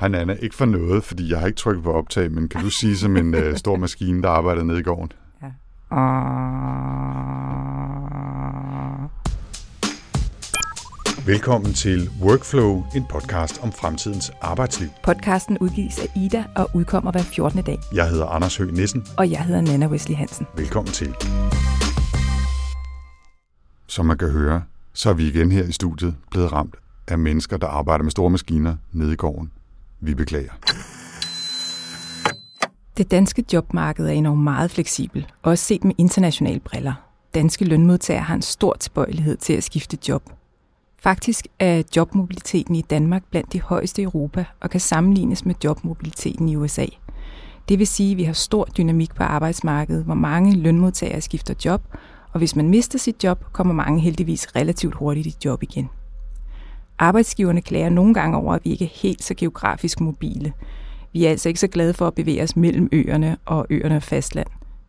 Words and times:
Hej 0.00 0.08
Nana, 0.08 0.32
ikke 0.32 0.56
for 0.56 0.64
noget, 0.64 1.04
fordi 1.04 1.30
jeg 1.30 1.40
har 1.40 1.46
ikke 1.46 1.56
trykket 1.56 1.84
på 1.84 1.92
optag, 1.92 2.32
men 2.32 2.48
kan 2.48 2.60
du 2.60 2.70
sige 2.70 2.96
som 2.96 3.16
en 3.16 3.34
uh, 3.34 3.56
stor 3.56 3.76
maskine, 3.76 4.22
der 4.22 4.28
arbejder 4.28 4.62
nede 4.62 4.80
i 4.80 4.82
gården? 4.82 5.12
Ja. 5.42 5.46
Velkommen 11.26 11.72
til 11.72 12.10
Workflow, 12.22 12.84
en 12.96 13.04
podcast 13.10 13.60
om 13.62 13.72
fremtidens 13.72 14.32
arbejdsliv. 14.40 14.88
Podcasten 15.02 15.58
udgives 15.58 15.98
af 15.98 16.06
Ida 16.16 16.44
og 16.56 16.70
udkommer 16.74 17.12
hver 17.12 17.22
14. 17.22 17.62
dag. 17.62 17.78
Jeg 17.94 18.08
hedder 18.08 18.26
Anders 18.26 18.56
Høgh 18.56 18.72
Nissen. 18.72 19.04
Og 19.18 19.30
jeg 19.30 19.44
hedder 19.44 19.60
Nana 19.60 19.86
Wesley 19.86 20.16
Hansen. 20.16 20.46
Velkommen 20.56 20.92
til. 20.92 21.14
Som 23.86 24.06
man 24.06 24.18
kan 24.18 24.30
høre, 24.30 24.62
så 24.92 25.10
er 25.10 25.14
vi 25.14 25.28
igen 25.28 25.52
her 25.52 25.64
i 25.64 25.72
studiet 25.72 26.14
blevet 26.30 26.52
ramt 26.52 26.76
af 27.08 27.18
mennesker, 27.18 27.56
der 27.56 27.66
arbejder 27.66 28.02
med 28.02 28.10
store 28.10 28.30
maskiner 28.30 28.76
nede 28.92 29.12
i 29.12 29.16
gården. 29.16 29.50
Vi 30.00 30.14
beklager. 30.14 30.52
Det 32.96 33.10
danske 33.10 33.44
jobmarked 33.52 34.06
er 34.06 34.10
enormt 34.10 34.42
meget 34.42 34.70
fleksibel, 34.70 35.26
også 35.42 35.64
set 35.64 35.84
med 35.84 35.94
internationale 35.98 36.60
briller. 36.60 36.92
Danske 37.34 37.64
lønmodtagere 37.64 38.22
har 38.22 38.34
en 38.34 38.42
stor 38.42 38.76
tilbøjelighed 38.80 39.36
til 39.36 39.52
at 39.52 39.64
skifte 39.64 39.98
job. 40.08 40.22
Faktisk 41.02 41.46
er 41.58 41.82
jobmobiliteten 41.96 42.74
i 42.74 42.82
Danmark 42.82 43.22
blandt 43.30 43.52
de 43.52 43.60
højeste 43.60 44.02
i 44.02 44.04
Europa 44.04 44.44
og 44.60 44.70
kan 44.70 44.80
sammenlignes 44.80 45.44
med 45.44 45.54
jobmobiliteten 45.64 46.48
i 46.48 46.56
USA. 46.56 46.86
Det 47.68 47.78
vil 47.78 47.86
sige, 47.86 48.10
at 48.10 48.16
vi 48.16 48.24
har 48.24 48.32
stor 48.32 48.64
dynamik 48.64 49.14
på 49.14 49.22
arbejdsmarkedet, 49.22 50.04
hvor 50.04 50.14
mange 50.14 50.56
lønmodtagere 50.56 51.20
skifter 51.20 51.54
job, 51.64 51.82
og 52.32 52.38
hvis 52.38 52.56
man 52.56 52.68
mister 52.68 52.98
sit 52.98 53.24
job, 53.24 53.44
kommer 53.52 53.74
mange 53.74 54.00
heldigvis 54.00 54.56
relativt 54.56 54.94
hurtigt 54.94 55.26
i 55.26 55.36
job 55.44 55.62
igen. 55.62 55.88
Arbejdsgiverne 57.00 57.60
klager 57.60 57.88
nogle 57.88 58.14
gange 58.14 58.36
over, 58.36 58.54
at 58.54 58.64
vi 58.64 58.70
ikke 58.70 58.84
er 58.84 59.00
helt 59.02 59.24
så 59.24 59.34
geografisk 59.34 60.00
mobile. 60.00 60.52
Vi 61.12 61.24
er 61.24 61.30
altså 61.30 61.48
ikke 61.48 61.60
så 61.60 61.68
glade 61.68 61.94
for 61.94 62.06
at 62.06 62.14
bevæge 62.14 62.42
os 62.42 62.56
mellem 62.56 62.88
øerne 62.92 63.36
og 63.44 63.66
øerne 63.70 63.96
og 63.96 64.02
fastland. 64.02 64.46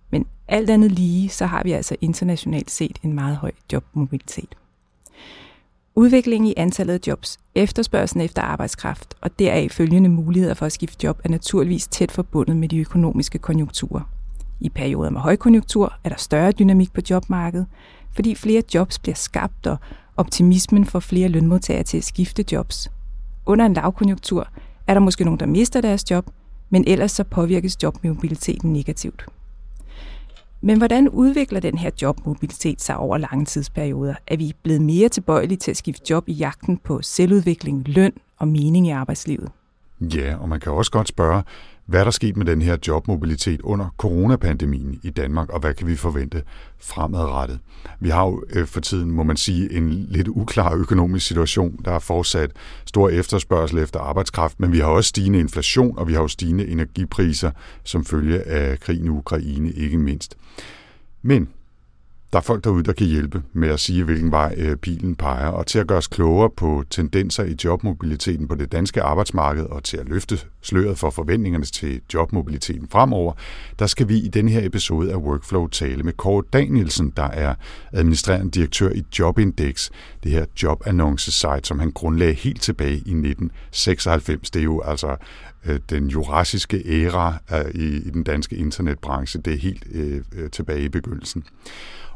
Men 0.09 0.25
alt 0.47 0.69
andet 0.69 0.91
lige, 0.91 1.29
så 1.29 1.45
har 1.45 1.63
vi 1.63 1.71
altså 1.71 1.95
internationalt 2.01 2.71
set 2.71 2.99
en 3.03 3.13
meget 3.13 3.35
høj 3.37 3.51
jobmobilitet. 3.73 4.55
Udviklingen 5.95 6.47
i 6.47 6.53
antallet 6.57 6.93
af 6.93 6.99
jobs, 7.07 7.39
efterspørgselen 7.55 8.25
efter 8.25 8.41
arbejdskraft 8.41 9.13
og 9.21 9.39
deraf 9.39 9.71
følgende 9.71 10.09
muligheder 10.09 10.53
for 10.53 10.65
at 10.65 10.71
skifte 10.71 11.05
job 11.05 11.21
er 11.23 11.29
naturligvis 11.29 11.87
tæt 11.87 12.11
forbundet 12.11 12.57
med 12.57 12.69
de 12.69 12.79
økonomiske 12.79 13.37
konjunkturer. 13.37 14.01
I 14.59 14.69
perioder 14.69 15.09
med 15.09 15.21
højkonjunktur 15.21 15.93
er 16.03 16.09
der 16.09 16.15
større 16.17 16.51
dynamik 16.51 16.93
på 16.93 17.01
jobmarkedet, 17.09 17.65
fordi 18.13 18.35
flere 18.35 18.63
jobs 18.73 18.99
bliver 18.99 19.15
skabt, 19.15 19.67
og 19.67 19.77
optimismen 20.17 20.85
får 20.85 20.99
flere 20.99 21.29
lønmodtagere 21.29 21.83
til 21.83 21.97
at 21.97 22.03
skifte 22.03 22.45
jobs. 22.51 22.91
Under 23.45 23.65
en 23.65 23.73
lavkonjunktur 23.73 24.47
er 24.87 24.93
der 24.93 25.01
måske 25.01 25.23
nogen, 25.23 25.39
der 25.39 25.45
mister 25.45 25.81
deres 25.81 26.11
job, 26.11 26.29
men 26.69 26.83
ellers 26.87 27.11
så 27.11 27.23
påvirkes 27.23 27.83
jobmobiliteten 27.83 28.73
negativt. 28.73 29.25
Men 30.61 30.77
hvordan 30.77 31.09
udvikler 31.09 31.59
den 31.59 31.77
her 31.77 31.89
jobmobilitet 32.01 32.81
sig 32.81 32.97
over 32.97 33.17
lange 33.17 33.45
tidsperioder? 33.45 34.15
Er 34.27 34.37
vi 34.37 34.53
blevet 34.63 34.81
mere 34.81 35.09
tilbøjelige 35.09 35.57
til 35.57 35.71
at 35.71 35.77
skifte 35.77 36.03
job 36.09 36.29
i 36.29 36.33
jagten 36.33 36.77
på 36.77 37.01
selvudvikling, 37.01 37.87
løn 37.87 38.13
og 38.37 38.47
mening 38.47 38.87
i 38.87 38.89
arbejdslivet? 38.89 39.49
Ja, 40.01 40.35
og 40.35 40.49
man 40.49 40.59
kan 40.59 40.71
også 40.71 40.91
godt 40.91 41.07
spørge, 41.07 41.43
hvad 41.85 41.99
er 41.99 42.03
der 42.03 42.11
sket 42.11 42.37
med 42.37 42.45
den 42.45 42.61
her 42.61 42.77
jobmobilitet 42.87 43.61
under 43.61 43.95
coronapandemien 43.97 44.99
i 45.03 45.09
Danmark, 45.09 45.49
og 45.49 45.59
hvad 45.59 45.73
kan 45.73 45.87
vi 45.87 45.95
forvente 45.95 46.43
fremadrettet? 46.79 47.59
Vi 47.99 48.09
har 48.09 48.25
jo 48.25 48.43
øh, 48.49 48.67
for 48.67 48.79
tiden, 48.79 49.11
må 49.11 49.23
man 49.23 49.37
sige, 49.37 49.73
en 49.73 50.07
lidt 50.09 50.27
uklar 50.27 50.75
økonomisk 50.75 51.27
situation. 51.27 51.79
Der 51.85 51.91
er 51.91 51.99
fortsat 51.99 52.51
stor 52.85 53.09
efterspørgsel 53.09 53.77
efter 53.77 53.99
arbejdskraft, 53.99 54.59
men 54.59 54.71
vi 54.71 54.79
har 54.79 54.87
også 54.87 55.07
stigende 55.07 55.39
inflation, 55.39 55.97
og 55.97 56.07
vi 56.07 56.13
har 56.13 56.21
jo 56.21 56.27
stigende 56.27 56.67
energipriser 56.67 57.51
som 57.83 58.05
følge 58.05 58.41
af 58.41 58.79
krigen 58.79 59.05
i 59.05 59.09
Ukraine, 59.09 59.71
ikke 59.71 59.97
mindst. 59.97 60.37
Men 61.21 61.49
der 62.33 62.39
er 62.39 62.43
folk 62.43 62.63
derude, 62.63 62.83
der 62.83 62.93
kan 62.93 63.07
hjælpe 63.07 63.43
med 63.53 63.69
at 63.69 63.79
sige, 63.79 64.03
hvilken 64.03 64.31
vej 64.31 64.55
øh, 64.57 64.75
pilen 64.75 65.15
peger, 65.15 65.47
og 65.47 65.67
til 65.67 65.79
at 65.79 65.87
gøre 65.87 65.97
os 65.97 66.07
klogere 66.07 66.49
på 66.49 66.83
tendenser 66.89 67.43
i 67.43 67.55
jobmobiliteten 67.63 68.47
på 68.47 68.55
det 68.55 68.71
danske 68.71 69.01
arbejdsmarked, 69.01 69.65
og 69.65 69.83
til 69.83 69.97
at 69.97 70.09
løfte 70.09 70.39
sløret 70.61 70.97
for 70.97 71.09
forventningerne 71.09 71.65
til 71.65 72.01
jobmobiliteten 72.13 72.87
fremover, 72.91 73.33
der 73.79 73.87
skal 73.87 74.07
vi 74.07 74.17
i 74.17 74.27
denne 74.27 74.51
her 74.51 74.65
episode 74.65 75.11
af 75.11 75.15
Workflow 75.15 75.67
tale 75.67 76.03
med 76.03 76.13
Kåre 76.13 76.43
Danielsen, 76.53 77.13
der 77.17 77.27
er 77.27 77.55
administrerende 77.93 78.51
direktør 78.51 78.89
i 78.89 79.03
Jobindex, 79.19 79.89
det 80.23 80.31
her 80.31 80.45
jobannonce-site, 80.63 81.61
som 81.63 81.79
han 81.79 81.91
grundlagde 81.91 82.33
helt 82.33 82.61
tilbage 82.61 82.93
i 82.93 82.95
1996. 82.95 84.51
Det 84.51 84.59
er 84.59 84.63
jo 84.63 84.81
altså 84.81 85.15
øh, 85.65 85.79
den 85.89 86.07
jurassiske 86.07 86.83
æra 86.85 87.37
øh, 87.53 87.71
i, 87.75 87.95
i 87.97 88.09
den 88.09 88.23
danske 88.23 88.55
internetbranche. 88.55 89.41
Det 89.41 89.53
er 89.53 89.57
helt 89.57 89.83
øh, 89.91 90.21
øh 90.35 90.49
tilbage 90.49 90.81
i 90.81 90.89
begyndelsen. 90.89 91.43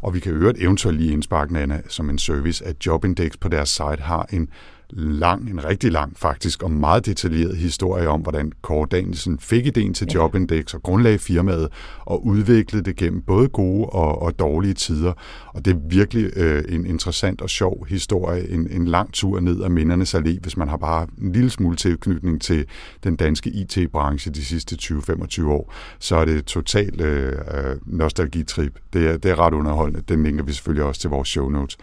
Og 0.01 0.13
vi 0.13 0.19
kan 0.19 0.31
øvrigt 0.31 0.61
eventuelt 0.61 0.97
lige 0.97 1.13
indsparke, 1.13 1.53
Nana, 1.53 1.81
som 1.87 2.09
en 2.09 2.17
service, 2.17 2.65
at 2.65 2.85
Jobindex 2.85 3.31
på 3.39 3.49
deres 3.49 3.69
site 3.69 4.01
har 4.01 4.27
en 4.31 4.49
lang, 4.89 5.49
en 5.49 5.65
rigtig 5.65 5.91
lang 5.91 6.17
faktisk, 6.17 6.63
og 6.63 6.71
meget 6.71 7.05
detaljeret 7.05 7.57
historie 7.57 8.07
om, 8.07 8.21
hvordan 8.21 8.51
Kåre 8.61 8.87
Danielsen 8.91 9.39
fik 9.39 9.65
ideen 9.65 9.93
til 9.93 10.07
Jobindex 10.07 10.73
og 10.73 10.83
grundlagde 10.83 11.19
firmaet 11.19 11.69
og 11.99 12.25
udviklede 12.25 12.83
det 12.83 12.95
gennem 12.95 13.21
både 13.21 13.47
gode 13.47 13.85
og, 13.85 14.21
og 14.21 14.39
dårlige 14.39 14.73
tider. 14.73 15.13
Og 15.47 15.65
det 15.65 15.75
er 15.75 15.79
virkelig 15.89 16.37
øh, 16.37 16.63
en 16.69 16.85
interessant 16.85 17.41
og 17.41 17.49
sjov 17.49 17.85
historie, 17.89 18.49
en, 18.49 18.67
en 18.71 18.87
lang 18.87 19.13
tur 19.13 19.39
ned 19.39 19.63
ad 19.63 19.69
mindernes 19.69 20.15
allé, 20.15 20.39
hvis 20.41 20.57
man 20.57 20.67
har 20.67 20.77
bare 20.77 21.07
en 21.21 21.31
lille 21.31 21.49
smule 21.49 21.75
tilknytning 21.75 22.41
til 22.41 22.65
den 23.03 23.15
danske 23.15 23.49
IT-branche 23.49 24.31
de 24.31 24.45
sidste 24.45 24.77
20-25 24.81 25.47
år, 25.47 25.73
så 25.99 26.15
er 26.15 26.25
det 26.25 26.45
totalt 26.45 27.01
øh, 27.01 27.31
øh, 27.31 27.75
nostalgitrip. 27.85 28.79
Det 28.93 29.07
er, 29.07 29.17
det 29.17 29.31
er 29.31 29.39
ret 29.39 29.53
underholdende. 29.53 30.01
Den 30.07 30.23
linker 30.23 30.43
vi 30.43 30.53
selvfølgelig 30.53 30.83
også 30.83 31.01
til 31.01 31.09
vores 31.09 31.29
show 31.29 31.49
notes. 31.49 31.77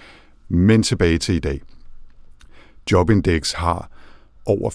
Men 0.48 0.82
tilbage 0.82 1.18
til 1.18 1.34
i 1.34 1.38
dag. 1.38 1.60
Jobindex 2.92 3.52
har 3.52 3.90
over 4.46 4.70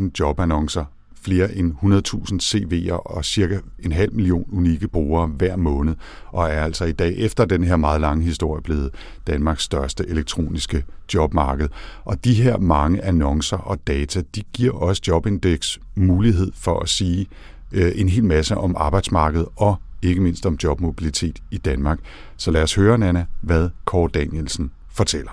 35.000 0.00 0.10
jobannoncer, 0.20 0.84
flere 1.22 1.54
end 1.54 1.72
100.000 1.72 2.38
CV'er 2.40 2.92
og 2.92 3.24
cirka 3.24 3.58
en 3.78 3.92
halv 3.92 4.14
million 4.14 4.44
unikke 4.52 4.88
brugere 4.88 5.26
hver 5.26 5.56
måned, 5.56 5.94
og 6.26 6.48
er 6.48 6.62
altså 6.62 6.84
i 6.84 6.92
dag 6.92 7.14
efter 7.18 7.44
den 7.44 7.64
her 7.64 7.76
meget 7.76 8.00
lange 8.00 8.24
historie 8.24 8.62
blevet 8.62 8.90
Danmarks 9.26 9.62
største 9.62 10.04
elektroniske 10.08 10.84
jobmarked. 11.14 11.68
Og 12.04 12.24
de 12.24 12.34
her 12.34 12.58
mange 12.58 13.04
annoncer 13.04 13.56
og 13.56 13.86
data, 13.86 14.22
de 14.34 14.42
giver 14.52 14.72
også 14.72 15.02
Jobindex 15.08 15.78
mulighed 15.94 16.52
for 16.54 16.80
at 16.80 16.88
sige 16.88 17.26
øh, 17.72 17.92
en 17.94 18.08
hel 18.08 18.24
masse 18.24 18.56
om 18.56 18.74
arbejdsmarkedet 18.78 19.46
og 19.56 19.76
ikke 20.02 20.20
mindst 20.20 20.46
om 20.46 20.58
jobmobilitet 20.64 21.42
i 21.50 21.58
Danmark. 21.58 21.98
Så 22.36 22.50
lad 22.50 22.62
os 22.62 22.74
høre, 22.74 22.98
Nana, 22.98 23.26
hvad 23.40 23.70
Kåre 23.84 24.10
Danielsen 24.14 24.70
fortæller. 24.88 25.30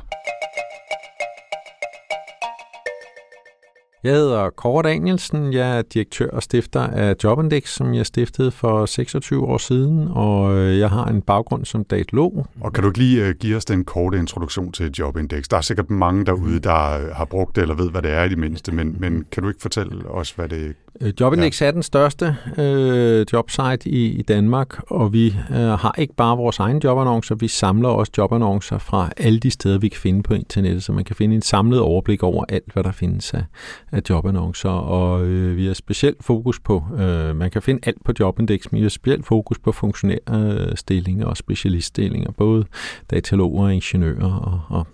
Jeg 4.03 4.13
hedder 4.13 4.50
Kåre 4.50 4.84
Danielsen. 4.84 5.53
Jeg 5.53 5.78
er 5.78 5.81
direktør 5.81 6.30
og 6.30 6.44
stifter 6.44 6.81
af 6.81 7.16
Jobindex, 7.24 7.69
som 7.69 7.94
jeg 7.94 8.06
stiftede 8.06 8.52
for 8.52 8.85
26 8.85 9.46
år 9.46 9.58
siden, 9.58 10.08
og 10.12 10.58
øh, 10.58 10.80
jeg 10.80 10.90
har 10.90 11.06
en 11.06 11.22
baggrund 11.22 11.66
som 11.66 11.84
datalog. 11.84 12.47
Og 12.62 12.74
kan 12.74 12.84
du 12.84 12.90
ikke 12.90 13.00
lige 13.00 13.25
øh, 13.25 13.35
give 13.40 13.58
os 13.58 13.66
den 13.66 13.85
korte 13.85 14.18
introduktion 14.18 14.72
til 14.72 14.91
Jobindex? 14.91 15.44
Der 15.47 15.58
er 15.58 15.62
sikkert 15.62 15.90
mange 15.90 16.25
derude, 16.25 16.59
der 16.59 17.00
øh, 17.00 17.16
har 17.16 17.25
brugt 17.25 17.56
det 17.56 17.62
eller 17.62 17.75
ved, 17.75 17.91
hvad 17.91 18.02
det 18.02 18.12
er 18.12 18.24
i 18.24 18.30
det 18.30 18.38
mindste, 18.38 18.72
men, 18.72 18.96
men 19.00 19.25
kan 19.31 19.44
du 19.44 19.50
ikke 19.50 19.62
fortælle 19.62 20.08
os, 20.08 20.31
hvad 20.31 20.50
det 20.50 20.75
Jobindex 21.19 21.62
ja. 21.62 21.68
er 21.68 21.72
den 21.72 21.84
største 21.84 22.35
øh, 22.58 23.25
jobsite 23.34 23.90
i, 23.90 24.06
i 24.06 24.22
Danmark, 24.22 24.91
og 24.91 25.13
vi 25.13 25.28
øh, 25.28 25.56
har 25.56 25.96
ikke 25.97 26.13
bare 26.13 26.38
vores 26.38 26.59
egne 26.59 26.80
jobannoncer, 26.84 27.35
vi 27.35 27.47
samler 27.47 27.90
også 27.90 28.12
jobannoncer 28.18 28.78
fra 28.78 29.09
alle 29.18 29.40
de 29.40 29.52
steder, 29.52 29.78
vi 29.78 29.90
kan 29.90 30.00
finde 30.00 30.24
på 30.24 30.34
internettet, 30.34 30.84
så 30.84 30.91
man 30.91 31.03
kan 31.03 31.16
finde 31.16 31.35
en 31.35 31.41
samlet 31.41 31.80
overblik 31.80 32.24
over 32.24 32.46
alt, 32.50 32.74
hvad 32.74 32.84
der 32.84 32.91
findes 32.91 33.34
af, 33.34 33.44
af 33.91 34.02
jobannoncer. 34.09 34.69
Og 34.69 35.25
øh, 35.25 35.58
vi 35.58 35.66
har 35.68 35.74
specielt 35.74 36.23
fokus 36.23 36.59
på, 36.59 36.84
øh, 36.99 37.35
man 37.35 37.52
kan 37.52 37.61
finde 37.61 37.79
alt 37.84 38.03
på 38.05 38.14
Jobindex, 38.20 38.66
men 38.72 38.78
vi 38.78 38.84
har 38.84 38.90
specielt 38.90 39.26
fokus 39.26 39.59
på 39.59 39.72
funktionærstillinger 39.72 41.26
og 41.26 41.38
specialiststillinger, 41.38 42.32
både 42.32 42.66
dataloger, 43.11 43.70
ingeniører 43.70 44.34
og, 44.34 44.78
og 44.78 44.88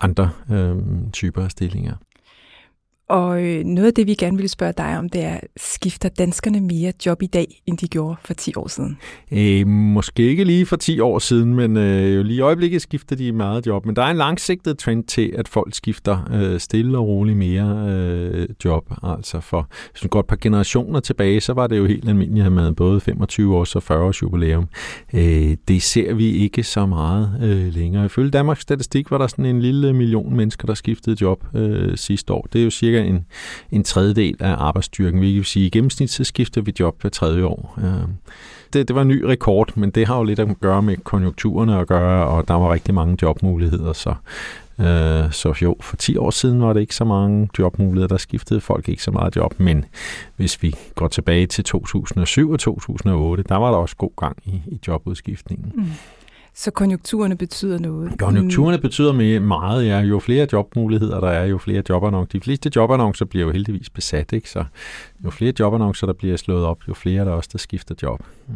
andre 0.00 0.30
øh, 0.50 0.76
typer 1.12 1.44
af 1.44 1.50
stillinger. 1.50 1.94
Og 3.08 3.44
øh, 3.44 3.64
noget 3.64 3.86
af 3.86 3.94
det, 3.94 4.06
vi 4.06 4.14
gerne 4.14 4.36
ville 4.36 4.48
spørge 4.48 4.72
dig 4.76 4.98
om, 4.98 5.08
det 5.08 5.24
er, 5.24 5.40
skifter 5.56 6.08
danskerne 6.08 6.60
mere 6.60 6.92
job 7.06 7.22
i 7.22 7.26
dag, 7.26 7.62
end 7.66 7.78
de 7.78 7.88
gjorde 7.88 8.16
for 8.24 8.34
10 8.34 8.52
år 8.56 8.68
siden? 8.68 8.98
Øh, 9.32 9.66
måske 9.66 10.22
ikke 10.22 10.44
lige 10.44 10.66
for 10.66 10.76
10 10.76 11.00
år 11.00 11.18
siden, 11.18 11.54
men 11.54 11.76
øh, 11.76 12.24
lige 12.24 12.36
i 12.36 12.40
øjeblikket 12.40 12.82
skifter 12.82 13.16
de 13.16 13.32
meget 13.32 13.66
job. 13.66 13.86
Men 13.86 13.96
der 13.96 14.02
er 14.02 14.10
en 14.10 14.16
langsigtet 14.16 14.78
trend 14.78 15.04
til, 15.04 15.34
at 15.38 15.48
folk 15.48 15.74
skifter 15.74 16.28
øh, 16.32 16.60
stille 16.60 16.98
og 16.98 17.06
roligt 17.06 17.38
mere 17.38 17.86
øh, 17.90 18.27
job. 18.64 18.92
Altså 19.02 19.40
for 19.40 19.68
hvis 19.90 20.04
man 20.04 20.08
går 20.08 20.20
et 20.20 20.26
par 20.26 20.38
generationer 20.40 21.00
tilbage, 21.00 21.40
så 21.40 21.52
var 21.52 21.66
det 21.66 21.78
jo 21.78 21.86
helt 21.86 22.08
almindeligt 22.08 22.46
at 22.46 22.52
have 22.52 22.74
både 22.74 23.00
25 23.00 23.56
års 23.56 23.76
og 23.76 23.82
40 23.82 23.98
års 23.98 24.22
jubilæum. 24.22 24.68
Øh, 25.14 25.56
det 25.68 25.82
ser 25.82 26.14
vi 26.14 26.30
ikke 26.30 26.62
så 26.62 26.86
meget 26.86 27.40
øh, 27.42 27.74
længere. 27.74 28.04
Ifølge 28.04 28.30
Danmarks 28.30 28.60
Statistik 28.60 29.10
var 29.10 29.18
der 29.18 29.26
sådan 29.26 29.46
en 29.46 29.60
lille 29.60 29.92
million 29.92 30.36
mennesker, 30.36 30.66
der 30.66 30.74
skiftede 30.74 31.16
job 31.20 31.44
øh, 31.54 31.96
sidste 31.96 32.32
år. 32.32 32.48
Det 32.52 32.58
er 32.58 32.64
jo 32.64 32.70
cirka 32.70 33.02
en, 33.02 33.26
en 33.72 33.84
tredjedel 33.84 34.36
af 34.40 34.54
arbejdsstyrken, 34.58 35.20
Vi 35.20 35.34
kan 35.34 35.44
sige, 35.44 35.66
at 35.66 35.66
i 35.66 35.78
gennemsnit 35.78 36.10
så 36.10 36.24
skifter 36.24 36.60
vi 36.60 36.72
job 36.80 37.00
hver 37.00 37.10
tredje 37.10 37.44
år. 37.44 37.78
Øh, 37.78 38.08
det, 38.72 38.88
det 38.88 38.96
var 38.96 39.02
en 39.02 39.08
ny 39.08 39.22
rekord, 39.22 39.76
men 39.76 39.90
det 39.90 40.06
har 40.06 40.16
jo 40.16 40.24
lidt 40.24 40.38
at 40.38 40.60
gøre 40.60 40.82
med 40.82 40.96
konjunkturerne 40.96 41.78
at 41.78 41.86
gøre, 41.86 42.26
og 42.26 42.48
der 42.48 42.54
var 42.54 42.72
rigtig 42.72 42.94
mange 42.94 43.16
jobmuligheder, 43.22 43.92
så 43.92 44.14
Øh, 44.80 45.32
så 45.32 45.54
jo, 45.62 45.76
for 45.80 45.96
10 45.96 46.16
år 46.16 46.30
siden 46.30 46.62
var 46.62 46.72
det 46.72 46.80
ikke 46.80 46.94
så 46.94 47.04
mange 47.04 47.48
jobmuligheder, 47.58 48.08
der 48.08 48.16
skiftede 48.16 48.60
folk 48.60 48.88
ikke 48.88 49.02
så 49.02 49.10
meget 49.10 49.36
job, 49.36 49.60
men 49.60 49.84
hvis 50.36 50.62
vi 50.62 50.74
går 50.94 51.08
tilbage 51.08 51.46
til 51.46 51.64
2007 51.64 52.50
og 52.50 52.58
2008, 52.58 53.44
der 53.48 53.56
var 53.56 53.70
der 53.70 53.78
også 53.78 53.96
god 53.96 54.16
gang 54.16 54.36
i, 54.44 54.62
i 54.66 54.80
jobudskiftningen. 54.88 55.72
Mm. 55.74 55.84
Så 56.54 56.70
konjunkturerne 56.70 57.36
betyder 57.36 57.78
noget? 57.78 58.18
Konjunkturerne 58.18 58.78
betyder 58.78 59.40
meget, 59.40 59.86
ja. 59.86 59.98
Jo 59.98 60.18
flere 60.18 60.46
jobmuligheder 60.52 61.20
der 61.20 61.28
er, 61.28 61.46
jo 61.46 61.58
flere 61.58 61.82
jobannoncer. 61.88 62.38
De 62.38 62.44
fleste 62.44 62.70
jobannoncer 62.76 63.24
bliver 63.24 63.46
jo 63.46 63.52
heldigvis 63.52 63.90
besat, 63.90 64.32
ikke? 64.32 64.50
Så 64.50 64.64
jo 65.24 65.30
flere 65.30 65.52
jobannoncer, 65.58 66.06
der 66.06 66.14
bliver 66.14 66.36
slået 66.36 66.64
op, 66.64 66.88
jo 66.88 66.94
flere 66.94 67.20
er 67.20 67.24
der 67.24 67.32
også, 67.32 67.48
der 67.52 67.58
skifter 67.58 67.94
job. 68.02 68.22
Mm. 68.48 68.54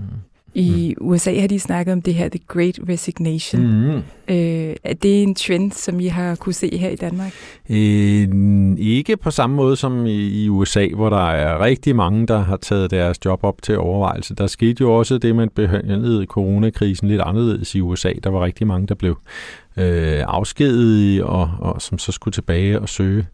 I 0.54 0.94
mm. 1.00 1.06
USA 1.08 1.40
har 1.40 1.48
de 1.48 1.60
snakket 1.60 1.92
om 1.92 2.02
det 2.02 2.14
her, 2.14 2.28
The 2.28 2.40
Great 2.48 2.78
Resignation. 2.88 3.62
Mm. 3.62 4.02
Øh, 4.28 4.76
er 4.84 4.94
det 5.02 5.22
en 5.22 5.34
trend, 5.34 5.72
som 5.72 6.00
I 6.00 6.06
har 6.06 6.34
kunne 6.34 6.52
se 6.52 6.78
her 6.78 6.88
i 6.88 6.96
Danmark? 6.96 7.32
Øh, 7.70 8.28
ikke 8.78 9.16
på 9.16 9.30
samme 9.30 9.56
måde 9.56 9.76
som 9.76 10.06
i, 10.06 10.44
i 10.44 10.48
USA, 10.48 10.88
hvor 10.94 11.10
der 11.10 11.30
er 11.30 11.64
rigtig 11.64 11.96
mange, 11.96 12.26
der 12.26 12.38
har 12.38 12.56
taget 12.56 12.90
deres 12.90 13.24
job 13.24 13.44
op 13.44 13.62
til 13.62 13.78
overvejelse. 13.78 14.34
Der 14.34 14.46
skete 14.46 14.80
jo 14.80 14.92
også 14.98 15.18
det, 15.18 15.36
man 15.36 15.48
behandlede 15.54 16.24
coronakrisen 16.24 17.08
lidt 17.08 17.20
anderledes 17.20 17.74
i 17.74 17.80
USA. 17.80 18.12
Der 18.24 18.30
var 18.30 18.44
rigtig 18.44 18.66
mange, 18.66 18.86
der 18.86 18.94
blev 18.94 19.16
øh, 19.76 20.24
afskedige, 20.26 21.26
og, 21.26 21.50
og 21.58 21.82
som 21.82 21.98
så 21.98 22.12
skulle 22.12 22.32
tilbage 22.32 22.80
og 22.80 22.88
søge 22.88 23.26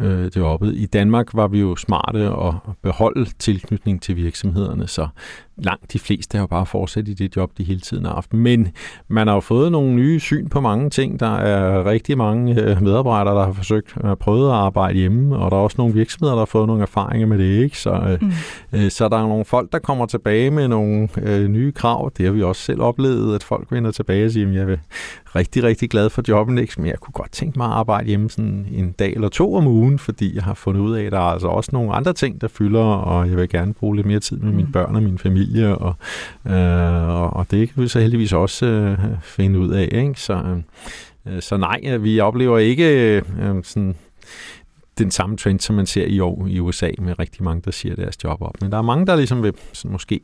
øh, 0.00 0.24
det 0.24 0.36
oppe. 0.36 0.74
I 0.74 0.86
Danmark 0.86 1.34
var 1.34 1.48
vi 1.48 1.60
jo 1.60 1.76
smarte 1.76 2.30
og 2.30 2.58
beholde 2.82 3.30
tilknytning 3.38 4.02
til 4.02 4.16
virksomhederne, 4.16 4.86
så 4.86 5.08
langt 5.56 5.92
de 5.92 5.98
fleste 5.98 6.36
har 6.36 6.42
jo 6.42 6.46
bare 6.46 6.66
fortsat 6.66 7.08
i 7.08 7.14
det 7.14 7.36
job, 7.36 7.50
de 7.58 7.64
hele 7.64 7.80
tiden 7.80 8.04
har 8.04 8.14
haft. 8.14 8.32
Men 8.32 8.68
man 9.08 9.26
har 9.26 9.34
jo 9.34 9.40
fået 9.40 9.72
nogle 9.72 9.94
nye 9.94 10.20
syn 10.20 10.48
på 10.48 10.60
mange 10.60 10.90
ting. 10.90 11.20
Der 11.20 11.36
er 11.36 11.86
rigtig 11.86 12.18
mange 12.18 12.62
øh, 12.62 12.82
medarbejdere, 12.82 13.34
der 13.34 13.44
har 13.44 13.52
forsøgt 13.52 13.94
at 14.04 14.18
prøve 14.18 14.48
at 14.48 14.54
arbejde 14.54 14.98
hjemme, 14.98 15.36
og 15.36 15.50
der 15.50 15.56
er 15.56 15.60
også 15.60 15.74
nogle 15.78 15.94
virksomheder, 15.94 16.32
der 16.32 16.40
har 16.40 16.46
fået 16.46 16.66
nogle 16.66 16.82
erfaringer 16.82 17.26
med 17.26 17.38
det. 17.38 17.62
ikke. 17.62 17.78
Så, 17.78 17.90
øh, 17.90 18.18
mm. 18.20 18.32
øh, 18.72 18.90
så 18.90 19.08
der 19.08 19.16
er 19.16 19.28
nogle 19.28 19.44
folk, 19.44 19.72
der 19.72 19.78
kommer 19.78 20.06
tilbage 20.06 20.50
med 20.50 20.68
nogle 20.68 21.08
øh, 21.22 21.48
nye 21.48 21.72
krav. 21.72 22.10
Det 22.16 22.26
har 22.26 22.32
vi 22.32 22.42
også 22.42 22.62
selv 22.62 22.82
oplevet, 22.82 23.34
at 23.34 23.42
folk 23.42 23.66
vender 23.70 23.90
tilbage 23.90 24.26
og 24.26 24.30
siger, 24.30 24.48
at 24.48 24.54
jeg 24.54 24.66
vil 24.66 24.78
rigtig, 25.36 25.62
rigtig 25.62 25.90
glad 25.90 26.10
for 26.10 26.22
jobben, 26.28 26.58
ikke? 26.58 26.72
men 26.76 26.86
jeg 26.86 26.98
kunne 27.00 27.12
godt 27.12 27.32
tænke 27.32 27.58
mig 27.58 27.66
at 27.66 27.72
arbejde 27.72 28.06
hjemme 28.06 28.30
sådan 28.30 28.66
en 28.72 28.92
dag 28.92 29.12
eller 29.12 29.28
to 29.28 29.54
om 29.54 29.66
ugen, 29.66 29.98
fordi 29.98 30.34
jeg 30.34 30.42
har 30.44 30.54
fundet 30.54 30.80
ud 30.80 30.94
af, 30.94 31.04
at 31.04 31.12
der 31.12 31.18
er 31.18 31.22
altså 31.22 31.48
også 31.48 31.70
nogle 31.72 31.92
andre 31.92 32.12
ting, 32.12 32.40
der 32.40 32.48
fylder, 32.48 32.80
og 32.80 33.28
jeg 33.28 33.36
vil 33.36 33.48
gerne 33.48 33.74
bruge 33.74 33.96
lidt 33.96 34.06
mere 34.06 34.20
tid 34.20 34.36
med 34.36 34.52
mine 34.52 34.66
mm. 34.66 34.72
børn 34.72 34.96
og 34.96 35.02
min 35.02 35.18
familie, 35.18 35.43
og, 35.80 35.94
øh, 36.46 37.36
og 37.36 37.46
det 37.50 37.72
kan 37.72 37.82
vi 37.82 37.88
så 37.88 38.00
heldigvis 38.00 38.32
også 38.32 38.66
øh, 38.66 38.98
finde 39.22 39.58
ud 39.58 39.70
af. 39.70 39.88
Ikke? 39.92 40.20
Så, 40.20 40.60
øh, 41.26 41.42
så 41.42 41.56
nej, 41.56 41.80
øh, 41.84 42.04
vi 42.04 42.20
oplever 42.20 42.58
ikke 42.58 43.16
øh, 43.16 43.22
øh, 43.40 43.64
sådan 43.64 43.94
den 44.98 45.10
samme 45.10 45.36
trend, 45.36 45.60
som 45.60 45.76
man 45.76 45.86
ser 45.86 46.06
i 46.06 46.20
år 46.20 46.46
i 46.46 46.60
USA, 46.60 46.90
med 46.98 47.18
rigtig 47.18 47.42
mange, 47.42 47.62
der 47.64 47.70
siger 47.70 47.96
deres 47.96 48.24
job 48.24 48.42
op. 48.42 48.54
Men 48.60 48.72
der 48.72 48.78
er 48.78 48.82
mange, 48.82 49.06
der 49.06 49.16
ligesom 49.16 49.42
vil 49.42 49.52
sådan 49.72 49.92
måske 49.92 50.20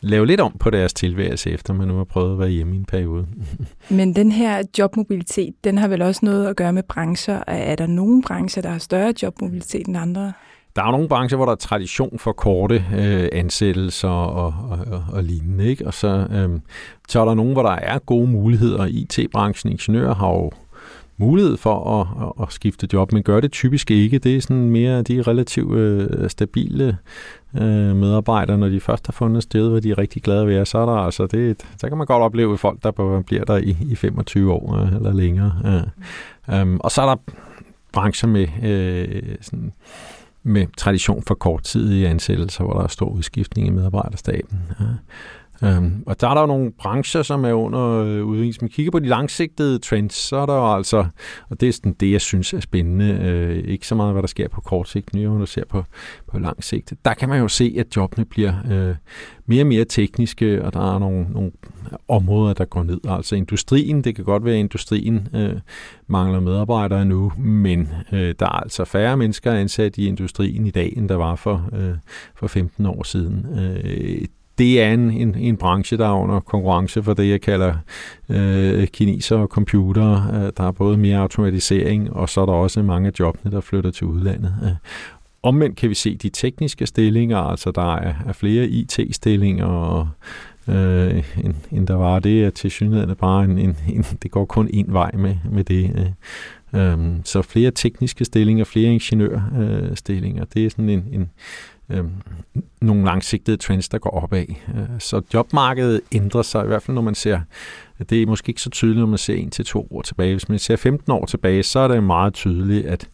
lave 0.00 0.26
lidt 0.26 0.40
om 0.40 0.56
på 0.60 0.70
deres 0.70 0.92
tilværelse, 0.92 1.50
efter 1.50 1.74
man 1.74 1.88
nu 1.88 1.96
har 1.96 2.04
prøvet 2.04 2.32
at 2.32 2.38
være 2.38 2.48
hjemme 2.48 2.74
i 2.74 2.78
en 2.78 2.84
periode. 2.84 3.26
Men 3.90 4.16
den 4.16 4.32
her 4.32 4.62
jobmobilitet, 4.78 5.54
den 5.64 5.78
har 5.78 5.88
vel 5.88 6.02
også 6.02 6.20
noget 6.24 6.46
at 6.46 6.56
gøre 6.56 6.72
med 6.72 6.82
brancher. 6.82 7.42
Er 7.46 7.76
der 7.76 7.86
nogle 7.86 8.22
brancher, 8.22 8.62
der 8.62 8.70
har 8.70 8.78
større 8.78 9.14
jobmobilitet 9.22 9.86
end 9.86 9.96
andre? 9.96 10.32
Der 10.76 10.82
er 10.82 10.90
nogle 10.90 11.08
brancher, 11.08 11.36
hvor 11.36 11.44
der 11.44 11.52
er 11.52 11.56
tradition 11.56 12.18
for 12.18 12.32
korte 12.32 12.84
øh, 12.96 13.28
ansættelser 13.32 14.08
og, 14.08 14.54
og, 14.70 14.78
og, 14.92 15.04
og 15.12 15.22
lignende. 15.22 15.66
Ikke? 15.66 15.86
Og 15.86 15.94
så, 15.94 16.26
øh, 16.32 16.60
så 17.08 17.20
er 17.20 17.24
der 17.24 17.34
nogle, 17.34 17.52
hvor 17.52 17.62
der 17.62 17.70
er 17.70 17.98
gode 17.98 18.30
muligheder. 18.30 18.86
IT-branchen, 18.86 19.72
ingeniører 19.72 20.14
har 20.14 20.28
jo 20.28 20.50
mulighed 21.16 21.56
for 21.56 22.00
at, 22.00 22.26
at, 22.26 22.46
at 22.46 22.52
skifte 22.52 22.88
job, 22.92 23.12
men 23.12 23.22
gør 23.22 23.40
det 23.40 23.52
typisk 23.52 23.90
ikke. 23.90 24.18
Det 24.18 24.36
er 24.36 24.40
sådan 24.40 24.70
mere 24.70 25.02
de 25.02 25.22
relativt 25.22 25.74
øh, 25.74 26.30
stabile 26.30 26.98
øh, 27.56 27.96
medarbejdere, 27.96 28.58
når 28.58 28.68
de 28.68 28.80
først 28.80 29.06
har 29.06 29.12
fundet 29.12 29.36
et 29.36 29.42
sted, 29.42 29.68
hvor 29.68 29.80
de 29.80 29.90
er 29.90 29.98
rigtig 29.98 30.22
glade 30.22 30.46
ved, 30.46 30.64
så 30.64 30.78
er 30.78 30.86
der 30.86 30.92
altså 30.92 31.26
det, 31.26 31.62
så 31.78 31.88
kan 31.88 31.98
man 31.98 32.06
godt 32.06 32.22
opleve 32.22 32.58
folk, 32.58 32.82
der 32.82 33.22
bliver 33.26 33.44
der 33.44 33.56
i, 33.56 33.76
i 33.80 33.94
25 33.94 34.52
år 34.52 34.76
øh, 34.76 34.92
eller 34.92 35.12
længere. 35.12 35.52
Øh. 36.48 36.62
Um, 36.62 36.80
og 36.80 36.90
så 36.90 37.02
er 37.02 37.06
der 37.06 37.16
brancher 37.92 38.28
med 38.28 38.46
øh, 38.62 39.22
sådan, 39.40 39.72
med 40.42 40.66
tradition 40.76 41.22
for 41.22 41.34
korttidige 41.34 42.08
ansættelser, 42.08 42.64
hvor 42.64 42.72
der 42.72 42.82
er 42.82 42.86
stor 42.88 43.08
udskiftning 43.08 43.68
i 43.68 43.70
medarbejderstaben. 43.70 44.58
Ja. 44.80 44.84
Øhm, 45.64 46.02
og 46.06 46.20
der 46.20 46.28
er 46.28 46.34
der 46.34 46.40
jo 46.40 46.46
nogle 46.46 46.72
brancher, 46.78 47.22
som 47.22 47.44
er 47.44 47.52
under 47.52 47.80
øh, 47.80 48.24
udvikling. 48.24 48.52
Hvis 48.52 48.60
man 48.60 48.70
kigger 48.70 48.92
på 48.92 48.98
de 48.98 49.08
langsigtede 49.08 49.78
trends, 49.78 50.14
så 50.14 50.36
er 50.36 50.46
der 50.46 50.54
jo 50.54 50.74
altså, 50.74 51.06
og 51.50 51.60
det 51.60 51.68
er 51.68 51.72
sådan 51.72 51.92
det, 51.92 52.12
jeg 52.12 52.20
synes 52.20 52.52
er 52.52 52.60
spændende, 52.60 53.18
øh, 53.22 53.64
ikke 53.64 53.86
så 53.86 53.94
meget, 53.94 54.12
hvad 54.12 54.22
der 54.22 54.28
sker 54.28 54.48
på 54.48 54.60
kort 54.60 54.88
sigt, 54.88 55.14
men 55.14 55.22
når 55.22 55.38
du 55.38 55.46
ser 55.46 55.64
på, 55.64 55.84
på 56.32 56.38
lang 56.38 56.64
sigt. 56.64 56.92
Der 57.04 57.14
kan 57.14 57.28
man 57.28 57.38
jo 57.38 57.48
se, 57.48 57.74
at 57.78 57.96
jobbene 57.96 58.24
bliver 58.24 58.54
øh, 58.70 58.94
mere 59.46 59.62
og 59.62 59.66
mere 59.66 59.84
tekniske, 59.84 60.64
og 60.64 60.72
der 60.72 60.94
er 60.94 60.98
nogle, 60.98 61.26
nogle 61.30 61.52
områder, 62.08 62.54
der 62.54 62.64
går 62.64 62.82
ned. 62.82 63.00
Altså 63.08 63.36
industrien, 63.36 64.04
det 64.04 64.16
kan 64.16 64.24
godt 64.24 64.44
være, 64.44 64.54
at 64.54 64.60
industrien 64.60 65.28
øh, 65.34 65.56
mangler 66.06 66.40
medarbejdere 66.40 67.04
nu, 67.04 67.32
men 67.38 67.88
øh, 68.12 68.34
der 68.38 68.46
er 68.46 68.62
altså 68.62 68.84
færre 68.84 69.16
mennesker 69.16 69.52
ansat 69.52 69.98
i 69.98 70.06
industrien 70.06 70.66
i 70.66 70.70
dag, 70.70 70.94
end 70.96 71.08
der 71.08 71.16
var 71.16 71.34
for, 71.34 71.70
øh, 71.72 71.94
for 72.34 72.46
15 72.46 72.86
år 72.86 73.02
siden. 73.02 73.46
Øh, 73.58 74.24
det 74.58 74.82
er 74.82 74.92
en, 74.92 75.10
en, 75.10 75.34
en 75.34 75.56
branche, 75.56 75.98
der 75.98 76.06
er 76.06 76.12
under 76.12 76.40
konkurrence 76.40 77.02
for 77.02 77.14
det, 77.14 77.28
jeg 77.28 77.40
kalder 77.40 77.74
øh, 78.28 78.86
kineser 78.86 79.36
og 79.36 79.48
computer. 79.48 80.34
Øh, 80.34 80.52
der 80.56 80.64
er 80.64 80.72
både 80.72 80.96
mere 80.96 81.18
automatisering, 81.18 82.12
og 82.12 82.28
så 82.28 82.40
er 82.40 82.46
der 82.46 82.52
også 82.52 82.82
mange 82.82 83.06
af 83.08 83.12
jobbene, 83.20 83.52
der 83.52 83.60
flytter 83.60 83.90
til 83.90 84.06
udlandet. 84.06 84.54
Øh. 84.64 84.70
Omvendt 85.42 85.76
kan 85.76 85.90
vi 85.90 85.94
se 85.94 86.16
de 86.16 86.28
tekniske 86.28 86.86
stillinger, 86.86 87.38
altså 87.38 87.70
der 87.70 87.94
er, 87.94 88.14
er 88.26 88.32
flere 88.32 88.66
IT-stillinger, 88.66 89.66
og, 89.66 90.08
øh, 90.68 91.24
end, 91.44 91.54
end 91.70 91.86
der 91.86 91.94
var 91.94 92.18
det, 92.18 92.44
at 92.44 92.54
til 92.54 92.70
synligheden 92.70 93.16
bare 93.16 93.44
en, 93.44 93.58
en, 93.58 93.76
en, 93.88 94.04
det 94.22 94.30
går 94.30 94.44
kun 94.44 94.68
en 94.72 94.86
vej 94.88 95.10
med, 95.14 95.36
med 95.50 95.64
det. 95.64 95.90
Øh. 95.98 96.06
Øhm, 96.74 97.20
så 97.24 97.42
flere 97.42 97.70
tekniske 97.70 98.24
stillinger, 98.24 98.64
flere 98.64 98.92
ingeniørstillinger, 98.92 100.42
øh, 100.42 100.48
det 100.54 100.66
er 100.66 100.70
sådan 100.70 100.88
en, 100.88 101.04
en 101.12 101.30
øh, 101.92 102.04
nogle 102.80 103.04
langsigtede 103.04 103.56
trends, 103.56 103.88
der 103.88 103.98
går 103.98 104.10
opad. 104.10 104.46
Øh, 104.48 104.84
så 104.98 105.22
jobmarkedet 105.34 106.00
ændrer 106.12 106.42
sig, 106.42 106.64
i 106.64 106.66
hvert 106.66 106.82
fald 106.82 106.94
når 106.94 107.02
man 107.02 107.14
ser, 107.14 107.40
det 108.10 108.22
er 108.22 108.26
måske 108.26 108.48
ikke 108.48 108.60
så 108.60 108.70
tydeligt, 108.70 109.00
når 109.00 109.06
man 109.06 109.18
ser 109.18 109.34
en 109.34 109.50
til 109.50 109.64
to 109.64 109.88
år 109.90 110.02
tilbage. 110.02 110.34
Hvis 110.34 110.48
man 110.48 110.58
ser 110.58 110.76
15 110.76 111.12
år 111.12 111.26
tilbage, 111.26 111.62
så 111.62 111.78
er 111.78 111.88
det 111.88 112.04
meget 112.04 112.34
tydeligt, 112.34 112.86
at, 112.86 113.08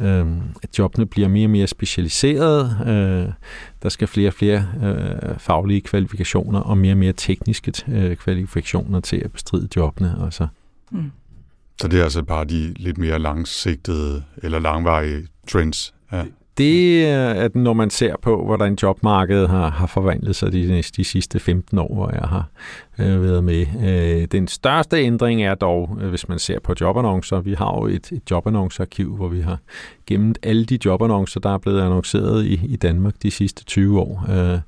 øh, 0.00 0.26
at 0.62 0.78
jobbene 0.78 1.06
bliver 1.06 1.28
mere 1.28 1.46
og 1.46 1.50
mere 1.50 1.66
specialiserede. 1.66 2.76
Øh, 2.80 3.32
der 3.82 3.88
skal 3.88 4.08
flere 4.08 4.28
og 4.28 4.34
flere 4.34 4.66
øh, 4.82 5.38
faglige 5.38 5.80
kvalifikationer 5.80 6.60
og 6.60 6.78
mere 6.78 6.92
og 6.92 6.98
mere 6.98 7.12
tekniske 7.12 7.72
øh, 7.88 8.16
kvalifikationer 8.16 9.00
til 9.00 9.16
at 9.16 9.32
bestride 9.32 9.68
jobbene. 9.76 10.16
Altså. 10.24 10.46
Mm. 10.90 11.10
Så 11.80 11.88
det 11.88 12.00
er 12.00 12.04
altså 12.04 12.22
bare 12.22 12.44
de 12.44 12.74
lidt 12.76 12.98
mere 12.98 13.18
langsigtede 13.18 14.22
eller 14.42 14.58
langvarige 14.58 15.26
trends? 15.48 15.94
Ja 16.12 16.24
det 16.62 17.06
øh, 17.06 17.44
at 17.44 17.56
når 17.56 17.72
man 17.72 17.90
ser 17.90 18.14
på, 18.22 18.44
hvordan 18.44 18.78
jobmarkedet 18.82 19.48
har, 19.48 19.70
har 19.70 19.86
forvandlet 19.86 20.36
sig 20.36 20.52
de, 20.52 20.82
de 20.96 21.04
sidste 21.04 21.40
15 21.40 21.78
år, 21.78 21.94
hvor 21.94 22.10
jeg 22.10 22.28
har 22.28 22.48
øh, 22.98 23.22
været 23.22 23.44
med. 23.44 23.66
Øh, 23.84 24.24
den 24.32 24.48
største 24.48 24.96
ændring 24.96 25.42
er 25.42 25.54
dog, 25.54 25.98
øh, 26.00 26.08
hvis 26.08 26.28
man 26.28 26.38
ser 26.38 26.60
på 26.60 26.74
jobannoncer. 26.80 27.40
Vi 27.40 27.54
har 27.54 27.78
jo 27.80 27.86
et, 27.86 28.12
et 28.12 28.30
jobannoncearkiv, 28.30 29.16
hvor 29.16 29.28
vi 29.28 29.40
har 29.40 29.58
gennem 30.06 30.34
alle 30.42 30.64
de 30.64 30.78
jobannoncer, 30.84 31.40
der 31.40 31.54
er 31.54 31.58
blevet 31.58 31.80
annonceret 31.80 32.44
i, 32.44 32.60
i 32.64 32.76
Danmark 32.76 33.14
de 33.22 33.30
sidste 33.30 33.64
20 33.64 34.00
år. 34.00 34.26
Øh, 34.30 34.58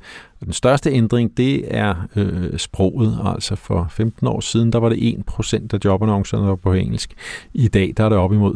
den 0.44 0.52
største 0.52 0.90
ændring, 0.90 1.36
det 1.36 1.76
er 1.76 1.94
øh, 2.16 2.58
sproget. 2.58 3.18
Altså 3.24 3.56
for 3.56 3.86
15 3.90 4.26
år 4.26 4.40
siden, 4.40 4.72
der 4.72 4.78
var 4.78 4.88
det 4.88 5.24
1% 5.30 5.68
af 5.72 5.78
jobannoncerne, 5.84 6.42
der 6.42 6.48
var 6.48 6.56
på 6.56 6.72
engelsk. 6.72 7.14
I 7.54 7.68
dag, 7.68 7.94
der 7.96 8.04
er 8.04 8.08
det 8.08 8.18
op 8.18 8.32
imod 8.32 8.54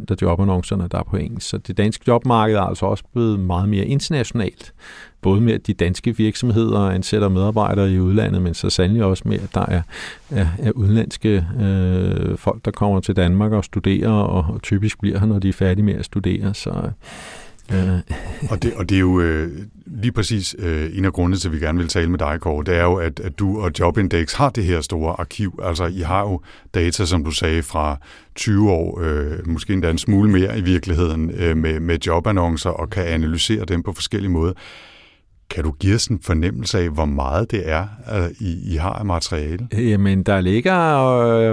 15% 0.00 0.04
af 0.10 0.22
jobannoncerne, 0.22 0.88
der 0.88 0.98
er 0.98 1.02
på 1.02 1.16
engelsk. 1.16 1.48
Så 1.48 1.58
det 1.58 1.76
danske 1.76 2.04
jobmarked 2.08 2.56
er 2.56 2.60
altså 2.60 2.86
også 2.86 3.04
blevet 3.12 3.40
meget 3.40 3.68
mere 3.68 3.86
internationalt 3.86 4.72
både 5.22 5.40
med, 5.40 5.52
at 5.52 5.66
de 5.66 5.74
danske 5.74 6.16
virksomheder 6.16 6.80
ansætter 6.80 7.28
medarbejdere 7.28 7.92
i 7.92 8.00
udlandet, 8.00 8.42
men 8.42 8.54
så 8.54 8.70
sandelig 8.70 9.04
også 9.04 9.22
med, 9.26 9.38
at 9.38 9.54
der 9.54 9.66
er, 9.66 9.82
er, 10.30 10.46
er 10.58 10.70
udenlandske 10.70 11.46
øh, 11.60 12.38
folk, 12.38 12.64
der 12.64 12.70
kommer 12.70 13.00
til 13.00 13.16
Danmark 13.16 13.52
og 13.52 13.64
studerer, 13.64 14.10
og, 14.10 14.54
og 14.54 14.62
typisk 14.62 15.00
bliver 15.00 15.18
her, 15.18 15.26
når 15.26 15.38
de 15.38 15.48
er 15.48 15.52
færdige 15.52 15.84
med 15.84 15.94
at 15.94 16.04
studere. 16.04 16.54
Så 16.54 16.70
øh, 17.72 18.00
og, 18.50 18.62
det, 18.62 18.74
og 18.74 18.88
det 18.88 18.94
er 18.94 19.00
jo 19.00 19.20
øh, 19.20 19.50
lige 19.86 20.12
præcis 20.12 20.56
øh, 20.58 20.90
en 20.98 21.04
af 21.04 21.12
grundene 21.12 21.36
til, 21.36 21.48
at 21.48 21.54
vi 21.54 21.58
gerne 21.58 21.78
vil 21.78 21.88
tale 21.88 22.10
med 22.10 22.18
dig, 22.18 22.38
Kåre, 22.40 22.64
det 22.64 22.76
er 22.76 22.82
jo, 22.82 22.94
at, 22.94 23.20
at 23.20 23.38
du 23.38 23.60
og 23.60 23.70
Jobindex 23.80 24.34
har 24.34 24.50
det 24.50 24.64
her 24.64 24.80
store 24.80 25.20
arkiv. 25.20 25.60
Altså, 25.62 25.86
I 25.86 26.00
har 26.00 26.20
jo 26.20 26.40
data, 26.74 27.04
som 27.04 27.24
du 27.24 27.30
sagde, 27.30 27.62
fra 27.62 27.96
20 28.34 28.70
år, 28.70 29.00
øh, 29.00 29.48
måske 29.48 29.72
endda 29.72 29.90
en 29.90 29.98
smule 29.98 30.30
mere 30.30 30.58
i 30.58 30.60
virkeligheden, 30.60 31.30
øh, 31.30 31.56
med, 31.56 31.80
med 31.80 31.98
jobannoncer 32.06 32.70
og 32.70 32.90
kan 32.90 33.04
analysere 33.04 33.64
dem 33.64 33.82
på 33.82 33.92
forskellige 33.92 34.30
måder. 34.30 34.52
Kan 35.52 35.64
du 35.64 35.70
give 35.70 35.94
os 35.94 36.06
en 36.06 36.20
fornemmelse 36.22 36.78
af, 36.78 36.88
hvor 36.88 37.04
meget 37.04 37.50
det 37.50 37.70
er, 37.70 37.86
øh, 38.14 38.30
I, 38.40 38.72
I 38.72 38.76
har 38.76 38.92
af 38.92 39.04
materiale? 39.04 39.68
Jamen, 39.72 40.22
der 40.22 40.40
ligger 40.40 40.98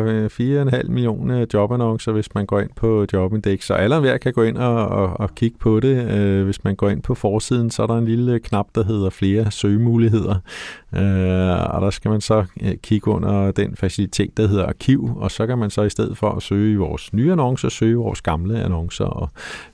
øh, 0.05 0.25
4,5 0.25 0.89
millioner 0.89 1.45
jobannoncer, 1.53 2.11
hvis 2.11 2.35
man 2.35 2.45
går 2.45 2.59
ind 2.59 2.69
på 2.75 3.05
Jobindex, 3.13 3.65
så 3.65 3.73
alle 3.73 3.99
hver 3.99 4.17
kan 4.17 4.33
gå 4.33 4.43
ind 4.43 4.57
og, 4.57 4.87
og, 4.87 5.19
og 5.19 5.35
kigge 5.35 5.57
på 5.59 5.79
det. 5.79 6.11
Øh, 6.11 6.45
hvis 6.45 6.63
man 6.63 6.75
går 6.75 6.89
ind 6.89 7.01
på 7.01 7.15
forsiden, 7.15 7.71
så 7.71 7.83
er 7.83 7.87
der 7.87 7.97
en 7.97 8.05
lille 8.05 8.39
knap, 8.39 8.67
der 8.75 8.83
hedder 8.83 9.09
flere 9.09 9.51
søgemuligheder, 9.51 10.35
og 11.69 11.81
der 11.81 11.89
skal 11.89 12.11
man 12.11 12.21
så 12.21 12.45
kigge 12.83 13.11
under 13.11 13.51
den 13.51 13.75
facilitet, 13.75 14.37
der 14.37 14.47
hedder 14.47 14.67
arkiv, 14.67 15.17
og 15.17 15.31
så 15.31 15.47
kan 15.47 15.57
man 15.57 15.69
så 15.69 15.83
i 15.83 15.89
stedet 15.89 16.17
for 16.17 16.29
at 16.29 16.43
søge 16.43 16.73
i 16.73 16.75
vores 16.75 17.13
nye 17.13 17.31
annoncer, 17.31 17.69
søge 17.69 17.95
vores 17.95 18.21
gamle 18.21 18.63
annoncer, 18.63 19.05
og 19.05 19.29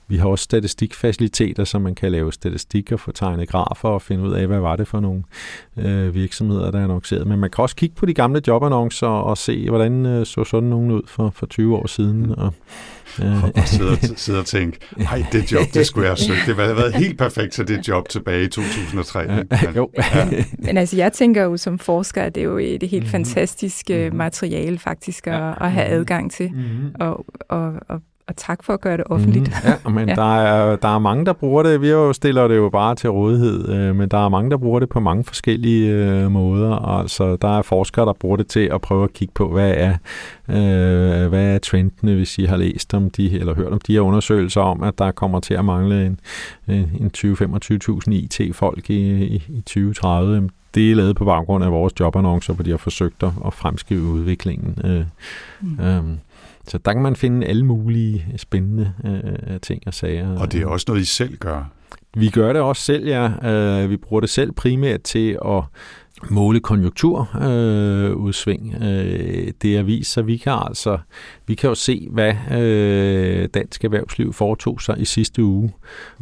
vi 0.08 0.16
har 0.16 0.28
også 0.28 0.42
statistikfaciliteter, 0.42 1.64
så 1.64 1.78
man 1.78 1.94
kan 1.94 2.12
lave 2.12 2.32
statistik 2.32 2.92
og 2.92 3.00
få 3.00 3.12
tegnet 3.12 3.48
grafer 3.48 3.88
og 3.88 4.02
finde 4.02 4.22
ud 4.22 4.32
af, 4.32 4.46
hvad 4.46 4.60
var 4.60 4.76
det 4.76 4.88
for 4.88 5.00
nogle 5.00 5.22
øh, 5.76 6.14
virksomheder, 6.14 6.70
der 6.70 6.78
er 6.78 6.84
annonceret. 6.84 7.26
Men 7.26 7.38
man 7.38 7.50
kan 7.50 7.62
også 7.62 7.76
kigge 7.76 7.94
på 7.94 8.06
de 8.06 8.14
gamle 8.14 8.42
jobannoncer 8.46 9.06
og 9.06 9.38
se, 9.38 9.68
hvordan 9.68 10.06
øh, 10.06 10.26
så 10.26 10.44
sådan 10.44 10.68
nogen 10.68 10.90
ud 10.90 11.02
for, 11.06 11.30
for 11.30 11.46
20 11.46 11.76
år 11.76 11.86
siden. 11.86 12.30
Og, 12.38 12.54
øh. 13.22 13.44
og 13.44 13.52
sidde, 13.64 14.16
sidde 14.24 14.38
og 14.38 14.46
tænke, 14.46 14.78
nej, 14.96 15.24
det 15.32 15.52
job, 15.52 15.66
det 15.74 15.86
skulle 15.86 16.04
jeg 16.04 16.10
have 16.10 16.16
søgt. 16.16 16.46
Det 16.46 16.56
havde 16.56 16.76
været 16.76 16.94
helt 17.04 17.18
perfekt 17.18 17.52
til 17.52 17.68
det 17.68 17.88
job 17.88 18.08
tilbage 18.08 18.44
i 18.44 18.48
2003. 18.48 19.26
Men, 19.26 19.46
jo. 19.76 19.90
Ja. 20.14 20.28
Men 20.58 20.76
altså, 20.76 20.96
jeg 20.96 21.12
tænker 21.12 21.42
jo 21.42 21.56
som 21.56 21.78
forsker, 21.78 22.22
at 22.22 22.34
det 22.34 22.40
er 22.40 22.44
jo 22.44 22.58
et 22.58 22.82
helt 22.82 22.92
mm-hmm. 22.92 23.06
fantastisk 23.06 23.86
mm-hmm. 23.90 24.16
materiale 24.16 24.78
faktisk 24.78 25.26
at, 25.26 25.32
ja. 25.32 25.64
at 25.64 25.72
have 25.72 25.86
adgang 25.86 26.32
til. 26.32 26.50
Mm-hmm. 26.52 26.94
Og, 27.00 27.26
og, 27.48 27.72
og 27.88 28.00
og 28.28 28.36
tak 28.36 28.64
for 28.64 28.72
at 28.72 28.80
gøre 28.80 28.96
det 28.96 29.04
offentligt. 29.06 29.48
Mm, 29.48 29.70
ja, 29.84 29.90
men 29.90 30.08
ja. 30.08 30.14
Der, 30.14 30.36
er, 30.36 30.76
der 30.76 30.88
er 30.88 30.98
mange, 30.98 31.26
der 31.26 31.32
bruger 31.32 31.62
det. 31.62 31.80
Vi 31.80 31.90
jo 31.90 32.12
stiller 32.12 32.48
det 32.48 32.56
jo 32.56 32.68
bare 32.68 32.94
til 32.94 33.10
rådighed, 33.10 33.68
øh, 33.68 33.96
men 33.96 34.08
der 34.08 34.24
er 34.24 34.28
mange, 34.28 34.50
der 34.50 34.56
bruger 34.56 34.80
det 34.80 34.88
på 34.88 35.00
mange 35.00 35.24
forskellige 35.24 35.90
øh, 35.92 36.30
måder. 36.30 36.98
Altså, 36.98 37.36
der 37.36 37.58
er 37.58 37.62
forskere, 37.62 38.06
der 38.06 38.12
bruger 38.12 38.36
det 38.36 38.46
til 38.46 38.70
at 38.72 38.80
prøve 38.80 39.04
at 39.04 39.12
kigge 39.12 39.34
på, 39.34 39.48
hvad 39.48 39.74
er, 39.76 39.94
øh, 40.48 41.28
hvad 41.28 41.54
er 41.54 41.58
trendene, 41.58 42.14
hvis 42.14 42.38
I 42.38 42.44
har 42.44 42.56
læst 42.56 42.94
om 42.94 43.10
de, 43.10 43.38
eller 43.38 43.54
hørt 43.54 43.72
om 43.72 43.80
de 43.86 43.92
her 43.92 44.00
undersøgelser 44.00 44.60
om, 44.60 44.82
at 44.82 44.98
der 44.98 45.10
kommer 45.10 45.40
til 45.40 45.54
at 45.54 45.64
mangle 45.64 46.06
en, 46.06 46.20
en 46.68 47.10
20-25.000 47.16 48.10
IT-folk 48.10 48.90
i, 48.90 49.24
i, 49.24 49.42
i 49.48 49.60
2030. 49.60 50.50
Det 50.74 50.90
er 50.90 50.94
lavet 50.94 51.16
på 51.16 51.24
baggrund 51.24 51.64
af 51.64 51.72
vores 51.72 51.92
jobannoncer, 52.00 52.54
hvor 52.54 52.64
de 52.64 52.70
har 52.70 52.76
forsøgt 52.76 53.22
at 53.22 53.54
fremskrive 53.54 54.02
udviklingen. 54.02 54.78
Øh, 54.84 55.04
mm. 55.60 55.84
øh, 55.84 56.02
så 56.68 56.78
der 56.78 56.92
kan 56.92 57.02
man 57.02 57.16
finde 57.16 57.46
alle 57.46 57.64
mulige 57.64 58.26
spændende 58.36 58.92
øh, 59.04 59.60
ting 59.60 59.82
og 59.86 59.94
sager. 59.94 60.38
Og 60.38 60.52
det 60.52 60.62
er 60.62 60.66
også 60.66 60.84
noget, 60.88 61.00
I 61.00 61.04
selv 61.04 61.36
gør? 61.36 61.70
Vi 62.16 62.30
gør 62.30 62.52
det 62.52 62.62
også 62.62 62.82
selv, 62.82 63.06
ja. 63.06 63.50
Øh, 63.50 63.90
vi 63.90 63.96
bruger 63.96 64.20
det 64.20 64.30
selv 64.30 64.52
primært 64.52 65.02
til 65.02 65.38
at 65.44 65.62
måle 66.30 66.60
konjunkturudsving. 66.60 68.74
Øh, 68.74 69.52
det 69.62 69.76
er 69.76 69.82
vist, 69.82 70.12
så 70.12 70.22
vi 70.22 70.36
kan 70.36 70.52
altså 70.52 70.98
vi 71.46 71.54
kan 71.54 71.68
jo 71.68 71.74
se, 71.74 72.08
hvad 72.10 72.34
øh, 72.52 73.48
dansk 73.54 73.84
erhvervsliv 73.84 74.32
foretog 74.32 74.80
sig 74.80 75.00
i 75.00 75.04
sidste 75.04 75.42
uge, 75.42 75.72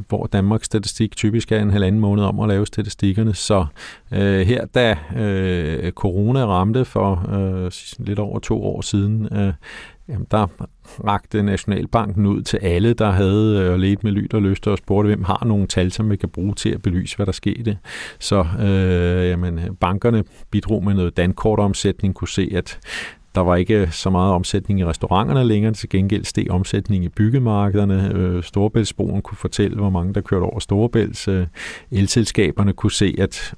hvor 0.09 0.27
Danmarks 0.27 0.67
Statistik 0.67 1.17
typisk 1.17 1.53
er 1.53 1.61
en 1.61 1.71
halvanden 1.71 2.01
måned 2.01 2.25
om 2.25 2.41
at 2.41 2.49
lave 2.49 2.67
statistikkerne. 2.67 3.35
Så 3.35 3.67
øh, 4.13 4.41
her, 4.41 4.67
da 4.67 4.97
øh, 5.17 5.93
corona 5.93 6.47
ramte 6.47 6.85
for 6.85 7.31
øh, 7.33 7.71
lidt 8.07 8.19
over 8.19 8.39
to 8.39 8.65
år 8.65 8.81
siden, 8.81 9.37
øh, 9.37 9.53
Jamen, 10.09 10.27
der 10.31 10.47
rakte 11.05 11.43
Nationalbanken 11.43 12.27
ud 12.27 12.43
til 12.43 12.57
alle, 12.57 12.95
der 12.95 13.11
havde 13.11 13.61
øh, 13.61 13.79
let 13.79 14.05
med 14.05 14.13
lyt 14.13 14.35
og 14.35 14.43
lyst 14.43 14.67
og 14.67 14.79
spurgte, 14.79 15.07
hvem 15.07 15.25
har 15.25 15.45
nogle 15.47 15.67
tal, 15.67 15.93
som 15.93 16.11
vi 16.11 16.17
kan 16.17 16.29
bruge 16.29 16.55
til 16.55 16.71
at 16.71 16.83
belyse, 16.83 17.17
hvad 17.17 17.27
der 17.27 17.33
skete. 17.33 17.79
Så 18.19 18.47
øh, 18.61 19.29
jamen, 19.29 19.61
bankerne 19.81 20.25
bidrog 20.51 20.85
med 20.85 20.95
noget 20.95 21.17
dankortomsætning, 21.17 22.15
kunne 22.15 22.29
se, 22.29 22.51
at 22.55 22.79
der 23.35 23.41
var 23.41 23.57
ikke 23.57 23.89
så 23.91 24.11
meget 24.11 24.33
omsætning 24.33 24.81
i 24.81 24.85
restauranterne 24.85 25.45
længere, 25.45 25.73
til 25.73 25.89
gengæld 25.89 26.25
steg 26.25 26.51
omsætning 26.51 27.05
i 27.05 27.09
byggemarkederne. 27.09 28.13
Øh, 28.15 28.43
Storebæltsbroen 28.43 29.23
kunne 29.23 29.39
fortælle, 29.39 29.77
hvor 29.77 29.91
mange 29.91 30.15
der 30.15 30.21
kørte 30.21 30.45
over 30.45 30.59
Storebælts. 30.59 31.29
Øh, 31.29 31.47
elselskaberne 31.91 32.73
kunne 32.73 32.93
se, 32.93 33.15
at 33.19 33.55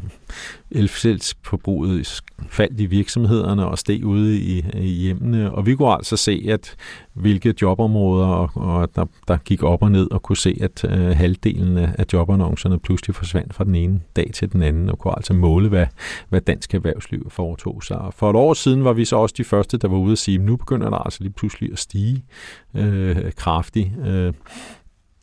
elfældsforbruget 0.70 2.20
faldt 2.48 2.80
i 2.80 2.86
virksomhederne 2.86 3.66
og 3.66 3.78
steg 3.78 4.04
ude 4.04 4.38
i, 4.38 4.64
i 4.74 4.88
hjemmene. 4.88 5.52
Og 5.52 5.66
vi 5.66 5.74
kunne 5.74 5.92
altså 5.92 6.16
se, 6.16 6.46
at 6.48 6.76
hvilke 7.12 7.54
jobområder, 7.62 8.26
og, 8.26 8.50
og 8.54 8.88
der, 8.96 9.04
der 9.28 9.36
gik 9.36 9.62
op 9.62 9.82
og 9.82 9.90
ned, 9.90 10.10
og 10.10 10.22
kunne 10.22 10.36
se, 10.36 10.58
at 10.60 10.84
øh, 10.84 11.16
halvdelen 11.16 11.78
af, 11.78 12.04
jobannoncerne 12.12 12.78
pludselig 12.78 13.16
forsvandt 13.16 13.54
fra 13.54 13.64
den 13.64 13.74
ene 13.74 14.00
dag 14.16 14.30
til 14.34 14.52
den 14.52 14.62
anden, 14.62 14.90
og 14.90 14.98
kunne 14.98 15.16
altså 15.16 15.34
måle, 15.34 15.68
hvad, 15.68 15.86
hvad 16.28 16.40
dansk 16.40 16.74
erhvervsliv 16.74 17.30
foretog 17.30 17.82
sig. 17.82 17.98
Og 17.98 18.14
for 18.14 18.30
et 18.30 18.36
år 18.36 18.54
siden 18.54 18.84
var 18.84 18.92
vi 18.92 19.04
så 19.04 19.16
også 19.16 19.34
de 19.38 19.44
første, 19.44 19.78
der 19.78 19.88
var 19.88 19.96
ude 19.96 20.12
at 20.12 20.18
sige, 20.18 20.38
nu 20.38 20.56
begynder 20.56 20.90
der 20.90 20.98
altså 20.98 21.22
lige 21.22 21.32
pludselig 21.32 21.72
at 21.72 21.78
stige 21.78 22.24
øh, 22.74 23.32
kraftigt. 23.32 23.90
Øh, 24.06 24.32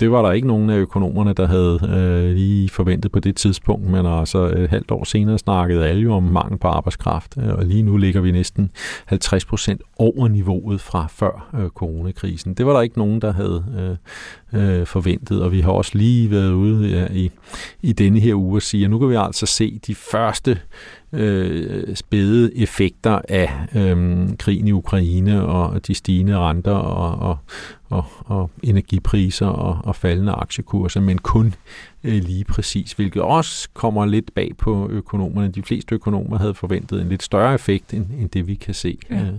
det 0.03 0.11
var 0.11 0.21
der 0.21 0.31
ikke 0.31 0.47
nogen 0.47 0.69
af 0.69 0.77
økonomerne, 0.77 1.33
der 1.33 1.47
havde 1.47 1.79
øh, 1.83 2.35
lige 2.35 2.69
forventet 2.69 3.11
på 3.11 3.19
det 3.19 3.35
tidspunkt, 3.35 3.89
men 3.89 4.05
altså 4.05 4.39
et 4.39 4.69
halvt 4.69 4.91
år 4.91 5.03
senere 5.03 5.37
snakkede 5.37 5.87
alle 5.87 6.01
jo 6.01 6.13
om 6.13 6.23
mangel 6.23 6.57
på 6.57 6.67
arbejdskraft, 6.67 7.37
øh, 7.37 7.53
og 7.53 7.65
lige 7.65 7.83
nu 7.83 7.97
ligger 7.97 8.21
vi 8.21 8.31
næsten 8.31 8.71
50 9.05 9.45
procent 9.45 9.81
over 9.97 10.27
niveauet 10.27 10.81
fra 10.81 11.07
før 11.09 11.49
øh, 11.59 11.69
coronakrisen. 11.69 12.53
Det 12.53 12.65
var 12.65 12.73
der 12.73 12.81
ikke 12.81 12.97
nogen, 12.97 13.21
der 13.21 13.33
havde 13.33 13.97
øh, 14.53 14.79
øh, 14.79 14.85
forventet, 14.85 15.41
og 15.41 15.51
vi 15.51 15.61
har 15.61 15.71
også 15.71 15.91
lige 15.97 16.31
været 16.31 16.51
ude 16.51 16.87
ja, 16.87 17.07
i, 17.11 17.31
i 17.81 17.93
denne 17.93 18.19
her 18.19 18.35
uge 18.35 18.57
og 18.57 18.61
sige, 18.61 18.83
at 18.83 18.89
nu 18.89 18.99
kan 18.99 19.09
vi 19.09 19.15
altså 19.15 19.45
se 19.45 19.79
de 19.87 19.95
første 19.95 20.59
øh, 21.13 21.95
spæde 21.95 22.57
effekter 22.57 23.19
af 23.29 23.51
øh, 23.75 24.27
krigen 24.37 24.67
i 24.67 24.71
Ukraine 24.71 25.45
og 25.45 25.87
de 25.87 25.93
stigende 25.93 26.37
renter 26.37 26.71
og, 26.71 27.29
og, 27.29 27.37
og, 27.89 28.05
og 28.25 28.51
energipriser 28.63 29.47
og, 29.47 29.79
og 29.83 29.95
faldende 29.95 30.31
aktiekurser, 30.31 31.01
men 31.01 31.17
kun 31.17 31.53
lige 32.03 32.43
præcis, 32.43 32.91
hvilket 32.91 33.21
også 33.21 33.69
kommer 33.73 34.05
lidt 34.05 34.33
bag 34.35 34.51
på 34.57 34.89
økonomerne. 34.89 35.51
De 35.51 35.61
fleste 35.63 35.95
økonomer 35.95 36.37
havde 36.37 36.53
forventet 36.53 37.01
en 37.01 37.09
lidt 37.09 37.23
større 37.23 37.53
effekt, 37.53 37.93
end, 37.93 38.05
end 38.19 38.29
det 38.29 38.47
vi 38.47 38.55
kan 38.55 38.73
se. 38.73 38.97
Ja. 39.09 39.15
Øh, 39.15 39.33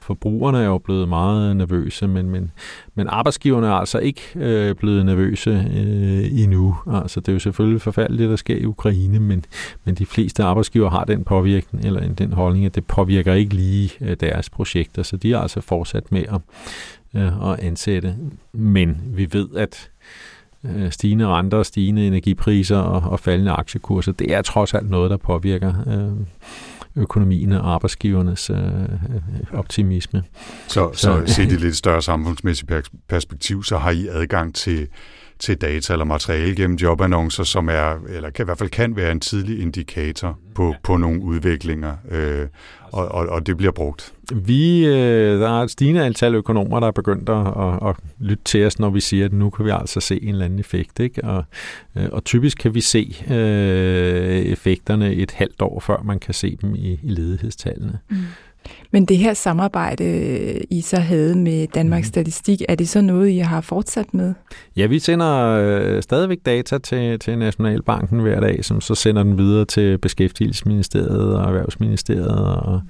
forbrugerne 0.00 0.58
er 0.58 0.66
jo 0.66 0.78
blevet 0.78 1.08
meget 1.08 1.56
nervøse, 1.56 2.08
men, 2.08 2.30
men, 2.30 2.50
men 2.94 3.08
arbejdsgiverne 3.08 3.66
er 3.66 3.72
altså 3.72 3.98
ikke 3.98 4.22
øh, 4.34 4.74
blevet 4.74 5.06
nervøse 5.06 5.50
øh, 5.50 6.40
endnu. 6.42 6.76
Altså, 6.92 7.20
det 7.20 7.28
er 7.28 7.32
jo 7.32 7.38
selvfølgelig 7.38 7.80
forfærdeligt, 7.80 8.30
der 8.30 8.36
sker 8.36 8.56
i 8.56 8.64
Ukraine, 8.64 9.20
men, 9.20 9.44
men 9.84 9.94
de 9.94 10.06
fleste 10.06 10.42
arbejdsgiver 10.42 10.90
har 10.90 11.04
den 11.04 11.24
påvirkning, 11.24 11.84
eller 11.84 12.08
den 12.08 12.32
holdning, 12.32 12.66
at 12.66 12.74
det 12.74 12.86
påvirker 12.86 13.34
ikke 13.34 13.54
lige 13.54 13.90
øh, 14.00 14.16
deres 14.20 14.50
projekter, 14.50 15.02
så 15.02 15.16
de 15.16 15.32
er 15.32 15.38
altså 15.38 15.60
fortsat 15.60 16.12
med 16.12 16.24
at, 16.28 16.40
øh, 17.14 17.50
at 17.52 17.60
ansætte. 17.60 18.14
Men 18.52 19.02
vi 19.06 19.28
ved, 19.32 19.48
at 19.56 19.90
øh, 19.90 19.95
stigende 20.90 21.26
renter, 21.26 21.62
stigende 21.62 22.06
energipriser 22.06 22.78
og, 22.78 23.10
og 23.10 23.20
faldende 23.20 23.52
aktiekurser, 23.52 24.12
det 24.12 24.34
er 24.34 24.42
trods 24.42 24.74
alt 24.74 24.90
noget, 24.90 25.10
der 25.10 25.16
påvirker 25.16 25.74
øh, 25.86 26.26
økonomien 27.02 27.52
og 27.52 27.74
arbejdsgivernes 27.74 28.50
øh, 28.50 28.56
optimisme. 29.52 30.22
Så, 30.66 30.90
så, 30.92 31.22
så 31.26 31.34
set 31.34 31.52
i 31.52 31.56
lidt 31.56 31.76
større 31.76 32.02
samfundsmæssigt 32.02 32.72
perspektiv, 33.08 33.64
så 33.64 33.78
har 33.78 33.90
I 33.90 34.08
adgang 34.08 34.54
til 34.54 34.88
til 35.38 35.56
data 35.56 35.92
eller 35.92 36.04
materiale 36.04 36.56
gennem 36.56 36.76
jobannoncer, 36.76 37.44
som 37.44 37.68
er, 37.68 37.94
eller 38.08 38.30
kan, 38.30 38.44
i 38.44 38.46
hvert 38.46 38.58
fald 38.58 38.70
kan 38.70 38.96
være 38.96 39.12
en 39.12 39.20
tidlig 39.20 39.60
indikator 39.60 40.38
på, 40.54 40.74
på 40.82 40.96
nogle 40.96 41.22
udviklinger, 41.22 41.96
øh, 42.10 42.46
og, 42.92 43.08
og, 43.08 43.26
og 43.26 43.46
det 43.46 43.56
bliver 43.56 43.72
brugt. 43.72 44.12
Vi, 44.34 44.86
øh, 44.86 45.40
der 45.40 45.48
er 45.48 45.62
et 45.62 45.70
stigende 45.70 46.04
antal 46.04 46.34
økonomer, 46.34 46.80
der 46.80 46.86
er 46.86 46.90
begyndt 46.92 47.28
at, 47.28 47.46
at, 47.46 47.88
at 47.88 47.96
lytte 48.18 48.44
til 48.44 48.66
os, 48.66 48.78
når 48.78 48.90
vi 48.90 49.00
siger, 49.00 49.24
at 49.24 49.32
nu 49.32 49.50
kan 49.50 49.64
vi 49.64 49.70
altså 49.70 50.00
se 50.00 50.22
en 50.22 50.28
eller 50.28 50.44
anden 50.44 50.58
effekt. 50.58 51.00
Ikke? 51.00 51.24
Og, 51.24 51.44
øh, 51.96 52.08
og 52.12 52.24
typisk 52.24 52.58
kan 52.58 52.74
vi 52.74 52.80
se 52.80 53.16
øh, 53.30 54.36
effekterne 54.36 55.14
et 55.14 55.30
halvt 55.30 55.62
år, 55.62 55.80
før 55.80 56.02
man 56.04 56.18
kan 56.18 56.34
se 56.34 56.58
dem 56.62 56.74
i, 56.74 56.98
i 57.02 57.08
ledighedstallene. 57.08 57.98
Mm. 58.08 58.16
Men 58.90 59.04
det 59.04 59.18
her 59.18 59.34
samarbejde, 59.34 60.04
I 60.70 60.80
så 60.80 60.96
havde 60.96 61.34
med 61.34 61.66
Danmarks 61.74 62.06
mhm. 62.06 62.12
Statistik, 62.12 62.62
er 62.68 62.74
det 62.74 62.88
så 62.88 63.00
noget, 63.00 63.28
I 63.28 63.38
har 63.38 63.60
fortsat 63.60 64.14
med? 64.14 64.34
Ja, 64.76 64.86
vi 64.86 64.98
sender 64.98 65.58
øh, 65.60 66.02
stadigvæk 66.02 66.38
data 66.46 66.78
til, 66.78 67.18
til 67.18 67.38
Nationalbanken 67.38 68.20
hver 68.20 68.40
dag, 68.40 68.64
som 68.64 68.80
så 68.80 68.94
sender 68.94 69.22
den 69.22 69.38
videre 69.38 69.64
til 69.64 69.98
Beskæftigelsesministeriet 69.98 71.36
og 71.36 71.48
Erhvervsministeriet. 71.48 72.28
Og, 72.28 72.80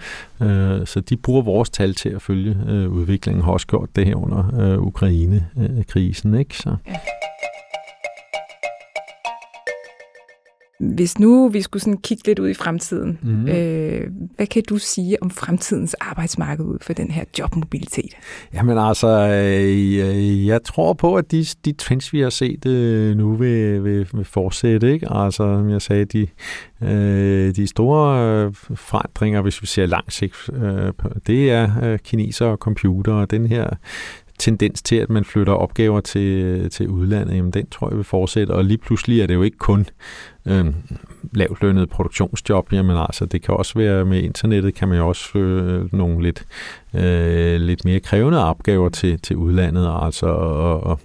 øh, 0.42 0.87
så 0.87 1.00
de 1.00 1.16
bruger 1.16 1.42
vores 1.42 1.71
tal 1.71 1.95
til 1.95 2.09
at 2.09 2.23
følge 2.23 2.56
øh, 2.68 2.88
udviklingen. 2.88 3.45
Har 3.45 3.52
også 3.52 3.66
gjort 3.66 3.88
det 3.97 4.06
her 4.06 4.14
under 4.14 4.61
øh, 4.61 4.83
Ukraine-krisen. 4.83 6.35
Ikke? 6.35 6.56
Så. 6.56 6.76
Ja. 6.87 6.92
Hvis 10.80 11.18
nu 11.18 11.49
vi 11.49 11.62
skulle 11.62 11.83
sådan 11.83 11.99
kigge 11.99 12.26
lidt 12.26 12.38
ud 12.38 12.49
i 12.49 12.54
fremtiden, 12.54 13.18
mm. 13.23 13.49
øh, 13.49 14.11
hvad 14.37 14.47
kan 14.47 14.62
du 14.68 14.78
sige 14.78 15.23
om 15.23 15.30
fremtidens 15.30 15.95
arbejdsmarked 15.95 16.64
ud 16.64 16.78
for 16.80 16.92
den 16.92 17.11
her 17.11 17.25
jobmobilitet? 17.38 18.12
Jamen 18.54 18.78
altså, 18.78 19.09
øh, 19.09 20.47
jeg 20.47 20.62
tror 20.64 20.92
på, 20.92 21.14
at 21.14 21.30
de, 21.30 21.47
de 21.64 21.73
trends, 21.73 22.12
vi 22.12 22.21
har 22.21 22.30
set 22.30 22.66
øh, 22.66 23.16
nu, 23.16 23.35
vil, 23.35 23.85
vil, 23.85 24.09
vil 24.12 24.25
fortsætte. 24.25 24.92
Ikke? 24.92 25.12
Altså, 25.12 25.37
som 25.37 25.71
jeg 25.71 25.83
sagde, 25.83 26.04
de, 26.04 26.26
øh, 26.83 27.56
de 27.56 27.66
store 27.66 28.52
forandringer, 28.75 29.40
hvis 29.40 29.62
vi 29.62 29.66
ser 29.66 29.87
langt 29.87 30.12
sigt, 30.12 30.50
det 31.26 31.50
er 31.50 31.97
kineser 31.97 32.47
og 32.47 32.56
computer, 32.56 33.12
og 33.12 33.30
den 33.30 33.47
her 33.47 33.68
tendens 34.38 34.83
til, 34.83 34.97
at 34.97 35.11
man 35.11 35.25
flytter 35.25 35.52
opgaver 35.52 36.00
til, 36.00 36.71
til 36.71 36.88
udlandet, 36.88 37.37
jamen 37.37 37.50
den 37.50 37.66
tror 37.71 37.88
jeg 37.88 37.97
vil 37.97 38.05
fortsætte, 38.05 38.50
og 38.50 38.64
lige 38.64 38.78
pludselig 38.78 39.21
er 39.21 39.26
det 39.26 39.35
jo 39.35 39.43
ikke 39.43 39.59
kun 39.59 39.87
øh, 40.47 40.66
lavt 41.33 41.62
lønnet 41.62 41.90
produktionsjob, 41.90 42.73
jamen 42.73 42.97
altså 42.97 43.26
det 43.26 43.43
kan 43.43 43.55
også 43.55 43.73
være 43.76 44.05
med 44.05 44.23
internettet, 44.23 44.75
kan 44.75 44.88
man 44.88 44.99
jo 44.99 45.09
også 45.09 45.38
øh, 45.38 45.95
nogle 45.95 46.23
lidt, 46.23 46.45
øh, 46.95 47.61
lidt 47.61 47.85
mere 47.85 48.00
krævende 48.00 48.45
opgaver 48.45 48.88
til, 48.88 49.21
til 49.21 49.37
udlandet, 49.37 49.90
altså 50.02 50.26
og, 50.26 50.81
og 50.81 51.00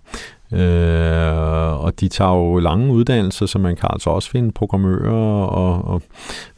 Øh, 0.54 1.84
og 1.84 2.00
de 2.00 2.08
tager 2.08 2.36
jo 2.36 2.60
lange 2.60 2.94
uddannelser, 2.94 3.46
så 3.46 3.60
man 3.60 3.76
kan 3.76 3.90
altså 3.92 4.10
også 4.10 4.30
finde 4.30 4.52
programmører 4.52 5.46
og, 5.46 5.86
og 5.86 6.02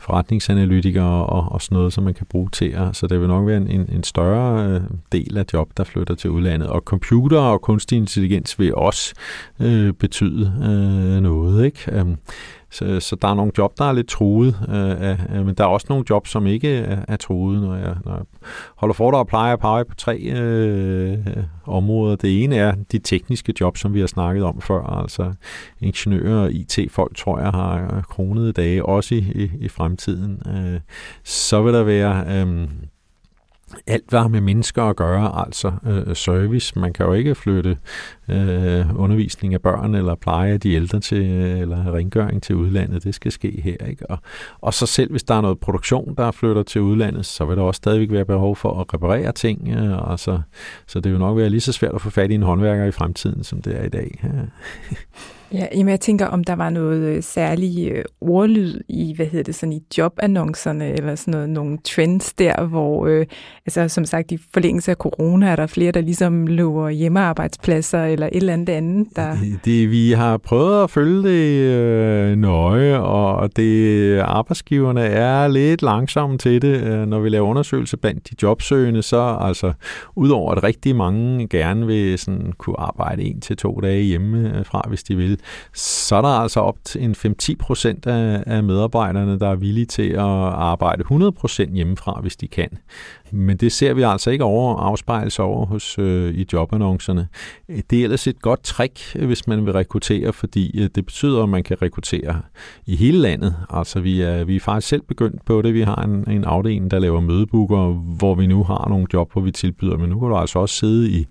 forretningsanalytikere 0.04 1.26
og, 1.26 1.52
og 1.52 1.62
sådan 1.62 1.76
noget, 1.76 1.94
som 1.94 2.04
man 2.04 2.14
kan 2.14 2.26
bruge 2.30 2.50
til. 2.50 2.90
Så 2.94 3.08
det 3.08 3.20
vil 3.20 3.28
nok 3.28 3.48
være 3.48 3.58
en, 3.58 3.90
en 3.92 4.04
større 4.04 4.68
øh, 4.68 4.82
del 5.12 5.38
af 5.38 5.46
job, 5.54 5.70
der 5.78 5.84
flytter 5.84 6.16
til 6.16 6.30
udlandet. 6.30 6.70
Og 6.70 6.82
computer 6.82 7.40
og 7.40 7.62
kunstig 7.62 7.96
intelligens 7.96 8.60
vil 8.60 8.76
også 8.76 9.14
øh, 9.60 9.94
betyde 9.94 10.54
øh, 10.64 11.22
noget. 11.22 11.66
Ikke? 11.66 11.80
Øhm, 11.92 12.18
så, 12.74 13.00
så 13.00 13.16
der 13.16 13.28
er 13.28 13.34
nogle 13.34 13.52
job, 13.58 13.78
der 13.78 13.86
er 13.86 13.94
lidt 13.94 14.08
truet, 14.08 14.56
øh, 14.70 15.38
øh, 15.38 15.46
men 15.46 15.56
der 15.56 15.64
er 15.64 15.68
også 15.68 15.88
nogle 15.90 16.06
job, 16.10 16.28
som 16.28 16.48
ikke 16.48 16.76
er, 16.76 17.06
er 17.08 17.16
truet. 17.16 17.62
Når 17.62 17.76
jeg, 17.76 17.96
når 18.06 18.14
jeg 18.14 18.24
holder 18.76 18.94
for 18.94 19.12
og 19.12 19.28
plejer 19.28 19.54
at 19.54 19.60
pege 19.60 19.86
på 19.86 19.96
tre 19.96 20.18
øh, 20.18 21.18
områder. 21.66 22.16
Det 22.16 22.44
ene 22.44 22.56
er 22.56 22.76
de 22.92 23.00
tekniske 23.00 23.54
job, 23.62 23.78
som 23.78 23.94
vi 23.94 24.00
har 24.00 24.08
snakket 24.08 24.44
om 24.44 24.62
før, 24.62 25.02
altså 25.02 25.34
ingeniører 25.82 26.44
og 26.44 26.52
IT-folk, 26.52 27.18
tror 27.18 27.40
jeg, 27.40 27.50
har 27.50 28.06
kronede 28.10 28.52
dage, 28.52 28.86
også 28.86 29.16
i, 29.16 29.18
i, 29.18 29.52
i 29.60 29.68
fremtiden. 29.68 29.93
Øh, 30.48 30.80
så 31.24 31.62
vil 31.62 31.74
der 31.74 31.84
være... 31.84 32.26
Øh, 32.28 32.68
alt, 33.88 34.10
hvad 34.10 34.20
har 34.20 34.28
med 34.28 34.42
mennesker 34.42 34.84
at 34.84 34.96
gøre, 34.96 35.46
altså 35.46 35.72
øh, 35.86 36.16
service. 36.16 36.80
Man 36.80 36.94
kan 36.94 37.06
jo 37.06 37.14
ikke 37.14 37.36
flytte 37.36 37.78
øh, 38.30 39.00
undervisning 39.00 39.54
af 39.54 39.62
børn 39.62 39.96
eller 39.96 40.16
pleje 40.16 40.54
af 40.54 40.60
de 40.60 40.74
ældre 40.74 41.00
til, 41.00 41.26
øh, 41.26 41.60
eller 41.60 41.96
rengøring 41.96 42.44
til 42.44 42.56
udlandet. 42.56 43.04
Det 43.04 43.16
skal 43.16 43.32
ske 43.32 43.62
her. 43.64 43.88
Ikke? 43.88 44.10
Og, 44.10 44.18
og 44.62 44.74
så 44.74 44.86
selv 44.86 45.12
hvis 45.12 45.24
der 45.24 45.36
er 45.36 45.42
noget 45.42 45.60
produktion, 45.60 46.16
der 46.18 46.32
flytter 46.32 46.64
til 46.64 46.82
udlandet, 46.82 47.26
så 47.26 47.46
vil 47.46 47.58
der 47.58 47.64
også 47.64 47.78
stadigvæk 47.78 48.12
være 48.12 48.26
behov 48.26 48.56
for 48.56 48.80
at 48.80 48.94
reparere 48.94 49.32
ting. 49.32 49.70
Øh, 49.70 50.12
altså, 50.12 50.42
så 50.88 51.00
det 51.00 51.12
vil 51.12 51.20
nok 51.20 51.38
være 51.38 51.50
lige 51.50 51.62
så 51.62 51.72
svært 51.72 51.96
at 51.96 52.02
få 52.02 52.10
fat 52.10 52.32
i 52.32 52.36
en 52.36 52.44
håndværker 52.44 52.86
i 52.86 52.92
fremtiden, 52.92 53.44
som 53.44 53.62
det 53.62 53.80
er 53.80 53.84
i 53.84 53.90
dag. 53.90 54.24
Ja, 55.54 55.68
jamen 55.76 55.90
jeg 55.90 56.00
tænker, 56.00 56.26
om 56.26 56.44
der 56.44 56.56
var 56.56 56.70
noget 56.70 57.02
øh, 57.02 57.24
særlig 57.24 57.92
øh, 57.92 58.04
ordlyd 58.22 58.82
i, 58.90 59.14
hvad 59.16 59.26
hedder 59.26 59.44
det, 59.44 59.56
sådan 59.56 59.74
i 59.74 59.84
jobannoncerne, 59.98 60.92
eller 60.92 61.16
sådan 61.16 61.32
noget, 61.32 61.50
nogle 61.50 61.78
trends 61.78 62.34
der, 62.34 62.66
hvor, 62.66 63.08
øh, 63.08 63.26
altså 63.66 63.88
som 63.88 64.06
sagt, 64.06 64.32
i 64.32 64.38
forlængelse 64.54 64.92
af 64.92 64.98
corona, 64.98 65.48
er 65.48 65.56
der 65.56 65.68
flere, 65.68 65.92
der 65.92 66.02
ligesom 66.02 66.48
lover 66.48 66.90
hjemmearbejdspladser, 66.90 68.06
eller 68.14 68.28
et 68.28 68.36
eller 68.36 68.54
andet 68.54 68.70
andet, 68.70 69.08
der... 69.16 69.32
Det, 69.32 69.60
det, 69.66 69.92
vi 69.92 70.12
har 70.12 70.38
prøvet 70.38 70.84
at 70.84 70.90
følge 70.90 71.24
det 71.24 71.58
øh, 71.58 72.36
nøje, 72.36 73.00
og 73.00 73.56
det, 73.56 74.20
arbejdsgiverne 74.20 75.02
er 75.02 75.48
lidt 75.48 75.82
langsomme 75.82 76.38
til 76.38 76.62
det, 76.62 76.82
øh, 76.84 77.06
når 77.06 77.20
vi 77.20 77.30
laver 77.30 77.48
undersøgelser 77.48 77.98
blandt 77.98 78.30
de 78.30 78.36
jobsøgende, 78.44 79.02
så 79.02 79.38
altså, 79.42 79.74
udover 80.16 80.52
at 80.52 80.64
rigtig 80.64 80.96
mange 80.96 81.48
gerne 81.48 81.88
vil 81.88 82.20
sådan, 82.20 82.54
kunne 82.58 82.80
arbejde 82.80 83.24
en 83.24 83.42
til 83.42 83.58
to 83.58 83.80
dage 83.84 84.04
hjemme 84.04 84.58
øh, 84.58 84.66
fra, 84.66 84.86
hvis 84.88 85.04
de 85.04 85.16
vil, 85.16 85.40
så 85.74 86.16
er 86.16 86.22
der 86.22 86.30
altså 86.30 86.60
op 86.60 86.78
til 86.84 87.04
en 87.04 87.36
5-10 87.42 87.56
procent 87.60 88.06
af, 88.06 88.44
af 88.48 88.64
medarbejderne, 88.64 89.40
der 89.40 89.50
er 89.50 89.56
villige 89.56 89.86
til 89.86 90.10
at 90.10 90.20
arbejde 90.20 91.02
100 91.02 91.32
procent 91.32 91.74
hjemmefra, 91.74 92.20
hvis 92.22 92.36
de 92.36 92.48
kan. 92.48 92.70
Men 93.34 93.58
det 93.58 93.72
ser 93.72 93.94
vi 93.94 94.02
altså 94.02 94.32
ikke 94.32 94.44
over 94.44 94.76
afspejles 94.76 95.40
over 95.40 95.66
hos 95.66 96.00
øh, 96.00 96.34
i 96.34 96.46
jobannoncerne. 96.54 97.28
Det 97.90 98.00
er 98.00 98.04
ellers 98.04 98.28
et 98.28 98.42
godt 98.42 98.64
trick, 98.64 99.16
øh, 99.16 99.28
hvis 99.28 99.48
man 99.48 99.66
vil 99.66 99.74
rekruttere, 99.74 100.34
fordi 100.34 100.82
øh, 100.82 100.90
det 100.96 101.06
betyder, 101.06 101.44
at 101.44 101.50
man 101.50 101.64
kan 101.64 101.82
rekruttere 101.82 102.42
i 102.86 102.96
hele 102.96 103.18
landet. 103.18 103.56
Altså 103.70 104.00
vi 104.00 104.22
er, 104.22 104.44
vi 104.44 104.56
er 104.56 104.60
faktisk 104.60 104.88
selv 104.88 105.02
begyndt 105.02 105.46
på 105.46 105.62
det. 105.62 105.74
Vi 105.74 105.82
har 105.82 105.96
en, 105.96 106.32
en 106.32 106.44
afdeling, 106.44 106.92
der 106.92 107.00
laver 107.00 107.20
mødebooker, 107.20 107.88
hvor 108.18 108.36
vi 108.36 108.48
nu 108.48 108.64
har 108.64 108.90
nogle 108.90 109.08
job, 109.14 109.34
hvor 109.34 109.42
vi 109.42 109.52
tilbyder, 109.52 109.98
men 109.98 110.10
nu 110.10 110.20
kan 110.20 110.30
du 110.30 110.36
altså 110.36 110.60
også 110.60 110.76
sidde 110.76 111.10
i 111.10 111.28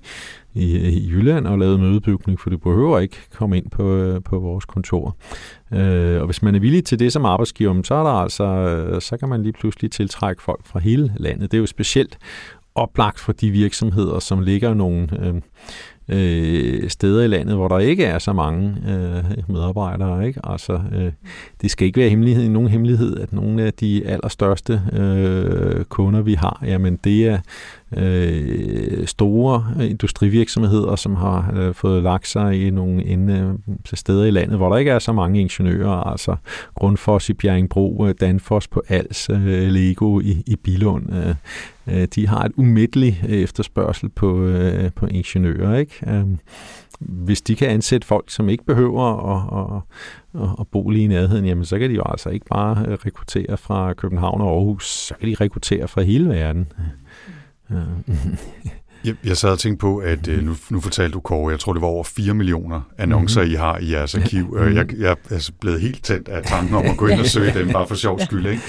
i, 0.55 0.77
i 0.77 1.09
Jylland 1.11 1.47
og 1.47 1.59
lavet 1.59 1.81
mødebygning, 1.81 2.41
for 2.41 2.51
du 2.51 2.59
behøver 2.59 2.99
ikke 2.99 3.17
komme 3.35 3.57
ind 3.57 3.71
på, 3.71 3.97
øh, 3.97 4.23
på 4.23 4.39
vores 4.39 4.65
kontor. 4.65 5.17
Øh, 5.73 6.21
og 6.21 6.27
hvis 6.27 6.43
man 6.43 6.55
er 6.55 6.61
villig 6.61 6.85
til 6.85 6.99
det 6.99 7.13
som 7.13 7.25
arbejdsgiver, 7.25 7.83
så, 7.83 7.95
er 7.95 8.03
der 8.03 8.11
altså, 8.11 8.45
øh, 8.45 9.01
så 9.03 9.17
kan 9.17 9.29
man 9.29 9.43
lige 9.43 9.53
pludselig 9.53 9.91
tiltrække 9.91 10.43
folk 10.43 10.67
fra 10.67 10.79
hele 10.79 11.13
landet. 11.17 11.51
Det 11.51 11.57
er 11.57 11.61
jo 11.61 11.67
specielt 11.67 12.19
oplagt 12.75 13.21
for 13.21 13.33
de 13.33 13.51
virksomheder, 13.51 14.19
som 14.19 14.41
ligger 14.41 14.75
nogle 14.75 15.09
øh, 15.21 15.35
øh, 16.13 16.91
steder 16.91 17.25
i 17.25 17.27
landet, 17.27 17.57
hvor 17.57 17.69
der 17.69 17.79
ikke 17.79 18.05
er 18.05 18.19
så 18.19 18.33
mange 18.33 18.77
øh, 18.89 19.55
medarbejdere. 19.55 20.27
Ikke? 20.27 20.41
Altså, 20.45 20.81
øh, 20.93 21.13
det 21.63 21.71
skal 21.71 21.87
ikke 21.87 22.01
være 22.01 22.11
hemmelighed, 22.11 22.49
nogen 22.49 22.69
hemmelighed, 22.69 23.17
at 23.21 23.33
nogle 23.33 23.63
af 23.63 23.73
de 23.73 24.07
allerstørste 24.07 24.83
øh, 24.93 25.85
kunder, 25.85 26.21
vi 26.21 26.35
har, 26.35 26.63
jamen 26.67 26.99
det 27.05 27.29
er 27.29 27.39
øh, 27.97 29.07
store 29.07 29.65
industrivirksomheder, 29.81 30.97
som 30.97 31.15
har 31.15 31.53
øh, 31.57 31.75
fået 31.75 32.03
lagt 32.03 32.29
sig 32.29 32.67
i 32.67 32.71
nogle 32.71 33.05
inde, 33.05 33.59
øh, 33.69 33.75
steder 33.95 34.25
i 34.25 34.31
landet, 34.31 34.57
hvor 34.57 34.69
der 34.69 34.77
ikke 34.77 34.91
er 34.91 34.99
så 34.99 35.13
mange 35.13 35.41
ingeniører, 35.41 36.11
altså 36.11 36.37
Grundfos 36.75 37.29
i 37.29 37.33
Bjerringbro, 37.33 38.07
øh, 38.07 38.15
Danfoss 38.21 38.69
på 38.69 38.83
Als, 38.89 39.31
øh, 39.31 39.69
Lego 39.69 40.21
i, 40.21 40.43
i 40.47 40.57
Bilund. 40.57 41.13
Øh, 41.13 41.35
øh, 41.87 42.09
de 42.15 42.29
har 42.29 42.45
et 42.45 42.53
umiddeligt 42.57 43.25
efterspørgsel 43.25 44.09
på, 44.09 44.43
øh, 44.43 44.91
på 44.93 45.07
ingeniører. 45.07 45.77
Ikke? 45.77 45.95
Øh, 46.07 46.25
hvis 47.01 47.41
de 47.41 47.57
kan 47.57 47.69
ansætte 47.69 48.07
folk, 48.07 48.31
som 48.31 48.49
ikke 48.49 48.65
behøver 48.65 49.05
at, 49.35 49.61
at, 49.61 50.43
at, 50.43 50.49
at 50.61 50.67
bo 50.69 50.91
lige 50.91 51.05
i 51.05 51.09
nærheden, 51.09 51.45
jamen 51.47 51.65
så 51.65 51.79
kan 51.79 51.91
de 51.91 51.95
jo 51.95 52.03
altså 52.07 52.31
ikke 52.31 52.47
bare 52.47 52.97
rekruttere 52.97 53.57
fra 53.57 53.93
København 53.93 54.41
og 54.41 54.49
Aarhus, 54.49 54.89
så 54.89 55.15
kan 55.21 55.29
de 55.29 55.35
rekruttere 55.41 55.89
fra 55.89 56.03
hele 56.03 56.29
verden. 56.29 56.73
jeg, 59.05 59.15
jeg 59.25 59.37
sad 59.37 59.51
og 59.51 59.59
tænkte 59.59 59.81
på, 59.81 59.99
at 59.99 60.29
øh, 60.29 60.45
nu, 60.45 60.55
nu 60.71 60.81
fortalte 60.81 61.13
du, 61.13 61.21
Kåre, 61.21 61.51
jeg 61.51 61.61
tror, 61.61 61.73
det 61.73 61.83
var 61.83 61.89
over 61.89 62.05
4 62.05 62.35
millioner 62.35 62.81
annoncer, 62.99 63.41
mm-hmm. 63.41 63.55
I 63.55 63.57
har 63.57 63.79
i 63.79 63.93
jeres 63.93 64.15
arkiv. 64.15 64.57
Jeg, 64.75 64.95
jeg 64.99 65.11
er 65.11 65.15
altså 65.31 65.53
blevet 65.61 65.81
helt 65.81 66.05
tændt 66.05 66.29
af 66.29 66.43
tanken 66.45 66.75
om 66.75 66.85
at 66.85 66.97
gå 66.97 67.07
ind 67.07 67.21
og 67.21 67.27
søge 67.27 67.55
dem, 67.55 67.73
bare 67.73 67.87
for 67.87 67.95
sjov 67.95 68.21
skyld. 68.21 68.47
Ikke? 68.47 68.63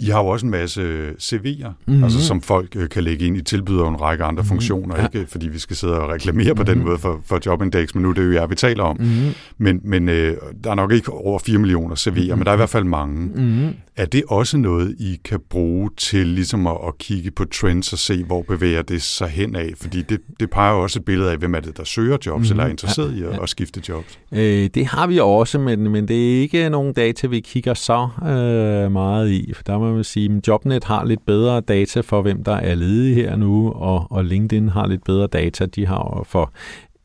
I 0.00 0.04
har 0.04 0.22
jo 0.22 0.26
også 0.26 0.46
en 0.46 0.50
masse 0.50 1.10
CV'er, 1.10 1.68
mm-hmm. 1.86 2.04
altså, 2.04 2.26
som 2.26 2.40
folk 2.40 2.76
øh, 2.76 2.88
kan 2.88 3.04
lægge 3.04 3.26
ind. 3.26 3.36
I 3.36 3.42
tilbyder 3.42 3.88
en 3.88 4.00
række 4.00 4.24
andre 4.24 4.42
mm-hmm. 4.42 4.48
funktioner, 4.48 4.96
ja. 4.98 5.04
ikke 5.04 5.26
fordi 5.30 5.48
vi 5.48 5.58
skal 5.58 5.76
sidde 5.76 6.00
og 6.00 6.08
reklamere 6.08 6.44
mm-hmm. 6.44 6.56
på 6.56 6.62
den 6.62 6.78
mhm. 6.78 6.86
måde 6.86 6.98
for, 6.98 7.20
for 7.24 7.40
Jobindex, 7.46 7.94
men 7.94 8.02
nu 8.02 8.10
er 8.10 8.14
det 8.14 8.26
jo 8.26 8.32
jer, 8.32 8.46
vi 8.46 8.54
taler 8.54 8.84
om. 8.84 8.96
Mm-hmm. 9.00 9.34
Men, 9.58 9.80
men 9.84 10.08
øh, 10.08 10.36
der 10.64 10.70
er 10.70 10.74
nok 10.74 10.92
ikke 10.92 11.12
over 11.12 11.38
4 11.38 11.58
millioner 11.58 11.96
CV'er, 11.96 12.10
mm-hmm. 12.10 12.38
men 12.38 12.44
der 12.44 12.50
er 12.50 12.54
i 12.54 12.56
hvert 12.56 12.70
fald 12.70 12.84
mange. 12.84 13.30
Mm-hmm. 13.34 13.74
Er 13.96 14.06
det 14.06 14.22
også 14.28 14.56
noget, 14.56 14.96
I 14.98 15.20
kan 15.24 15.40
bruge 15.50 15.90
til 15.96 16.26
ligesom 16.26 16.66
at, 16.66 16.76
at 16.86 16.98
kigge 16.98 17.30
på 17.30 17.44
trends 17.44 17.92
og 17.92 17.98
se, 17.98 18.24
hvor 18.24 18.42
bevæger 18.42 18.82
det 18.82 19.02
sig 19.02 19.28
hen 19.28 19.56
af? 19.56 19.72
Fordi 19.76 20.02
det, 20.02 20.20
det 20.40 20.50
peger 20.50 20.72
jo 20.72 20.82
også 20.82 20.98
et 20.98 21.04
billede 21.04 21.30
af, 21.30 21.36
hvem 21.36 21.54
er 21.54 21.60
det, 21.60 21.76
der 21.76 21.84
søger 21.84 22.16
jobs, 22.26 22.26
mm-hmm. 22.26 22.52
eller 22.52 22.64
er 22.64 22.68
interesseret 22.68 23.16
ja, 23.20 23.30
i 23.30 23.32
at, 23.32 23.42
at 23.42 23.48
skifte 23.48 23.82
jobs. 23.88 24.18
Øh, 24.32 24.70
det 24.74 24.86
har 24.86 25.06
vi 25.06 25.18
også, 25.18 25.58
men, 25.58 25.90
men 25.90 26.08
det 26.08 26.36
er 26.36 26.40
ikke 26.40 26.68
nogen 26.68 26.92
data, 26.92 27.26
vi 27.26 27.40
kigger 27.40 27.74
så 27.74 28.08
øh, 28.22 28.92
meget 28.92 29.30
i. 29.30 29.52
For 29.56 29.62
der 29.62 29.78
må 29.78 29.89
man 29.94 30.04
sige, 30.04 30.36
at 30.36 30.48
Jobnet 30.48 30.84
har 30.84 31.04
lidt 31.04 31.26
bedre 31.26 31.60
data 31.60 32.00
for, 32.00 32.22
hvem 32.22 32.44
der 32.44 32.56
er 32.56 32.74
ledige 32.74 33.14
her 33.14 33.36
nu, 33.36 33.72
og, 33.72 34.06
og 34.10 34.24
LinkedIn 34.24 34.68
har 34.68 34.86
lidt 34.86 35.04
bedre 35.04 35.26
data. 35.26 35.66
De 35.66 35.86
har 35.86 36.22
for 36.26 36.52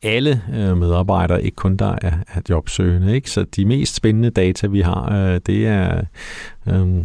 alle 0.05 0.41
øh, 0.53 0.77
medarbejdere, 0.77 1.43
ikke 1.43 1.55
kun 1.55 1.77
der 1.77 1.95
er, 2.01 2.17
er 2.27 2.41
jobsøgende. 2.49 3.15
Ikke? 3.15 3.29
Så 3.29 3.43
de 3.43 3.65
mest 3.65 3.95
spændende 3.95 4.29
data, 4.29 4.67
vi 4.67 4.81
har, 4.81 5.11
øh, 5.13 5.39
det 5.45 5.67
er 5.67 6.01
øh, 6.67 6.97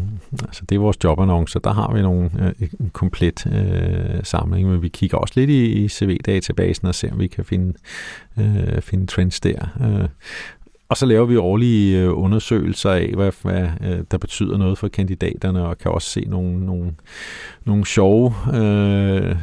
altså 0.43 0.65
det 0.69 0.75
er 0.75 0.79
vores 0.79 0.97
jobannoncer. 1.05 1.61
Der 1.61 1.73
har 1.73 1.93
vi 1.95 2.03
nogle, 2.03 2.31
øh, 2.41 2.69
en 2.81 2.91
komplet 2.93 3.47
øh, 3.47 4.21
samling, 4.25 4.69
men 4.69 4.83
vi 4.83 4.89
kigger 4.89 5.19
også 5.19 5.35
lidt 5.37 5.51
i, 5.51 5.85
i 5.85 5.89
CV-databasen 5.89 6.89
og 6.89 6.95
ser, 6.95 7.13
om 7.13 7.19
vi 7.19 7.27
kan 7.27 7.45
finde, 7.45 7.73
øh, 8.39 8.83
finde 8.83 9.07
trends 9.07 9.41
der. 9.41 9.69
Øh, 9.81 10.09
og 10.91 10.97
så 10.97 11.07
laver 11.07 11.27
vi 11.27 11.37
årlige 11.37 11.99
øh, 11.99 12.19
undersøgelser 12.19 12.91
af, 12.91 13.13
hvad, 13.15 13.33
hvad 13.43 13.69
øh, 13.85 14.05
der 14.11 14.19
betyder 14.19 14.59
noget 14.59 14.79
for 14.79 14.89
kandidaterne, 14.89 15.67
og 15.67 15.79
kan 15.79 15.91
også 15.91 16.11
se 16.11 16.21
nogle, 16.21 16.67
nogle, 16.67 16.95
nogle 17.65 17.87
sjove 17.87 18.35
øh, 18.55 19.37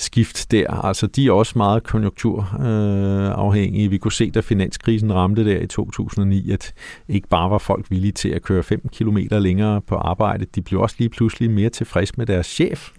skift 0.00 0.50
der. 0.50 0.84
Altså, 0.84 1.06
de 1.06 1.26
er 1.26 1.32
også 1.32 1.52
meget 1.56 1.82
konjunkturafhængige. 1.82 3.84
Øh, 3.84 3.90
vi 3.90 3.98
kunne 3.98 4.12
se, 4.12 4.30
da 4.30 4.40
finanskrisen 4.40 5.14
ramte 5.14 5.44
der 5.44 5.60
i 5.60 5.66
2009, 5.66 6.50
at 6.50 6.72
ikke 7.08 7.28
bare 7.28 7.50
var 7.50 7.58
folk 7.58 7.90
villige 7.90 8.12
til 8.12 8.28
at 8.28 8.42
køre 8.42 8.62
5 8.62 8.88
km 8.92 9.18
længere 9.30 9.80
på 9.80 9.94
arbejde, 9.94 10.46
de 10.54 10.62
blev 10.62 10.80
også 10.80 10.96
lige 10.98 11.08
pludselig 11.08 11.50
mere 11.50 11.70
tilfredse 11.70 12.14
med 12.16 12.26
deres 12.26 12.46
chef. 12.46 12.90